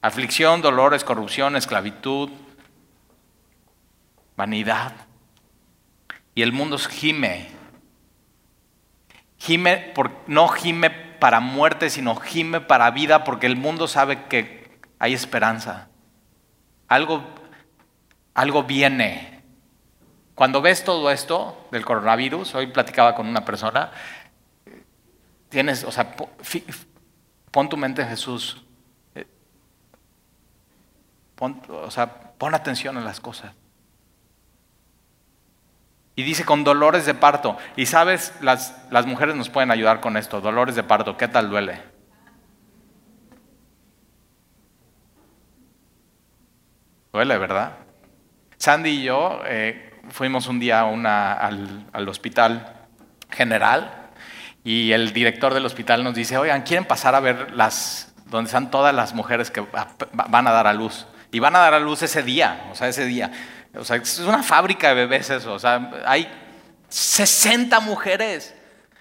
Aflicción, 0.03 0.63
dolores, 0.63 1.05
corrupción, 1.05 1.57
esclavitud, 1.57 2.31
vanidad. 4.37 4.93
Y 6.35 6.43
el 6.43 6.53
mundo 6.53 6.79
gime. 6.79 7.49
Gime, 9.39 9.77
por, 9.95 10.13
no 10.27 10.49
gime 10.49 10.91
para 10.91 11.41
muerte, 11.41 11.91
sino 11.91 12.17
gime 12.17 12.61
para 12.61 12.91
vida, 12.91 13.25
porque 13.25 13.47
el 13.47 13.57
mundo 13.57 13.89
sabe 13.89 14.25
que 14.25 14.81
hay 14.99 15.15
esperanza. 15.15 15.89
Algo, 16.89 17.25
algo 18.35 18.65
viene. 18.65 19.43
Cuando 20.35 20.61
ves 20.61 20.85
todo 20.85 21.11
esto 21.11 21.69
del 21.73 21.85
coronavirus, 21.85 22.55
hoy 22.55 22.67
platicaba 22.67 23.15
con 23.15 23.27
una 23.27 23.45
persona, 23.45 23.91
tienes, 25.49 25.85
o 25.85 25.91
sea, 25.91 26.15
pon 27.51 27.69
tu 27.69 27.77
mente 27.79 28.03
en 28.03 28.09
Jesús. 28.09 28.66
Pon, 31.37 31.63
o 31.69 31.91
sea, 31.91 32.33
pon 32.39 32.55
atención 32.55 32.97
a 32.97 33.01
las 33.01 33.21
cosas. 33.21 33.53
Y 36.17 36.23
dice 36.23 36.45
con 36.45 36.65
dolores 36.65 37.05
de 37.05 37.13
parto. 37.13 37.59
Y 37.77 37.87
sabes, 37.87 38.33
las, 38.41 38.75
las 38.91 39.07
mujeres 39.07 39.37
nos 39.37 39.51
pueden 39.51 39.71
ayudar 39.71 40.01
con 40.01 40.17
esto. 40.17 40.41
Dolores 40.41 40.75
de 40.75 40.83
parto, 40.83 41.17
¿qué 41.17 41.29
tal 41.29 41.51
duele? 41.51 41.83
Duele, 47.13 47.37
¿verdad? 47.37 47.73
Sandy 48.57 48.91
y 48.91 49.03
yo 49.05 49.43
eh, 49.45 50.01
fuimos 50.09 50.47
un 50.49 50.59
día 50.59 50.85
una, 50.85 51.35
al, 51.35 51.87
al 51.93 52.09
hospital 52.09 52.75
general 53.31 54.11
y 54.65 54.93
el 54.93 55.13
director 55.13 55.53
del 55.53 55.67
hospital 55.67 56.03
nos 56.03 56.15
dice, 56.15 56.39
oigan, 56.39 56.63
¿quieren 56.63 56.87
pasar 56.87 57.15
a 57.15 57.21
ver 57.21 57.53
las, 57.53 58.15
donde 58.27 58.49
están 58.49 58.71
todas 58.71 58.95
las 58.95 59.15
mujeres 59.15 59.51
que 59.51 59.61
van 59.61 60.47
a 60.47 60.51
dar 60.51 60.67
a 60.67 60.73
luz? 60.73 61.07
Y 61.37 61.39
van 61.39 61.55
a 61.55 61.59
dar 61.59 61.75
a 61.75 61.79
luz 61.79 62.01
ese 62.01 62.23
día, 62.23 62.65
o 62.73 62.75
sea, 62.75 62.89
ese 62.89 63.05
día. 63.05 63.31
O 63.75 63.85
sea, 63.85 63.97
es 63.97 64.21
una 64.21 64.43
fábrica 64.43 64.89
de 64.89 64.95
bebés 64.95 65.29
eso. 65.29 65.53
O 65.53 65.59
sea, 65.59 65.91
hay 66.07 66.27
60 66.89 67.79
mujeres. 67.81 68.55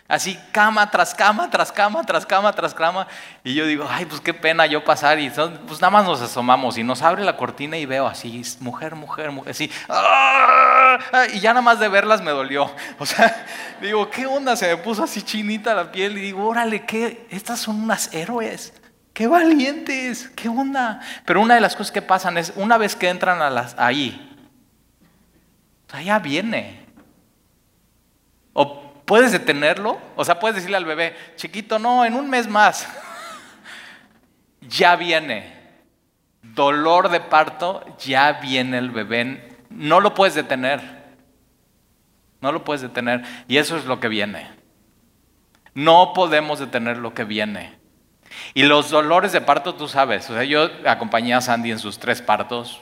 Así 0.06 0.38
cama 0.52 0.92
tras 0.92 1.16
cama, 1.16 1.50
tras 1.50 1.72
cama, 1.72 2.04
tras 2.04 2.26
cama, 2.26 2.52
tras 2.52 2.74
cama. 2.74 3.08
Y 3.42 3.54
yo 3.54 3.66
digo, 3.66 3.88
ay, 3.90 4.04
pues 4.04 4.20
qué 4.20 4.34
pena 4.34 4.66
yo 4.66 4.84
pasar. 4.84 5.18
Y 5.18 5.30
pues 5.30 5.80
nada 5.80 5.92
más 5.92 6.04
nos 6.04 6.20
asomamos 6.20 6.78
y 6.78 6.84
nos 6.84 7.02
abre 7.04 7.24
la 7.24 7.38
cortina 7.38 7.78
y 7.78 7.86
veo 7.86 8.06
así, 8.06 8.42
mujer, 8.60 8.96
mujer, 8.96 9.32
mujer, 9.32 9.52
así. 9.52 9.72
¡ah! 9.88 10.98
Y 11.32 11.40
ya 11.40 11.52
nada 11.52 11.62
más 11.62 11.80
de 11.80 11.88
verlas 11.88 12.22
me 12.22 12.32
dolió. 12.32 12.70
O 13.00 13.06
sea, 13.06 13.46
digo, 13.80 14.10
¿qué 14.10 14.26
onda? 14.26 14.58
Se 14.58 14.68
me 14.68 14.76
puso 14.76 15.06
así 15.06 15.22
chinita 15.22 15.74
la 15.74 15.90
piel 15.90 16.18
y 16.18 16.22
digo, 16.22 16.46
órale, 16.46 16.86
¿qué? 16.86 17.28
Estas 17.30 17.62
son 17.62 17.82
unas 17.82 18.14
héroes. 18.14 18.74
¡Qué 19.16 19.28
valientes! 19.28 20.28
¿Qué 20.36 20.50
onda? 20.50 21.00
Pero 21.24 21.40
una 21.40 21.56
de 21.56 21.62
las 21.62 21.74
cosas 21.74 21.94
que 21.94 22.02
pasan 22.02 22.38
es, 22.38 22.52
una 22.58 22.78
vez 22.78 22.98
que 22.98 23.08
entran 23.08 23.42
a 23.42 23.50
las, 23.50 23.74
ahí, 23.80 24.36
o 25.96 26.00
ya 26.02 26.20
viene. 26.20 26.86
O 28.52 28.92
puedes 29.06 29.32
detenerlo, 29.32 30.02
o 30.18 30.26
sea, 30.26 30.38
puedes 30.38 30.56
decirle 30.56 30.76
al 30.76 30.84
bebé, 30.84 31.16
chiquito, 31.38 31.80
no, 31.80 32.04
en 32.04 32.14
un 32.14 32.30
mes 32.30 32.50
más. 32.50 32.90
ya 34.62 34.98
viene. 34.98 35.56
Dolor 36.42 37.08
de 37.08 37.22
parto, 37.22 37.86
ya 37.98 38.34
viene 38.34 38.78
el 38.80 38.92
bebé. 38.92 39.56
No 39.70 40.02
lo 40.02 40.14
puedes 40.14 40.36
detener. 40.36 40.82
No 42.42 42.52
lo 42.52 42.66
puedes 42.66 42.82
detener. 42.82 43.24
Y 43.48 43.60
eso 43.60 43.78
es 43.78 43.86
lo 43.86 44.02
que 44.02 44.10
viene. 44.10 44.50
No 45.74 46.12
podemos 46.14 46.60
detener 46.60 46.98
lo 46.98 47.14
que 47.14 47.24
viene. 47.24 47.85
Y 48.54 48.64
los 48.64 48.90
dolores 48.90 49.32
de 49.32 49.42
parto, 49.42 49.76
tú 49.76 49.88
sabes, 49.88 50.30
o 50.30 50.34
sea, 50.34 50.44
yo 50.44 50.70
acompañé 50.86 51.34
a 51.34 51.42
Sandy 51.42 51.72
en 51.72 51.80
sus 51.80 52.00
tres 52.00 52.22
partos, 52.22 52.82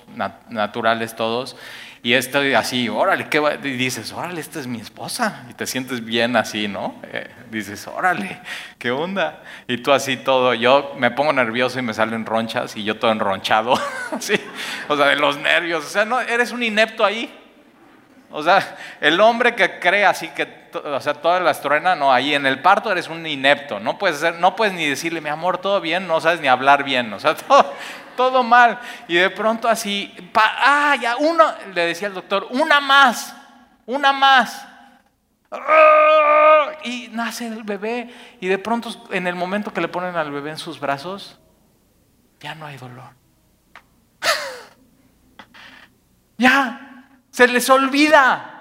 naturales 0.50 1.16
todos, 1.16 1.56
y 2.04 2.14
estoy 2.14 2.54
así, 2.54 2.90
órale, 2.90 3.30
¿qué 3.30 3.40
va? 3.40 3.56
Y 3.56 3.78
dices, 3.78 4.12
órale, 4.12 4.42
esta 4.42 4.60
es 4.60 4.68
mi 4.68 4.82
esposa, 4.82 5.46
y 5.50 5.54
te 5.54 5.66
sientes 5.66 6.04
bien 6.04 6.36
así, 6.36 6.68
¿no? 6.68 6.96
Eh, 7.04 7.30
dices, 7.50 7.88
órale, 7.88 8.42
¿qué 8.78 8.92
onda? 8.92 9.42
Y 9.68 9.78
tú 9.78 9.94
así 9.94 10.18
todo, 10.18 10.54
yo 10.54 10.96
me 10.98 11.12
pongo 11.12 11.32
nervioso 11.32 11.80
y 11.80 11.82
me 11.82 11.94
salen 11.94 12.26
ronchas, 12.26 12.76
y 12.76 12.84
yo 12.84 13.00
todo 13.00 13.12
enronchado, 13.12 13.80
así, 14.12 14.34
o 14.90 14.98
sea, 14.98 15.08
de 15.08 15.16
los 15.16 15.38
nervios, 15.38 15.86
o 15.86 15.90
sea, 15.90 16.04
no, 16.04 16.20
eres 16.20 16.52
un 16.52 16.62
inepto 16.62 17.06
ahí. 17.06 17.34
O 18.36 18.42
sea, 18.42 18.78
el 19.00 19.22
hombre 19.22 19.54
que 19.54 19.78
cree 19.78 20.06
así 20.06 20.28
que, 20.30 20.72
o 20.74 21.00
sea, 21.00 21.14
todas 21.14 21.40
las 21.40 21.62
truenas, 21.62 21.96
no, 21.96 22.12
ahí 22.12 22.34
en 22.34 22.48
el 22.48 22.64
parto 22.64 22.92
eres 22.92 23.08
un 23.08 23.24
inepto. 23.28 23.80
No 23.80 24.00
puedes, 24.00 24.24
no 24.40 24.56
puedes 24.56 24.74
ni 24.74 24.88
decirle, 24.88 25.22
mi 25.22 25.30
amor, 25.30 25.60
todo 25.60 25.80
bien, 25.80 26.08
no 26.08 26.20
sabes 26.20 26.42
ni 26.42 26.48
hablar 26.48 26.84
bien. 26.84 27.14
O 27.14 27.20
sea, 27.20 27.36
todo 28.18 28.42
mal. 28.42 28.80
Y 29.08 29.18
de 29.18 29.30
pronto 29.30 29.70
así, 29.70 30.12
ah, 30.34 30.96
ya, 31.00 31.16
uno, 31.18 31.46
le 31.76 31.86
decía 31.86 32.08
el 32.08 32.16
doctor, 32.16 32.48
una 32.50 32.80
más, 32.80 33.36
una 33.86 34.12
más. 34.12 34.68
Y 36.84 37.10
nace 37.12 37.46
el 37.46 37.62
bebé 37.62 38.12
y 38.42 38.48
de 38.48 38.58
pronto 38.58 38.90
en 39.12 39.28
el 39.28 39.36
momento 39.36 39.72
que 39.72 39.80
le 39.80 39.90
ponen 39.90 40.16
al 40.16 40.32
bebé 40.32 40.50
en 40.50 40.58
sus 40.58 40.80
brazos, 40.80 41.40
ya 42.40 42.56
no 42.56 42.66
hay 42.66 42.78
dolor. 42.78 43.12
ya, 46.40 46.93
se 47.34 47.48
les 47.48 47.68
olvida. 47.70 48.52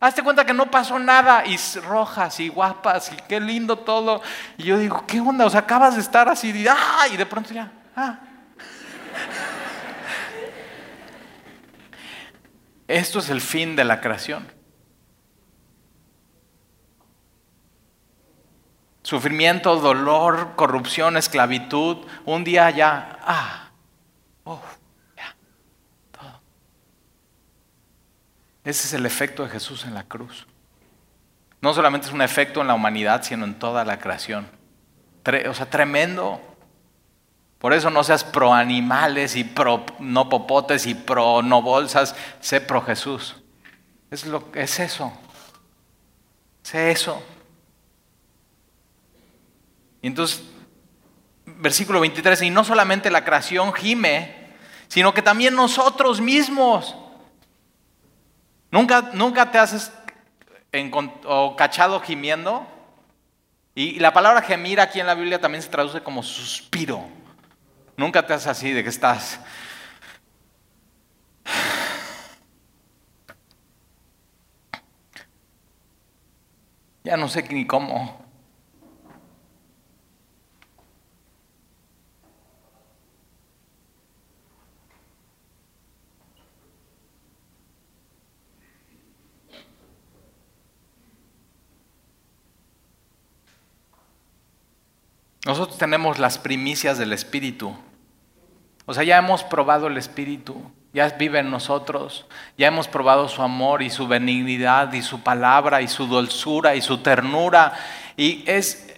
Hazte 0.00 0.22
cuenta 0.22 0.44
que 0.44 0.52
no 0.52 0.70
pasó 0.70 0.98
nada 0.98 1.44
y 1.46 1.56
rojas 1.80 2.38
y 2.40 2.48
guapas 2.48 3.12
y 3.12 3.16
qué 3.28 3.40
lindo 3.40 3.78
todo. 3.78 4.20
Y 4.56 4.64
yo 4.64 4.76
digo, 4.76 5.04
¿qué 5.06 5.20
onda? 5.20 5.46
O 5.46 5.50
sea, 5.50 5.60
acabas 5.60 5.94
de 5.94 6.00
estar 6.02 6.28
así 6.28 6.50
y, 6.50 6.66
¡ah! 6.68 7.06
y 7.10 7.16
de 7.16 7.26
pronto 7.26 7.54
ya, 7.54 7.70
ah. 7.96 8.18
Esto 12.88 13.18
es 13.20 13.28
el 13.30 13.40
fin 13.40 13.76
de 13.76 13.84
la 13.84 14.00
creación. 14.00 14.50
Sufrimiento, 19.02 19.76
dolor, 19.76 20.54
corrupción, 20.56 21.16
esclavitud. 21.16 21.98
Un 22.24 22.44
día 22.44 22.70
ya, 22.70 23.18
ah, 23.22 23.70
oh, 24.44 24.60
ya, 25.16 25.34
todo. 26.12 26.40
Ese 28.68 28.86
es 28.86 28.92
el 28.92 29.06
efecto 29.06 29.44
de 29.44 29.48
Jesús 29.48 29.86
en 29.86 29.94
la 29.94 30.02
cruz. 30.02 30.46
No 31.62 31.72
solamente 31.72 32.06
es 32.06 32.12
un 32.12 32.20
efecto 32.20 32.60
en 32.60 32.66
la 32.66 32.74
humanidad, 32.74 33.22
sino 33.22 33.46
en 33.46 33.58
toda 33.58 33.82
la 33.82 33.98
creación. 33.98 34.46
o 35.48 35.54
sea, 35.54 35.70
tremendo. 35.70 36.38
Por 37.58 37.72
eso 37.72 37.88
no 37.88 38.04
seas 38.04 38.24
pro 38.24 38.52
animales 38.52 39.36
y 39.36 39.44
pro 39.44 39.86
no 40.00 40.28
popotes 40.28 40.86
y 40.86 40.94
pro 40.94 41.40
no 41.40 41.62
bolsas, 41.62 42.14
sé 42.40 42.60
pro 42.60 42.82
Jesús. 42.82 43.36
Es, 44.10 44.26
lo, 44.26 44.46
es 44.52 44.78
eso. 44.80 45.14
Sé 46.62 46.90
eso. 46.90 47.22
Y 50.02 50.08
entonces, 50.08 50.42
versículo 51.46 52.00
23, 52.00 52.42
y 52.42 52.50
no 52.50 52.64
solamente 52.64 53.10
la 53.10 53.24
creación 53.24 53.72
gime, 53.72 54.58
sino 54.88 55.14
que 55.14 55.22
también 55.22 55.54
nosotros 55.54 56.20
mismos. 56.20 56.94
¿Nunca, 58.70 59.10
nunca 59.14 59.50
te 59.50 59.58
haces 59.58 59.92
cachado 61.56 62.00
gimiendo? 62.00 62.66
Y 63.74 63.98
la 64.00 64.12
palabra 64.12 64.42
gemir 64.42 64.80
aquí 64.80 65.00
en 65.00 65.06
la 65.06 65.14
Biblia 65.14 65.40
también 65.40 65.62
se 65.62 65.68
traduce 65.68 66.02
como 66.02 66.22
suspiro. 66.22 67.08
Nunca 67.96 68.26
te 68.26 68.34
haces 68.34 68.48
así 68.48 68.72
de 68.72 68.82
que 68.82 68.90
estás... 68.90 69.40
Ya 77.04 77.16
no 77.16 77.26
sé 77.28 77.42
ni 77.44 77.66
cómo. 77.66 78.27
Nosotros 95.46 95.78
tenemos 95.78 96.18
las 96.18 96.38
primicias 96.38 96.98
del 96.98 97.12
Espíritu. 97.12 97.76
O 98.86 98.94
sea, 98.94 99.04
ya 99.04 99.18
hemos 99.18 99.44
probado 99.44 99.86
el 99.86 99.96
Espíritu, 99.96 100.60
ya 100.92 101.08
vive 101.10 101.38
en 101.38 101.50
nosotros, 101.50 102.26
ya 102.56 102.68
hemos 102.68 102.88
probado 102.88 103.28
su 103.28 103.42
amor 103.42 103.82
y 103.82 103.90
su 103.90 104.08
benignidad 104.08 104.92
y 104.92 105.02
su 105.02 105.20
palabra 105.20 105.82
y 105.82 105.88
su 105.88 106.06
dulzura 106.06 106.74
y 106.74 106.80
su 106.80 106.98
ternura. 106.98 107.74
Y 108.16 108.44
es, 108.46 108.94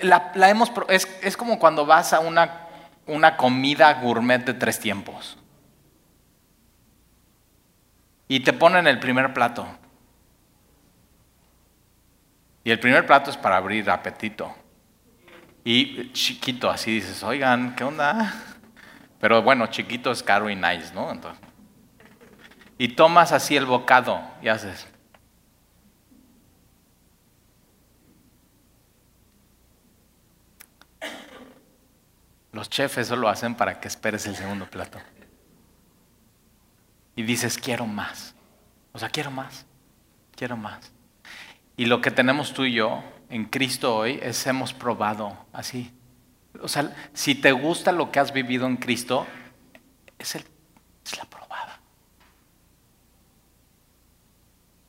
la, 0.00 0.32
hemos, 0.48 0.72
es, 0.88 1.06
es, 1.22 1.36
como 1.36 1.58
cuando 1.58 1.86
vas 1.86 2.12
a 2.12 2.20
una, 2.20 2.66
una 3.06 3.36
comida 3.36 3.92
gourmet 3.94 4.44
de 4.44 4.54
tres 4.54 4.80
tiempos. 4.80 5.38
Y 8.28 8.40
te 8.40 8.52
ponen 8.52 8.86
el 8.86 8.98
primer 8.98 9.32
plato. 9.32 9.66
Y 12.64 12.70
el 12.72 12.80
primer 12.80 13.06
plato 13.06 13.30
es 13.30 13.36
para 13.36 13.58
abrir 13.58 13.88
apetito. 13.88 14.52
Y 15.68 16.12
chiquito, 16.12 16.70
así 16.70 16.92
dices, 16.92 17.24
oigan, 17.24 17.74
¿qué 17.74 17.82
onda? 17.82 18.32
Pero 19.18 19.42
bueno, 19.42 19.66
chiquito 19.66 20.12
es 20.12 20.22
caro 20.22 20.48
y 20.48 20.54
nice, 20.54 20.94
¿no? 20.94 21.10
Entonces, 21.10 21.42
y 22.78 22.86
tomas 22.90 23.32
así 23.32 23.56
el 23.56 23.66
bocado 23.66 24.20
y 24.40 24.46
haces. 24.46 24.86
Los 32.52 32.70
chefs 32.70 32.98
eso 32.98 33.16
lo 33.16 33.28
hacen 33.28 33.56
para 33.56 33.80
que 33.80 33.88
esperes 33.88 34.24
el 34.26 34.36
segundo 34.36 34.70
plato. 34.70 35.00
Y 37.16 37.24
dices, 37.24 37.58
quiero 37.58 37.86
más. 37.86 38.36
O 38.92 39.00
sea, 39.00 39.08
quiero 39.08 39.32
más. 39.32 39.66
Quiero 40.36 40.56
más. 40.56 40.92
Y 41.76 41.86
lo 41.86 42.00
que 42.00 42.12
tenemos 42.12 42.52
tú 42.52 42.64
y 42.66 42.74
yo 42.74 43.02
en 43.28 43.44
Cristo 43.46 43.96
hoy 43.96 44.18
es 44.22 44.46
hemos 44.46 44.72
probado 44.72 45.36
así. 45.52 45.92
O 46.60 46.68
sea, 46.68 46.94
si 47.12 47.34
te 47.34 47.52
gusta 47.52 47.92
lo 47.92 48.10
que 48.10 48.20
has 48.20 48.32
vivido 48.32 48.66
en 48.66 48.76
Cristo, 48.76 49.26
es, 50.18 50.34
es 50.34 51.16
la 51.16 51.24
probada. 51.24 51.80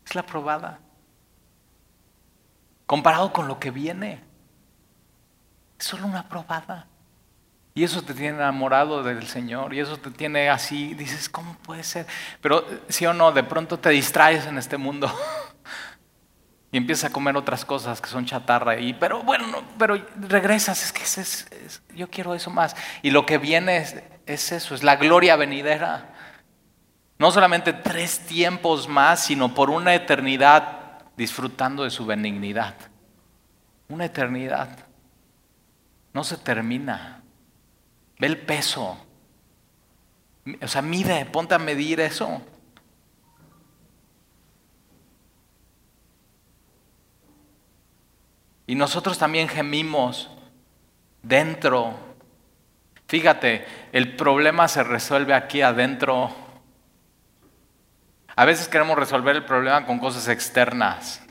Es 0.05 0.15
la 0.15 0.25
probada. 0.25 0.79
Comparado 2.85 3.33
con 3.33 3.47
lo 3.47 3.59
que 3.59 3.71
viene, 3.71 4.23
es 5.77 5.85
solo 5.85 6.07
una 6.07 6.27
probada. 6.29 6.87
Y 7.73 7.83
eso 7.83 8.01
te 8.01 8.15
tiene 8.15 8.37
enamorado 8.37 9.03
del 9.03 9.27
Señor, 9.27 9.73
y 9.73 9.79
eso 9.79 9.97
te 9.97 10.09
tiene 10.09 10.49
así, 10.49 10.95
dices, 10.95 11.29
¿cómo 11.29 11.53
puede 11.59 11.83
ser? 11.83 12.07
Pero 12.41 12.65
sí 12.89 13.05
o 13.05 13.13
no, 13.13 13.31
de 13.31 13.43
pronto 13.43 13.77
te 13.77 13.89
distraes 13.89 14.47
en 14.47 14.57
este 14.57 14.77
mundo. 14.77 15.13
y 16.71 16.77
empiezas 16.77 17.09
a 17.09 17.13
comer 17.13 17.37
otras 17.37 17.63
cosas 17.63 18.01
que 18.01 18.09
son 18.09 18.25
chatarra. 18.25 18.79
Y, 18.79 18.93
pero 18.93 19.23
bueno, 19.23 19.63
pero 19.77 20.03
regresas, 20.27 20.83
es 20.83 20.91
que 20.91 21.03
es, 21.03 21.81
yo 21.95 22.09
quiero 22.09 22.35
eso 22.35 22.49
más. 22.49 22.75
Y 23.01 23.11
lo 23.11 23.25
que 23.25 23.37
viene 23.37 23.77
es, 23.77 23.95
es, 24.25 24.51
eso, 24.51 24.75
es 24.75 24.83
la 24.83 24.97
gloria 24.97 25.35
venidera. 25.35 26.13
No 27.19 27.31
solamente 27.31 27.73
tres 27.73 28.19
tiempos 28.19 28.87
más, 28.87 29.23
sino 29.23 29.53
por 29.53 29.69
una 29.69 29.95
eternidad 29.95 31.03
disfrutando 31.15 31.83
de 31.83 31.89
su 31.89 32.05
benignidad. 32.05 32.75
Una 33.87 34.05
eternidad. 34.05 34.69
No 36.13 36.23
se 36.23 36.37
termina. 36.37 37.21
Ve 38.19 38.27
el 38.27 38.37
peso. 38.37 38.97
O 40.61 40.67
sea, 40.67 40.81
mide, 40.81 41.25
ponte 41.25 41.55
a 41.55 41.59
medir 41.59 42.01
eso. 42.01 42.41
Y 48.67 48.75
nosotros 48.75 49.17
también 49.17 49.47
gemimos 49.47 50.29
dentro. 51.23 51.97
Fíjate, 53.07 53.65
el 53.93 54.15
problema 54.17 54.67
se 54.67 54.83
resuelve 54.83 55.33
aquí 55.33 55.61
adentro. 55.61 56.35
A 58.35 58.45
veces 58.45 58.67
queremos 58.67 58.97
resolver 58.99 59.35
el 59.37 59.45
problema 59.45 59.85
con 59.85 59.97
cosas 59.97 60.27
externas, 60.27 61.23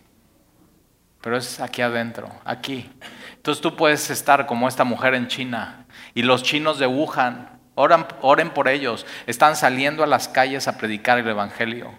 pero 1.20 1.36
es 1.36 1.60
aquí 1.60 1.82
adentro, 1.82 2.28
aquí. 2.44 2.90
Entonces 3.36 3.62
tú 3.62 3.76
puedes 3.76 4.10
estar 4.10 4.46
como 4.46 4.66
esta 4.66 4.82
mujer 4.82 5.14
en 5.14 5.28
China 5.28 5.86
y 6.14 6.22
los 6.22 6.42
chinos 6.42 6.78
de 6.78 6.86
Wuhan, 6.86 7.60
oran, 7.76 8.08
oren 8.22 8.50
por 8.50 8.66
ellos, 8.66 9.06
están 9.26 9.54
saliendo 9.54 10.02
a 10.02 10.08
las 10.08 10.26
calles 10.26 10.66
a 10.66 10.78
predicar 10.78 11.18
el 11.18 11.28
Evangelio, 11.28 11.92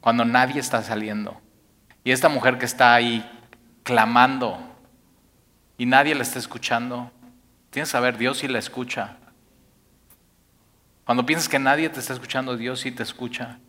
cuando 0.00 0.24
nadie 0.24 0.60
está 0.60 0.82
saliendo. 0.82 1.40
Y 2.02 2.10
esta 2.10 2.28
mujer 2.28 2.58
que 2.58 2.64
está 2.64 2.92
ahí 2.92 3.24
clamando 3.84 4.58
y 5.78 5.86
nadie 5.86 6.16
la 6.16 6.22
está 6.22 6.40
escuchando, 6.40 7.12
tienes 7.70 7.88
que 7.88 7.92
saber, 7.92 8.18
Dios 8.18 8.38
sí 8.38 8.48
la 8.48 8.58
escucha. 8.58 9.18
Cuando 11.04 11.24
piensas 11.24 11.48
que 11.48 11.60
nadie 11.60 11.88
te 11.88 12.00
está 12.00 12.12
escuchando, 12.12 12.56
Dios 12.56 12.80
sí 12.80 12.90
te 12.90 13.04
escucha. 13.04 13.60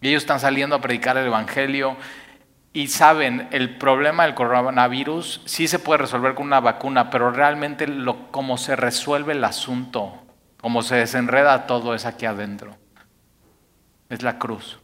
Y 0.00 0.08
ellos 0.08 0.24
están 0.24 0.40
saliendo 0.40 0.74
a 0.74 0.80
predicar 0.80 1.16
el 1.16 1.26
Evangelio 1.26 1.96
y 2.72 2.88
saben, 2.88 3.46
el 3.52 3.78
problema 3.78 4.24
del 4.24 4.34
coronavirus 4.34 5.42
sí 5.44 5.68
se 5.68 5.78
puede 5.78 5.98
resolver 5.98 6.34
con 6.34 6.46
una 6.46 6.58
vacuna, 6.58 7.10
pero 7.10 7.30
realmente 7.30 7.86
lo, 7.86 8.32
como 8.32 8.58
se 8.58 8.74
resuelve 8.74 9.34
el 9.34 9.44
asunto 9.44 10.20
como 10.60 10.82
se 10.82 10.96
desenreda 10.96 11.66
todo 11.66 11.94
es 11.94 12.04
aquí 12.04 12.26
adentro. 12.26 12.76
Es 14.08 14.22
la 14.22 14.38
cruz. 14.38 14.78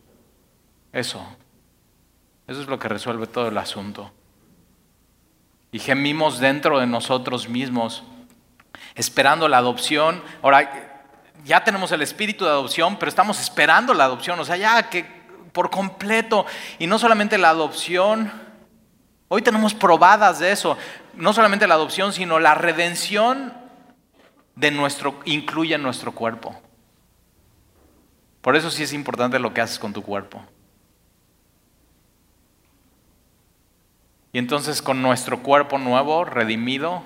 Eso. 0.93 1.25
Eso 2.47 2.61
es 2.61 2.69
lo 2.69 2.79
que 2.79 2.89
resuelve 2.89 3.27
todo 3.27 3.49
el 3.49 3.59
asunto. 3.59 4.13
Y 5.73 5.79
gemimos 5.79 6.39
dentro 6.39 6.79
de 6.79 6.87
nosotros 6.87 7.49
mismos, 7.49 8.05
esperando 8.95 9.49
la 9.49 9.59
adopción. 9.59 10.23
Ahora, 10.43 11.05
ya 11.45 11.65
tenemos 11.65 11.93
el 11.93 12.03
espíritu 12.03 12.45
de 12.45 12.51
adopción, 12.51 12.99
pero 12.99 13.09
estamos 13.09 13.41
esperando 13.41 13.95
la 13.95 14.05
adopción. 14.05 14.39
O 14.39 14.45
sea, 14.45 14.57
ya 14.57 14.89
que 14.89 15.05
por 15.53 15.71
completo. 15.71 16.45
Y 16.79 16.87
no 16.87 16.99
solamente 16.99 17.39
la 17.39 17.49
adopción. 17.49 18.31
Hoy 19.29 19.43
tenemos 19.43 19.75
probadas 19.75 20.39
de 20.39 20.53
eso. 20.53 20.77
No 21.15 21.33
solamente 21.33 21.67
la 21.67 21.75
adopción, 21.75 22.13
sino 22.13 22.39
la 22.39 22.55
redención 22.55 23.55
de 24.55 24.71
nuestro, 24.71 25.19
incluye 25.25 25.77
nuestro 25.79 26.13
cuerpo. 26.13 26.61
Por 28.41 28.55
eso 28.55 28.71
sí 28.71 28.83
es 28.83 28.93
importante 28.93 29.39
lo 29.39 29.53
que 29.53 29.63
haces 29.63 29.79
con 29.79 29.93
tu 29.93 30.03
cuerpo. 30.03 30.45
Y 34.37 34.39
entonces 34.39 34.83
con 34.83 35.01
nuestro 35.01 35.43
cuerpo 35.43 35.79
nuevo, 35.79 36.27
redimido, 36.27 37.03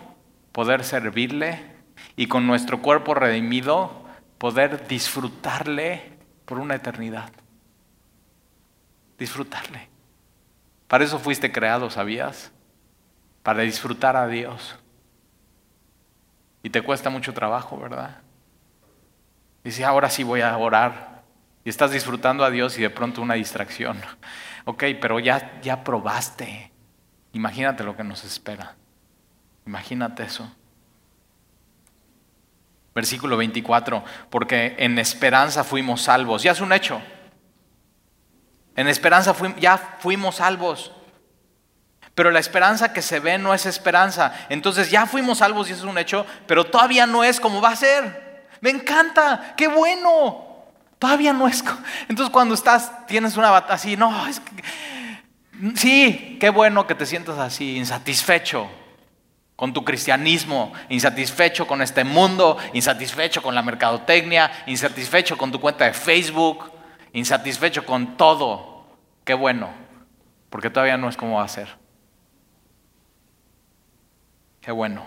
poder 0.51 0.83
servirle 0.83 1.64
y 2.16 2.26
con 2.26 2.45
nuestro 2.49 2.83
cuerpo 2.83 3.14
redimido, 3.14 4.05
poder 4.37 4.89
disfrutarle 4.89 6.18
por 6.45 6.59
una 6.59 6.74
eternidad. 6.74 7.31
Disfrutarle. 9.16 9.89
Para 10.89 11.05
eso 11.05 11.20
fuiste 11.20 11.53
creado, 11.53 11.89
¿sabías? 11.89 12.51
Para 13.45 13.62
disfrutar 13.62 14.16
a 14.16 14.26
Dios. 14.26 14.76
Y 16.64 16.70
te 16.70 16.83
cuesta 16.83 17.11
mucho 17.11 17.33
trabajo, 17.33 17.78
¿verdad? 17.78 18.22
Dice, 19.62 19.85
ahora 19.85 20.11
sí 20.11 20.24
voy 20.24 20.41
a 20.41 20.59
orar 20.59 21.22
y 21.62 21.68
estás 21.68 21.93
disfrutando 21.93 22.45
a 22.45 22.51
Dios 22.51 22.76
y 22.76 22.83
de 22.83 22.91
pronto 22.91 23.22
una 23.22 23.35
distracción. 23.35 24.01
Ok, 24.64 24.83
pero 25.01 25.20
ya, 25.20 25.61
ya 25.62 25.85
probaste. 25.85 26.70
Imagínate 27.33 27.85
lo 27.85 27.97
que 27.97 28.05
nos 28.05 28.24
espera. 28.24 28.74
Imagínate 29.66 30.24
eso. 30.24 30.51
Versículo 32.95 33.37
24, 33.37 34.05
porque 34.31 34.74
en 34.78 34.99
esperanza 34.99 35.62
fuimos 35.62 36.03
salvos. 36.03 36.43
Ya 36.43 36.53
es 36.53 36.61
un 36.61 36.72
hecho. 36.72 37.01
En 38.74 38.89
esperanza 38.89 39.35
ya 39.59 39.78
fuimos 40.01 40.37
salvos. 40.37 40.93
Pero 42.14 42.31
la 42.31 42.41
esperanza 42.41 42.93
que 42.93 43.03
se 43.03 43.20
ve 43.20 43.39
no 43.39 43.55
es 43.55 43.64
esperanza. 43.66 44.33
Entonces 44.49 44.91
ya 44.91 45.07
fuimos 45.07 45.39
salvos 45.39 45.68
y 45.68 45.72
eso 45.72 45.85
es 45.85 45.91
un 45.91 45.99
hecho, 45.99 46.26
pero 46.47 46.64
todavía 46.64 47.07
no 47.07 47.22
es 47.22 47.41
como 47.41 47.61
va 47.61 47.70
a 47.70 47.76
ser. 47.76 48.49
Me 48.61 48.70
encanta, 48.70 49.55
qué 49.57 49.68
bueno. 49.68 50.47
Todavía 50.99 51.33
no 51.33 51.47
es. 51.49 51.64
Entonces 52.09 52.33
cuando 52.33 52.55
estás, 52.55 53.07
tienes 53.07 53.37
una 53.37 53.51
batalla 53.51 53.74
así, 53.74 53.97
no, 53.97 54.26
es 54.26 54.41
que, 54.41 54.62
sí, 55.74 56.36
qué 56.40 56.50
bueno 56.50 56.86
que 56.86 56.94
te 56.94 57.06
sientas 57.06 57.38
así, 57.38 57.76
insatisfecho 57.76 58.68
con 59.56 59.74
tu 59.74 59.84
cristianismo, 59.84 60.72
insatisfecho 60.88 61.66
con 61.66 61.82
este 61.82 62.02
mundo, 62.02 62.56
insatisfecho 62.72 63.42
con 63.42 63.54
la 63.54 63.62
mercadotecnia, 63.62 64.50
insatisfecho 64.66 65.36
con 65.36 65.52
tu 65.52 65.61
cuenta 65.61 65.84
de 65.84 65.92
Facebook, 65.92 66.72
insatisfecho 67.12 67.84
con 67.84 68.16
todo. 68.16 68.86
Qué 69.22 69.34
bueno, 69.34 69.70
porque 70.48 70.70
todavía 70.70 70.96
no 70.96 71.11
es 71.11 71.16
como 71.18 71.36
va 71.36 71.44
a 71.44 71.48
ser. 71.48 71.76
Qué 74.62 74.72
bueno. 74.72 75.04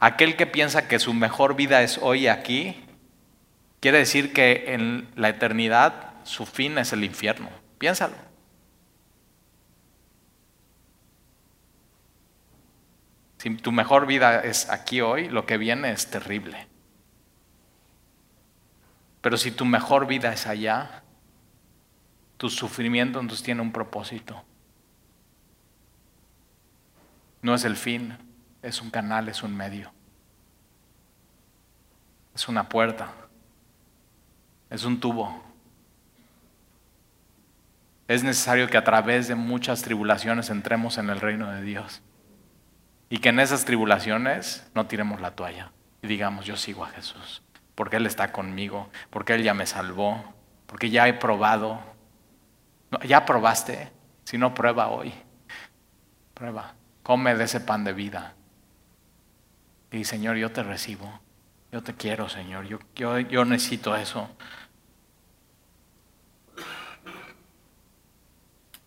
Aquel 0.00 0.34
que 0.34 0.46
piensa 0.46 0.88
que 0.88 0.98
su 0.98 1.12
mejor 1.12 1.56
vida 1.56 1.82
es 1.82 1.98
hoy 1.98 2.26
aquí, 2.26 2.74
quiere 3.80 3.98
decir 3.98 4.32
que 4.32 4.64
en 4.68 5.10
la 5.14 5.28
eternidad 5.28 6.11
su 6.24 6.46
fin 6.46 6.78
es 6.78 6.92
el 6.92 7.04
infierno. 7.04 7.50
Piénsalo. 7.78 8.14
Si 13.38 13.50
tu 13.56 13.72
mejor 13.72 14.06
vida 14.06 14.40
es 14.40 14.70
aquí 14.70 15.00
hoy, 15.00 15.28
lo 15.28 15.46
que 15.46 15.56
viene 15.56 15.90
es 15.90 16.08
terrible. 16.08 16.68
Pero 19.20 19.36
si 19.36 19.50
tu 19.50 19.64
mejor 19.64 20.06
vida 20.06 20.32
es 20.32 20.46
allá, 20.46 21.02
tu 22.36 22.48
sufrimiento 22.48 23.20
entonces 23.20 23.44
tiene 23.44 23.60
un 23.60 23.72
propósito. 23.72 24.44
No 27.40 27.54
es 27.54 27.64
el 27.64 27.76
fin, 27.76 28.16
es 28.62 28.80
un 28.80 28.90
canal, 28.90 29.28
es 29.28 29.42
un 29.42 29.56
medio. 29.56 29.92
Es 32.34 32.48
una 32.48 32.68
puerta. 32.68 33.12
Es 34.70 34.84
un 34.84 35.00
tubo. 35.00 35.42
Es 38.12 38.22
necesario 38.22 38.68
que 38.68 38.76
a 38.76 38.84
través 38.84 39.26
de 39.28 39.34
muchas 39.34 39.80
tribulaciones 39.80 40.50
entremos 40.50 40.98
en 40.98 41.08
el 41.08 41.18
reino 41.18 41.50
de 41.50 41.62
Dios. 41.62 42.02
Y 43.08 43.18
que 43.18 43.30
en 43.30 43.40
esas 43.40 43.64
tribulaciones 43.64 44.70
no 44.74 44.86
tiremos 44.86 45.22
la 45.22 45.30
toalla 45.30 45.72
y 46.02 46.08
digamos, 46.08 46.44
yo 46.44 46.56
sigo 46.56 46.84
a 46.84 46.88
Jesús, 46.88 47.42
porque 47.74 47.96
Él 47.96 48.04
está 48.04 48.30
conmigo, 48.30 48.90
porque 49.08 49.32
Él 49.32 49.42
ya 49.42 49.54
me 49.54 49.64
salvó, 49.64 50.34
porque 50.66 50.90
ya 50.90 51.08
he 51.08 51.14
probado. 51.14 51.80
ya 53.02 53.24
probaste, 53.24 53.90
si 54.24 54.36
no 54.36 54.52
prueba 54.52 54.88
hoy. 54.88 55.14
Prueba, 56.34 56.74
come 57.02 57.34
de 57.34 57.44
ese 57.44 57.60
pan 57.60 57.82
de 57.82 57.94
vida. 57.94 58.34
Y 59.90 60.04
Señor, 60.04 60.36
yo 60.36 60.52
te 60.52 60.62
recibo. 60.62 61.20
Yo 61.70 61.82
te 61.82 61.94
quiero, 61.94 62.28
Señor. 62.28 62.66
Yo, 62.66 62.78
yo, 62.94 63.18
yo 63.20 63.46
necesito 63.46 63.96
eso. 63.96 64.28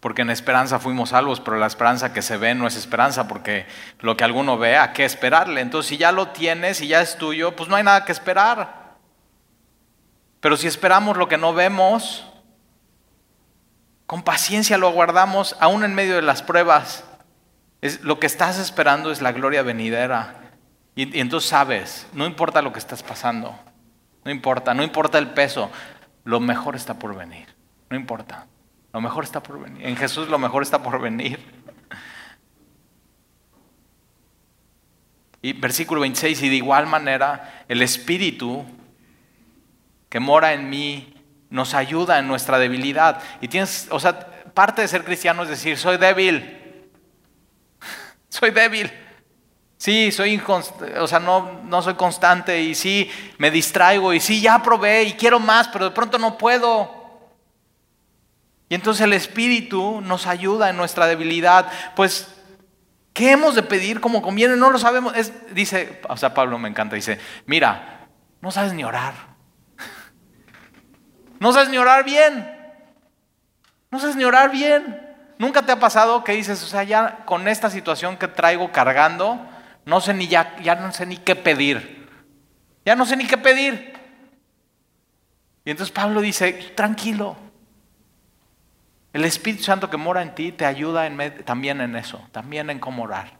Porque 0.05 0.21
en 0.21 0.29
esperanza 0.29 0.77
fuimos 0.77 1.09
salvos, 1.09 1.39
pero 1.39 1.57
la 1.57 1.65
esperanza 1.65 2.13
que 2.13 2.21
se 2.21 2.37
ve 2.37 2.53
no 2.53 2.67
es 2.67 2.75
esperanza, 2.75 3.27
porque 3.27 3.65
lo 4.01 4.15
que 4.15 4.23
alguno 4.23 4.55
ve, 4.55 4.77
¿a 4.77 4.93
qué 4.93 5.03
esperarle? 5.03 5.61
Entonces, 5.61 5.89
si 5.89 5.97
ya 5.97 6.11
lo 6.11 6.27
tienes 6.27 6.79
y 6.81 6.87
ya 6.89 7.01
es 7.01 7.17
tuyo, 7.17 7.55
pues 7.55 7.69
no 7.69 7.75
hay 7.75 7.83
nada 7.83 8.05
que 8.05 8.11
esperar. 8.11 8.97
Pero 10.41 10.57
si 10.57 10.67
esperamos 10.67 11.17
lo 11.17 11.27
que 11.27 11.39
no 11.39 11.55
vemos, 11.55 12.23
con 14.05 14.21
paciencia 14.21 14.77
lo 14.77 14.89
aguardamos, 14.89 15.55
aún 15.59 15.83
en 15.83 15.95
medio 15.95 16.17
de 16.17 16.21
las 16.21 16.43
pruebas. 16.43 17.03
Lo 18.03 18.19
que 18.19 18.27
estás 18.27 18.59
esperando 18.59 19.09
es 19.09 19.23
la 19.23 19.31
gloria 19.31 19.63
venidera. 19.63 20.35
Y, 20.93 21.19
entonces 21.19 21.49
sabes, 21.49 22.05
no 22.13 22.27
importa 22.27 22.61
lo 22.61 22.71
que 22.71 22.77
estás 22.77 23.01
pasando, 23.01 23.57
no 24.23 24.29
importa, 24.29 24.75
no 24.75 24.83
importa 24.83 25.17
el 25.17 25.31
peso, 25.31 25.71
lo 26.25 26.39
mejor 26.39 26.75
está 26.75 26.93
por 26.93 27.15
venir, 27.15 27.55
no 27.89 27.97
importa, 27.97 28.45
lo 28.95 29.01
mejor 29.01 29.25
está 29.25 29.43
por 29.43 29.59
venir. 29.59 29.85
En 29.85 29.97
Jesús 29.97 30.29
lo 30.29 30.39
mejor 30.39 30.63
está 30.63 30.81
por 30.81 31.01
venir. 31.01 31.37
Y 35.41 35.51
versículo 35.51 35.99
26, 35.99 36.43
y 36.43 36.47
de 36.47 36.55
igual 36.55 36.87
manera 36.87 37.65
el 37.67 37.81
Espíritu 37.81 38.65
que 40.07 40.21
mora 40.21 40.53
en 40.53 40.69
mí 40.69 41.13
nos 41.49 41.73
ayuda 41.73 42.19
en 42.19 42.29
nuestra 42.29 42.57
debilidad. 42.57 43.21
Y 43.41 43.49
tienes, 43.49 43.89
o 43.91 43.99
sea, 43.99 44.17
parte 44.53 44.81
de 44.81 44.87
ser 44.87 45.03
cristiano 45.03 45.43
es 45.43 45.49
decir, 45.49 45.77
soy 45.77 45.97
débil, 45.97 46.87
soy 48.29 48.51
débil. 48.51 48.89
Sí, 49.75 50.09
soy 50.13 50.41
o 51.01 51.07
sea, 51.07 51.19
no, 51.19 51.59
no 51.65 51.81
soy 51.81 51.95
constante 51.95 52.61
y 52.61 52.73
sí, 52.75 53.11
me 53.39 53.51
distraigo 53.51 54.13
y 54.13 54.21
sí, 54.21 54.39
ya 54.39 54.63
probé 54.63 55.03
y 55.03 55.13
quiero 55.15 55.41
más, 55.41 55.67
pero 55.67 55.83
de 55.83 55.91
pronto 55.91 56.17
no 56.17 56.37
puedo. 56.37 57.04
Y 58.69 58.75
entonces 58.75 59.03
el 59.03 59.13
Espíritu 59.13 60.01
nos 60.01 60.27
ayuda 60.27 60.69
en 60.69 60.77
nuestra 60.77 61.05
debilidad. 61.05 61.71
Pues, 61.95 62.35
¿qué 63.13 63.31
hemos 63.31 63.55
de 63.55 63.63
pedir 63.63 64.01
como 64.01 64.21
conviene? 64.21 64.55
No 64.55 64.71
lo 64.71 64.79
sabemos. 64.79 65.13
dice, 65.51 66.01
o 66.09 66.17
sea, 66.17 66.33
Pablo 66.33 66.57
me 66.57 66.69
encanta, 66.69 66.95
dice, 66.95 67.19
mira, 67.45 68.07
no 68.41 68.51
sabes 68.51 68.73
ni 68.73 68.83
orar. 68.83 69.13
No 71.37 71.51
sabes 71.51 71.67
ni 71.69 71.77
orar 71.77 72.05
bien. 72.05 72.49
No 73.91 73.99
sabes 73.99 74.15
ni 74.15 74.23
orar 74.23 74.51
bien. 74.51 75.01
¿Nunca 75.37 75.63
te 75.63 75.73
ha 75.73 75.79
pasado 75.79 76.23
que 76.23 76.31
dices, 76.31 76.63
o 76.63 76.65
sea, 76.65 76.83
ya 76.83 77.25
con 77.25 77.47
esta 77.49 77.69
situación 77.69 78.15
que 78.17 78.29
traigo 78.29 78.71
cargando, 78.71 79.45
no 79.83 79.99
sé 79.99 80.13
ni 80.13 80.27
ya, 80.27 80.55
ya 80.63 80.75
no 80.75 80.91
sé 80.93 81.05
ni 81.05 81.17
qué 81.17 81.35
pedir. 81.35 82.07
Ya 82.85 82.95
no 82.95 83.05
sé 83.05 83.17
ni 83.17 83.27
qué 83.27 83.37
pedir. 83.37 83.93
Y 85.65 85.71
entonces 85.71 85.93
Pablo 85.93 86.21
dice, 86.21 86.53
tranquilo. 86.75 87.35
El 89.15 89.23
Espíritu 89.23 89.63
Santo 89.63 89.89
que 89.89 89.95
mora 89.95 90.21
en 90.21 90.35
ti 90.35 90.51
te 90.51 90.65
ayuda 90.65 91.09
también 91.45 91.79
en 91.79 91.95
eso, 91.95 92.21
también 92.33 92.69
en 92.69 92.79
cómo 92.79 93.03
orar. 93.03 93.31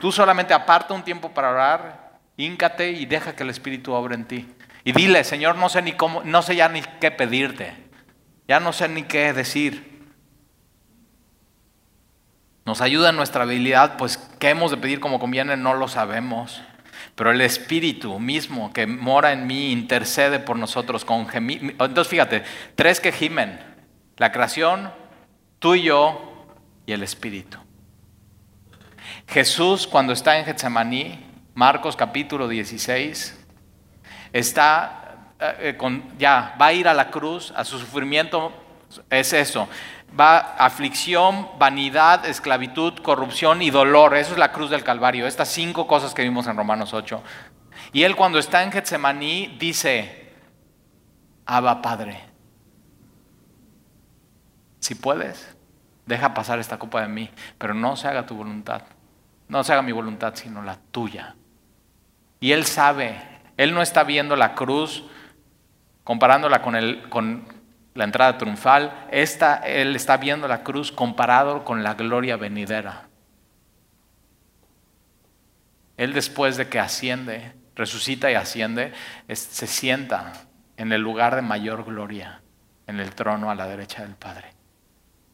Tú 0.00 0.12
solamente 0.12 0.54
aparta 0.54 0.94
un 0.94 1.02
tiempo 1.02 1.30
para 1.34 1.50
orar, 1.50 2.20
híncate 2.36 2.92
y 2.92 3.04
deja 3.04 3.34
que 3.34 3.42
el 3.42 3.50
Espíritu 3.50 3.94
obre 3.94 4.14
en 4.14 4.26
ti. 4.26 4.48
Y 4.84 4.92
dile, 4.92 5.24
Señor, 5.24 5.56
no 5.56 5.68
sé 5.68 5.82
ni 5.82 5.92
cómo, 5.92 6.22
no 6.22 6.40
sé 6.42 6.54
ya 6.54 6.68
ni 6.68 6.82
qué 7.00 7.10
pedirte. 7.10 7.74
Ya 8.46 8.60
no 8.60 8.72
sé 8.72 8.88
ni 8.88 9.02
qué 9.02 9.32
decir 9.32 9.98
nos 12.64 12.82
ayuda 12.82 13.08
en 13.08 13.16
nuestra 13.16 13.44
habilidad, 13.44 13.96
pues 13.96 14.18
¿Qué 14.38 14.50
hemos 14.50 14.70
de 14.70 14.76
pedir 14.76 15.00
como 15.00 15.18
conviene? 15.18 15.56
No 15.56 15.72
lo 15.72 15.88
sabemos. 15.88 16.62
Pero 17.18 17.32
el 17.32 17.40
Espíritu 17.40 18.20
mismo 18.20 18.72
que 18.72 18.86
mora 18.86 19.32
en 19.32 19.48
mí 19.48 19.72
intercede 19.72 20.38
por 20.38 20.56
nosotros 20.56 21.04
con 21.04 21.26
gemidos. 21.26 21.72
Entonces 21.72 22.06
fíjate, 22.06 22.44
tres 22.76 23.00
que 23.00 23.10
gimen. 23.10 23.58
La 24.18 24.30
creación, 24.30 24.92
tú 25.58 25.74
y 25.74 25.82
yo 25.82 26.46
y 26.86 26.92
el 26.92 27.02
Espíritu. 27.02 27.58
Jesús 29.26 29.88
cuando 29.88 30.12
está 30.12 30.38
en 30.38 30.44
Getsemaní, 30.44 31.26
Marcos 31.54 31.96
capítulo 31.96 32.46
16, 32.46 33.36
está 34.32 35.32
eh, 35.40 35.74
con, 35.76 36.16
ya, 36.20 36.54
va 36.60 36.66
a 36.66 36.72
ir 36.72 36.86
a 36.86 36.94
la 36.94 37.10
cruz, 37.10 37.52
a 37.56 37.64
su 37.64 37.80
sufrimiento 37.80 38.52
es 39.10 39.32
eso. 39.32 39.68
Va 40.18 40.38
aflicción, 40.38 41.48
vanidad, 41.58 42.26
esclavitud, 42.26 42.94
corrupción 43.00 43.62
y 43.62 43.70
dolor. 43.70 44.16
Eso 44.16 44.32
es 44.32 44.38
la 44.38 44.52
cruz 44.52 44.70
del 44.70 44.84
Calvario. 44.84 45.26
Estas 45.26 45.48
cinco 45.48 45.86
cosas 45.86 46.14
que 46.14 46.22
vimos 46.22 46.46
en 46.46 46.56
Romanos 46.56 46.94
8. 46.94 47.22
Y 47.92 48.02
él 48.02 48.16
cuando 48.16 48.38
está 48.38 48.62
en 48.62 48.72
Getsemaní 48.72 49.56
dice, 49.58 50.32
Abba 51.46 51.80
Padre, 51.80 52.20
si 54.80 54.94
puedes, 54.94 55.56
deja 56.06 56.34
pasar 56.34 56.58
esta 56.58 56.78
copa 56.78 57.02
de 57.02 57.08
mí, 57.08 57.30
pero 57.58 57.74
no 57.74 57.96
se 57.96 58.08
haga 58.08 58.26
tu 58.26 58.34
voluntad. 58.34 58.82
No 59.48 59.64
se 59.64 59.72
haga 59.72 59.82
mi 59.82 59.92
voluntad, 59.92 60.34
sino 60.34 60.62
la 60.62 60.78
tuya. 60.90 61.36
Y 62.40 62.52
él 62.52 62.64
sabe, 62.64 63.20
él 63.56 63.74
no 63.74 63.82
está 63.82 64.04
viendo 64.04 64.36
la 64.36 64.54
cruz 64.54 65.04
comparándola 66.04 66.62
con, 66.62 66.76
el, 66.76 67.08
con 67.08 67.46
la 67.98 68.04
entrada 68.04 68.38
triunfal. 68.38 69.08
Él 69.10 69.96
está 69.96 70.16
viendo 70.18 70.46
la 70.46 70.62
cruz 70.62 70.92
comparado 70.92 71.64
con 71.64 71.82
la 71.82 71.94
gloria 71.94 72.36
venidera. 72.36 73.08
Él 75.96 76.12
después 76.12 76.56
de 76.56 76.68
que 76.68 76.78
asciende, 76.78 77.54
resucita 77.74 78.30
y 78.30 78.34
asciende, 78.34 78.92
se 79.28 79.66
sienta 79.66 80.32
en 80.76 80.92
el 80.92 81.00
lugar 81.00 81.34
de 81.34 81.42
mayor 81.42 81.84
gloria, 81.84 82.40
en 82.86 83.00
el 83.00 83.16
trono 83.16 83.50
a 83.50 83.56
la 83.56 83.66
derecha 83.66 84.02
del 84.02 84.14
Padre. 84.14 84.52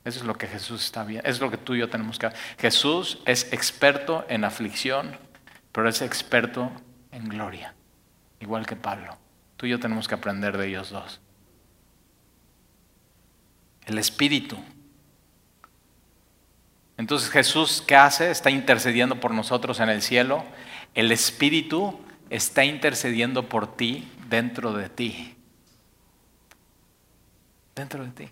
Eso 0.02 0.20
es 0.20 0.24
lo 0.24 0.38
que 0.38 0.46
Jesús 0.46 0.86
está 0.86 1.04
viendo, 1.04 1.28
es 1.28 1.40
lo 1.40 1.50
que 1.50 1.58
tú 1.58 1.74
y 1.74 1.80
yo 1.80 1.90
tenemos 1.90 2.18
que 2.18 2.26
hacer. 2.28 2.38
Jesús 2.58 3.18
es 3.26 3.52
experto 3.52 4.24
en 4.30 4.42
aflicción, 4.42 5.18
pero 5.70 5.86
es 5.86 6.00
experto 6.00 6.72
en 7.12 7.28
gloria, 7.28 7.74
igual 8.40 8.64
que 8.64 8.74
Pablo. 8.74 9.18
Tú 9.58 9.66
y 9.66 9.68
yo 9.68 9.78
tenemos 9.78 10.08
que 10.08 10.14
aprender 10.14 10.56
de 10.56 10.68
ellos 10.68 10.88
dos. 10.88 11.20
El 13.86 13.98
Espíritu. 13.98 14.56
Entonces 16.96 17.30
Jesús, 17.30 17.82
¿qué 17.86 17.96
hace? 17.96 18.30
Está 18.30 18.50
intercediendo 18.50 19.20
por 19.20 19.32
nosotros 19.32 19.80
en 19.80 19.88
el 19.88 20.00
cielo. 20.00 20.44
El 20.94 21.10
Espíritu 21.10 22.00
está 22.30 22.64
intercediendo 22.64 23.48
por 23.48 23.76
ti 23.76 24.08
dentro 24.28 24.72
de 24.72 24.88
ti. 24.88 25.36
Dentro 27.74 28.04
de 28.04 28.10
ti. 28.10 28.30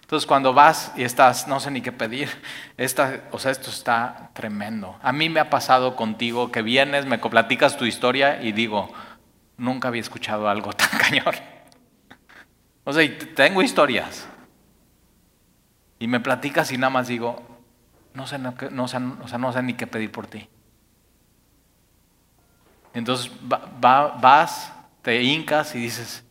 Entonces 0.00 0.26
cuando 0.26 0.52
vas 0.52 0.92
y 0.96 1.02
estás, 1.02 1.48
no 1.48 1.58
sé 1.58 1.72
ni 1.72 1.80
qué 1.80 1.90
pedir, 1.90 2.28
esta, 2.76 3.24
o 3.32 3.40
sea, 3.40 3.50
esto 3.50 3.70
está 3.70 4.30
tremendo. 4.34 4.96
A 5.02 5.12
mí 5.12 5.28
me 5.28 5.40
ha 5.40 5.50
pasado 5.50 5.96
contigo 5.96 6.52
que 6.52 6.62
vienes, 6.62 7.06
me 7.06 7.18
platicas 7.18 7.76
tu 7.76 7.86
historia 7.86 8.40
y 8.40 8.52
digo, 8.52 8.92
nunca 9.56 9.88
había 9.88 10.00
escuchado 10.00 10.48
algo 10.48 10.72
tan 10.72 10.90
cañón. 11.00 11.34
O 12.84 12.92
sea, 12.92 13.18
tengo 13.34 13.62
historias. 13.62 14.28
Y 15.98 16.08
me 16.08 16.20
platicas 16.20 16.70
y 16.72 16.78
nada 16.78 16.90
más 16.90 17.08
digo, 17.08 17.42
no 18.14 18.26
sé, 18.26 18.38
no, 18.38 18.54
o 18.82 18.88
sea, 18.88 19.00
no 19.00 19.52
sé 19.52 19.62
ni 19.62 19.74
qué 19.74 19.86
pedir 19.86 20.12
por 20.12 20.26
ti. 20.26 20.48
Entonces 22.94 23.30
vas, 23.78 24.72
te 25.02 25.22
hincas 25.22 25.74
y 25.74 25.80
dices, 25.80 26.22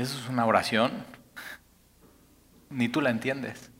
Eso 0.00 0.18
es 0.18 0.28
una 0.30 0.46
oración. 0.46 1.04
Ni 2.70 2.88
tú 2.88 3.02
la 3.02 3.10
entiendes. 3.10 3.70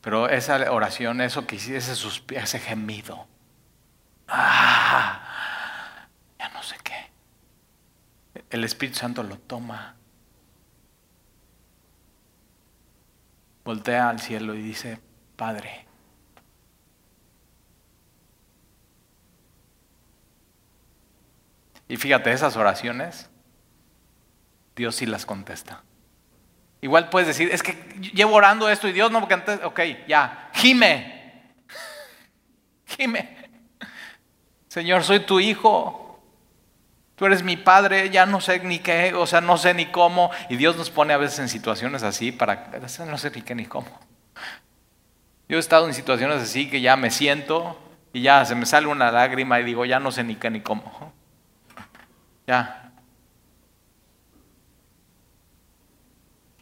Pero 0.00 0.26
esa 0.26 0.72
oración, 0.72 1.20
eso 1.20 1.46
que 1.46 1.56
hiciste, 1.56 1.76
ese, 1.76 1.92
ese 2.30 2.58
gemido. 2.60 3.26
Ah, 4.26 5.29
no 6.60 6.66
sé 6.66 6.76
qué. 6.84 8.42
El 8.50 8.64
Espíritu 8.64 8.98
Santo 8.98 9.22
lo 9.22 9.38
toma. 9.38 9.94
Voltea 13.64 14.10
al 14.10 14.20
cielo 14.20 14.54
y 14.54 14.60
dice, 14.60 15.00
Padre. 15.36 15.86
Y 21.88 21.96
fíjate, 21.96 22.30
esas 22.30 22.56
oraciones 22.58 23.30
Dios 24.76 24.96
sí 24.96 25.06
las 25.06 25.24
contesta. 25.24 25.82
Igual 26.82 27.08
puedes 27.08 27.26
decir, 27.26 27.48
es 27.50 27.62
que 27.62 27.72
llevo 28.12 28.34
orando 28.34 28.68
esto 28.68 28.86
y 28.86 28.92
Dios 28.92 29.10
no 29.10 29.26
contesta. 29.26 29.66
Ok, 29.66 29.80
ya, 30.06 30.50
gime. 30.52 31.54
Gime. 32.98 33.48
Señor, 34.68 35.04
soy 35.04 35.20
tu 35.20 35.40
hijo. 35.40 35.99
Tú 37.20 37.26
eres 37.26 37.42
mi 37.42 37.58
padre, 37.58 38.08
ya 38.08 38.24
no 38.24 38.40
sé 38.40 38.60
ni 38.60 38.78
qué, 38.78 39.12
o 39.12 39.26
sea, 39.26 39.42
no 39.42 39.58
sé 39.58 39.74
ni 39.74 39.84
cómo. 39.84 40.30
Y 40.48 40.56
Dios 40.56 40.78
nos 40.78 40.88
pone 40.88 41.12
a 41.12 41.18
veces 41.18 41.38
en 41.40 41.50
situaciones 41.50 42.02
así 42.02 42.32
para, 42.32 42.70
no 43.06 43.18
sé 43.18 43.30
ni 43.30 43.42
qué 43.42 43.54
ni 43.54 43.66
cómo. 43.66 44.00
Yo 45.46 45.58
he 45.58 45.60
estado 45.60 45.86
en 45.86 45.92
situaciones 45.92 46.40
así 46.40 46.70
que 46.70 46.80
ya 46.80 46.96
me 46.96 47.10
siento 47.10 47.78
y 48.14 48.22
ya 48.22 48.46
se 48.46 48.54
me 48.54 48.64
sale 48.64 48.86
una 48.86 49.12
lágrima 49.12 49.60
y 49.60 49.64
digo, 49.64 49.84
ya 49.84 50.00
no 50.00 50.12
sé 50.12 50.24
ni 50.24 50.36
qué 50.36 50.48
ni 50.48 50.62
cómo. 50.62 51.12
Ya, 52.46 52.90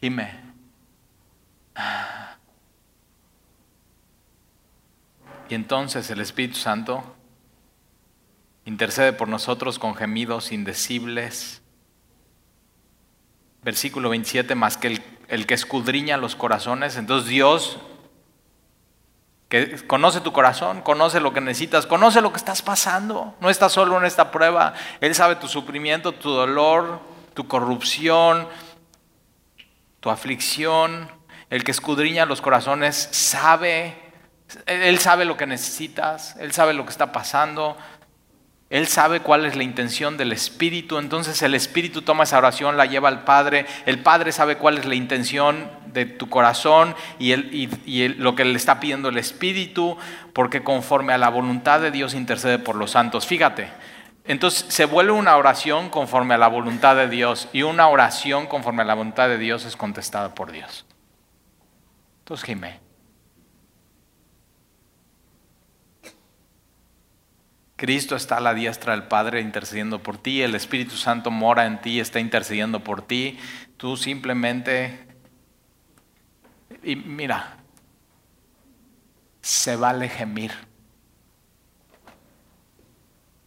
Dime. 0.01 0.41
Y 5.47 5.55
entonces 5.55 6.09
el 6.09 6.19
Espíritu 6.19 6.57
Santo 6.57 7.15
intercede 8.69 9.13
por 9.13 9.27
nosotros 9.27 9.79
con 9.79 9.95
gemidos 9.95 10.51
indecibles. 10.51 11.61
Versículo 13.63 14.09
27, 14.09 14.53
más 14.53 14.77
que 14.77 14.87
el, 14.87 15.03
el, 15.27 15.47
que 15.47 15.55
escudriña 15.55 16.17
los 16.17 16.35
corazones. 16.35 16.95
Entonces 16.95 17.27
Dios, 17.27 17.79
que 19.49 19.75
conoce 19.87 20.21
tu 20.21 20.31
corazón, 20.31 20.81
conoce 20.81 21.19
lo 21.19 21.33
que 21.33 21.41
necesitas, 21.41 21.87
conoce 21.87 22.21
lo 22.21 22.31
que 22.31 22.37
estás 22.37 22.61
pasando. 22.61 23.35
No 23.41 23.49
estás 23.49 23.73
solo 23.73 23.97
en 23.97 24.05
esta 24.05 24.29
prueba. 24.31 24.75
Él 25.01 25.15
sabe 25.15 25.35
tu 25.35 25.47
sufrimiento, 25.47 26.11
tu 26.11 26.29
dolor, 26.29 27.01
tu 27.33 27.47
corrupción, 27.47 28.47
tu 29.99 30.11
aflicción, 30.11 31.09
el 31.49 31.63
que 31.63 31.71
escudriña 31.71 32.27
los 32.27 32.39
corazones, 32.39 33.09
sabe, 33.11 33.97
Él 34.67 34.99
sabe 34.99 35.25
lo 35.25 35.37
que 35.37 35.47
necesitas, 35.47 36.35
Él 36.35 36.51
sabe 36.51 36.73
lo 36.73 36.85
que 36.85 36.91
está 36.91 37.11
pasando, 37.11 37.75
Él 38.69 38.87
sabe 38.87 39.21
cuál 39.21 39.45
es 39.45 39.55
la 39.55 39.63
intención 39.63 40.15
del 40.15 40.31
Espíritu, 40.31 40.99
entonces 40.99 41.41
el 41.41 41.55
Espíritu 41.55 42.03
toma 42.03 42.25
esa 42.25 42.37
oración, 42.37 42.77
la 42.77 42.85
lleva 42.85 43.09
al 43.09 43.23
Padre, 43.23 43.65
el 43.87 43.99
Padre 43.99 44.31
sabe 44.31 44.57
cuál 44.57 44.77
es 44.77 44.85
la 44.85 44.93
intención 44.93 45.71
de 45.87 46.05
tu 46.05 46.29
corazón 46.29 46.95
y, 47.17 47.35
lo 48.17 48.35
que 48.35 48.45
le 48.45 48.55
está 48.55 48.79
pidiendo 48.79 49.09
el 49.09 49.17
Espíritu, 49.17 49.97
porque 50.33 50.63
conforme 50.63 51.13
a 51.13 51.17
la 51.17 51.29
voluntad 51.29 51.81
de 51.81 51.89
Dios 51.89 52.13
intercede 52.13 52.59
por 52.59 52.75
los 52.75 52.91
santos. 52.91 53.25
Fíjate, 53.25 53.69
entonces 54.25 54.71
se 54.71 54.85
vuelve 54.85 55.13
una 55.13 55.35
oración 55.35 55.89
conforme 55.89 56.35
a 56.35 56.37
la 56.37 56.47
voluntad 56.47 56.95
de 56.95 57.09
Dios 57.09 57.49
y 57.51 57.63
una 57.63 57.87
oración 57.87 58.45
conforme 58.45 58.83
a 58.83 58.85
la 58.85 58.93
voluntad 58.93 59.29
de 59.29 59.39
Dios 59.39 59.65
es 59.65 59.75
contestada 59.75 60.35
por 60.35 60.51
Dios. 60.51 60.85
Entonces 62.19 62.45
gime. 62.45 62.88
Cristo 67.79 68.17
está 68.17 68.35
a 68.35 68.41
la 68.41 68.53
diestra 68.53 68.91
del 68.91 69.03
Padre 69.03 69.39
intercediendo 69.39 70.03
por 70.03 70.17
ti, 70.17 70.41
el 70.41 70.53
Espíritu 70.53 70.97
Santo 70.97 71.31
mora 71.31 71.65
en 71.65 71.79
ti, 71.79 72.01
está 72.01 72.19
intercediendo 72.19 72.83
por 72.83 73.01
ti. 73.01 73.39
Tú 73.77 73.95
simplemente... 73.95 75.07
Y 76.83 76.97
mira, 76.97 77.55
se 79.41 79.77
vale 79.77 80.09
gemir. 80.09 80.51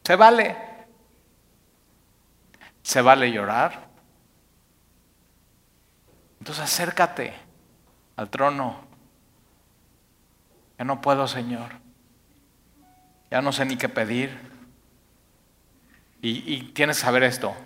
Se 0.03 0.17
vale. 0.17 0.57
¿Se 2.83 3.03
vale 3.03 3.31
llorar? 3.31 3.91
Entonces 6.39 6.65
acércate 6.65 7.35
al 8.17 8.31
trono. 8.31 8.81
Ya 10.79 10.87
no 10.87 11.03
puedo, 11.03 11.29
Señor. 11.29 11.82
Ya 13.33 13.41
no 13.41 13.51
sé 13.51 13.65
ni 13.65 13.79
qué 13.79 13.89
pedir. 13.89 14.39
Y, 16.21 16.65
tienes 16.75 16.99
que 16.99 17.07
saber 17.07 17.23
esto. 17.23 17.57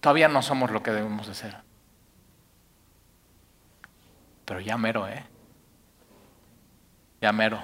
Todavía 0.00 0.28
no 0.28 0.40
somos 0.40 0.70
lo 0.70 0.82
que 0.82 0.92
debemos 0.92 1.26
de 1.26 1.34
ser. 1.34 1.58
Pero 4.46 4.60
ya 4.60 4.78
mero, 4.78 5.06
¿eh? 5.06 5.26
Ya 7.20 7.32
mero. 7.32 7.62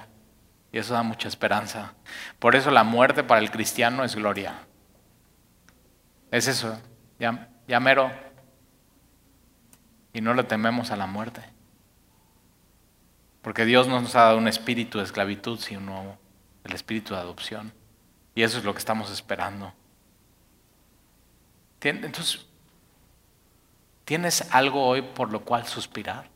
Y 0.70 0.76
eso 0.76 0.92
da 0.92 1.02
mucha 1.02 1.28
esperanza. 1.28 1.94
Por 2.38 2.56
eso 2.56 2.70
la 2.70 2.84
muerte 2.84 3.24
para 3.24 3.40
el 3.40 3.50
cristiano 3.50 4.04
es 4.04 4.14
gloria. 4.14 4.66
Es 6.30 6.46
eso, 6.46 6.78
ya, 7.18 7.48
ya 7.66 7.80
mero. 7.80 8.10
Y 10.12 10.20
no 10.20 10.34
le 10.34 10.44
tememos 10.44 10.90
a 10.90 10.96
la 10.96 11.06
muerte. 11.06 11.40
Porque 13.48 13.64
Dios 13.64 13.88
no 13.88 13.98
nos 13.98 14.14
ha 14.14 14.24
dado 14.24 14.36
un 14.36 14.46
espíritu 14.46 14.98
de 14.98 15.04
esclavitud, 15.04 15.58
sino 15.58 16.18
el 16.64 16.74
espíritu 16.74 17.14
de 17.14 17.20
adopción. 17.20 17.72
Y 18.34 18.42
eso 18.42 18.58
es 18.58 18.64
lo 18.64 18.74
que 18.74 18.78
estamos 18.78 19.10
esperando. 19.10 19.72
Entonces, 21.80 22.46
¿tienes 24.04 24.52
algo 24.52 24.86
hoy 24.86 25.00
por 25.00 25.32
lo 25.32 25.46
cual 25.46 25.66
suspirar? 25.66 26.28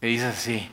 Te 0.00 0.08
dices 0.08 0.36
así. 0.36 0.68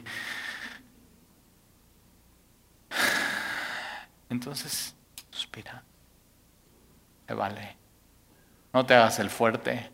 Entonces, 4.31 4.95
suspira. 5.29 5.83
Se 7.27 7.35
vale. 7.35 7.77
No 8.73 8.87
te 8.87 8.95
hagas 8.95 9.19
el 9.19 9.29
fuerte. 9.29 9.91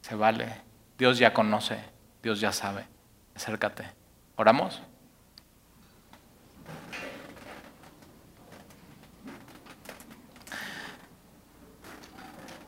Se 0.00 0.14
vale. 0.14 0.62
Dios 0.96 1.18
ya 1.18 1.34
conoce. 1.34 1.78
Dios 2.22 2.40
ya 2.40 2.52
sabe. 2.52 2.86
Acércate. 3.34 4.03
¿Oramos? 4.36 4.82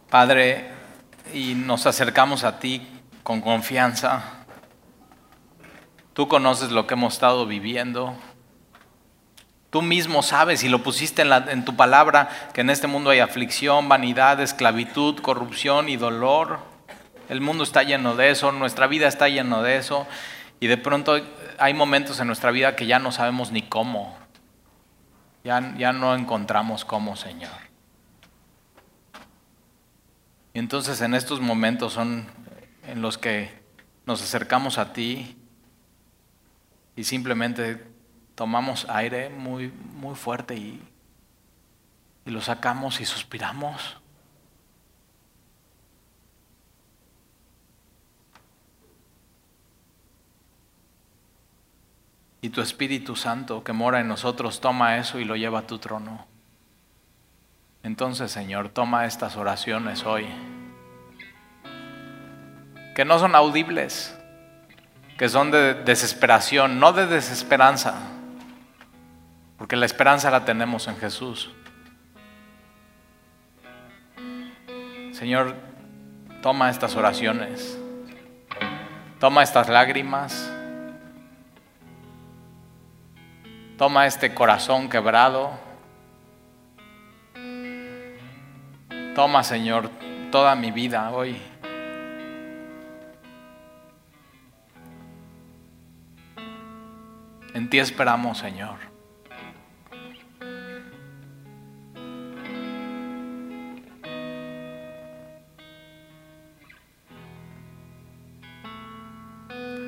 Padre, 0.09 0.71
y 1.35 1.55
nos 1.55 1.87
acercamos 1.87 2.45
a 2.45 2.61
ti 2.61 2.87
con 3.25 3.41
confianza. 3.41 4.23
Tú 6.15 6.29
conoces 6.29 6.71
lo 6.71 6.87
que 6.87 6.95
hemos 6.95 7.15
estado 7.15 7.45
viviendo. 7.45 8.17
Tú 9.69 9.83
mismo 9.83 10.23
sabes 10.23 10.63
y 10.63 10.69
lo 10.69 10.83
pusiste 10.83 11.23
en, 11.23 11.65
tu 11.65 11.77
palabra 11.77 12.29
que 12.55 12.61
en 12.61 12.71
este 12.71 12.87
mundo 12.87 13.11
hay 13.11 13.19
aflicción, 13.19 13.89
vanidad, 13.89 14.41
esclavitud, 14.41 15.21
corrupción 15.21 15.89
y 15.89 15.97
dolor. 15.97 16.61
El 17.29 17.41
mundo 17.41 17.65
está 17.65 17.83
lleno 17.83 18.15
de 18.15 18.31
eso, 18.31 18.53
nuestra 18.53 18.87
vida 18.87 19.09
está 19.09 19.29
lleno 19.29 19.63
de 19.63 19.77
eso 19.77 20.07
y 20.61 20.69
de 20.69 20.79
pronto 20.79 21.19
hay 21.59 21.75
momentos 21.75 22.21
en 22.21 22.27
nuestra 22.27 22.51
vida 22.51 22.77
que 22.77 22.87
ya 22.87 22.99
no 22.99 23.13
sabemos 23.13 23.53
ni 23.53 23.63
cómo. 23.63 24.17
Ya, 25.45 25.75
ya 25.77 25.93
no 25.93 26.15
encontramos 26.15 26.85
cómo, 26.85 27.17
Señor. 27.17 27.53
Y 30.55 30.59
entonces 30.59 31.01
en 31.01 31.15
estos 31.15 31.41
momentos 31.41 31.93
son 31.93 32.27
en 32.87 33.03
los 33.03 33.19
que 33.19 33.63
nos 34.07 34.23
acercamos 34.23 34.79
a 34.79 34.93
ti 34.93 35.37
y 36.97 37.05
simplemente 37.05 37.87
tomamos 38.35 38.87
aire 38.89 39.29
muy, 39.29 39.69
muy 39.69 40.15
fuerte 40.15 40.55
y, 40.55 40.81
y 42.25 42.31
lo 42.31 42.41
sacamos 42.41 43.01
y 43.01 43.05
suspiramos. 43.05 43.99
Y 52.47 52.51
tu 52.51 52.61
Espíritu 52.61 53.17
Santo 53.17 53.65
que 53.65 53.73
mora 53.73 53.99
en 53.99 54.07
nosotros 54.07 54.61
toma 54.61 54.99
eso 54.99 55.19
y 55.19 55.25
lo 55.25 55.35
lleva 55.35 55.59
a 55.59 55.67
tu 55.67 55.81
trono. 55.81 56.29
Entonces, 57.83 58.31
Señor, 58.31 58.69
toma 58.69 59.05
estas 59.05 59.37
oraciones 59.37 60.07
hoy, 60.07 60.29
que 62.95 63.05
no 63.05 63.19
son 63.19 63.35
audibles, 63.35 64.17
que 65.19 65.29
son 65.29 65.51
de 65.51 65.75
desesperación, 65.75 66.79
no 66.79 66.93
de 66.93 67.09
desesperanza, 67.09 67.95
porque 69.59 69.75
la 69.75 69.87
esperanza 69.87 70.31
la 70.31 70.45
tenemos 70.45 70.87
en 70.87 70.99
Jesús. 70.99 71.51
Señor, 75.11 75.57
toma 76.43 76.71
estas 76.71 76.95
oraciones, 76.95 77.77
toma 79.19 79.43
estas 79.43 79.69
lágrimas, 79.69 80.53
toma 83.77 84.07
este 84.07 84.35
corazón 84.35 84.89
quebrado 84.89 85.67
Toma, 89.17 89.43
Señor, 89.43 89.89
toda 90.31 90.55
mi 90.57 90.71
vida 90.71 91.11
hoy. 91.11 91.41
En 97.55 97.71
ti 97.71 97.79
esperamos, 97.79 98.37
Señor. 98.37 98.77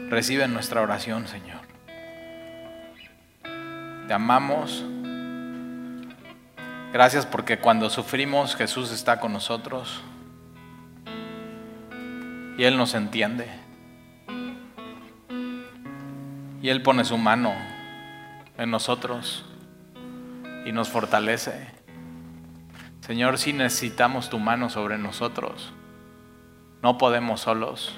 Recibe 0.08 0.48
nuestra 0.48 0.80
oración, 0.80 1.28
Señor. 1.28 1.57
Te 4.08 4.14
amamos. 4.14 4.86
Gracias 6.94 7.26
porque 7.26 7.58
cuando 7.58 7.90
sufrimos 7.90 8.56
Jesús 8.56 8.90
está 8.90 9.20
con 9.20 9.34
nosotros 9.34 10.00
y 12.56 12.64
Él 12.64 12.78
nos 12.78 12.94
entiende. 12.94 13.50
Y 16.62 16.70
Él 16.70 16.82
pone 16.82 17.04
su 17.04 17.18
mano 17.18 17.52
en 18.56 18.70
nosotros 18.70 19.44
y 20.64 20.72
nos 20.72 20.88
fortalece. 20.88 21.68
Señor, 23.00 23.36
si 23.36 23.52
necesitamos 23.52 24.30
tu 24.30 24.38
mano 24.38 24.70
sobre 24.70 24.96
nosotros, 24.96 25.74
no 26.82 26.96
podemos 26.96 27.42
solos. 27.42 27.94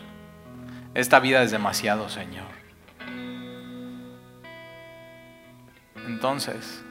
Esta 0.94 1.20
vida 1.20 1.44
es 1.44 1.52
demasiado, 1.52 2.08
Señor. 2.08 2.59
Entonces, 6.10 6.82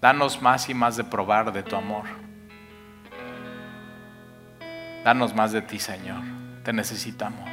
Danos 0.00 0.40
más 0.40 0.70
y 0.70 0.74
más 0.74 0.96
de 0.96 1.04
probar 1.04 1.52
de 1.52 1.62
tu 1.62 1.76
amor. 1.76 2.04
Danos 5.04 5.34
más 5.34 5.52
de 5.52 5.60
ti, 5.60 5.78
Señor. 5.78 6.22
Te 6.64 6.72
necesitamos. 6.72 7.48